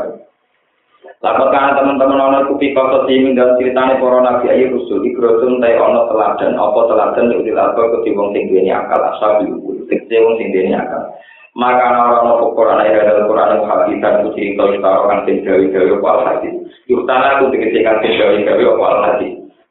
[1.22, 5.78] Lapat kan teman-teman ono kupi kota sini dan ceritanya para nabi ayu rusul ikrosun tay
[5.78, 10.46] ono teladan apa teladan yang dilapor ke wong sing duweni akal asal diukur sing sing
[10.50, 11.14] duweni akal
[11.52, 14.72] maka orang nopo Quran ayat dalam Quran dan kucing kau
[15.04, 16.56] kan sing gawe gawe wal hadis.
[16.88, 18.96] Yurtana aku tegese kan sing gawe gawe wal.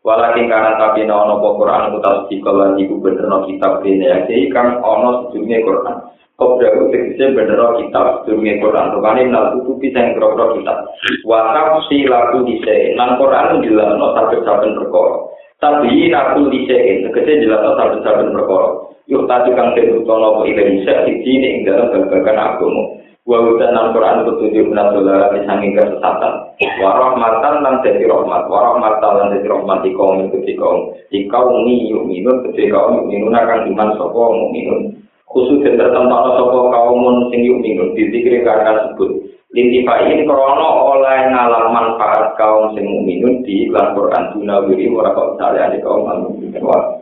[0.02, 1.94] Walakin karena tapi no nopo Quran
[2.30, 5.98] si kalau ibu bener no kitab ini ya jadi kan ono sejumlah Quran.
[6.38, 8.86] Kau berarti tegese bener no kitab sejumlah Quran.
[8.98, 10.86] Rupanya nal tutupi yang kro kitab.
[11.26, 12.94] Wakaf si laku dise.
[12.94, 15.18] Nan Quran jelas no sampai saben perkara.
[15.58, 16.78] Tapi aku dise.
[17.10, 18.91] Jelas no sampai saben perkara.
[19.12, 22.84] Yuk tadi kang den utono apa ila isa siji ing dalam babagan agama
[23.28, 26.34] wa udan al Quran petunjuk menasola disanging kesesatan.
[26.80, 31.20] Wa rahmatan lan dadi rahmat wa rahmatan lan dadi rahmat di kaum iki kaum di
[31.28, 34.82] kaum ni yuk minun ketika kaum yuk minun akan iman sapa mukminun
[35.28, 39.12] khusus den tertempat sapa kaum sing yuk minun dizikir karena sebut.
[39.52, 46.08] Lintifa ini krono oleh ngalam manfaat kaum sing mukminun di Al-Quran Dunawiri Warakau Adi Kaum
[46.08, 47.01] Al-Mukminun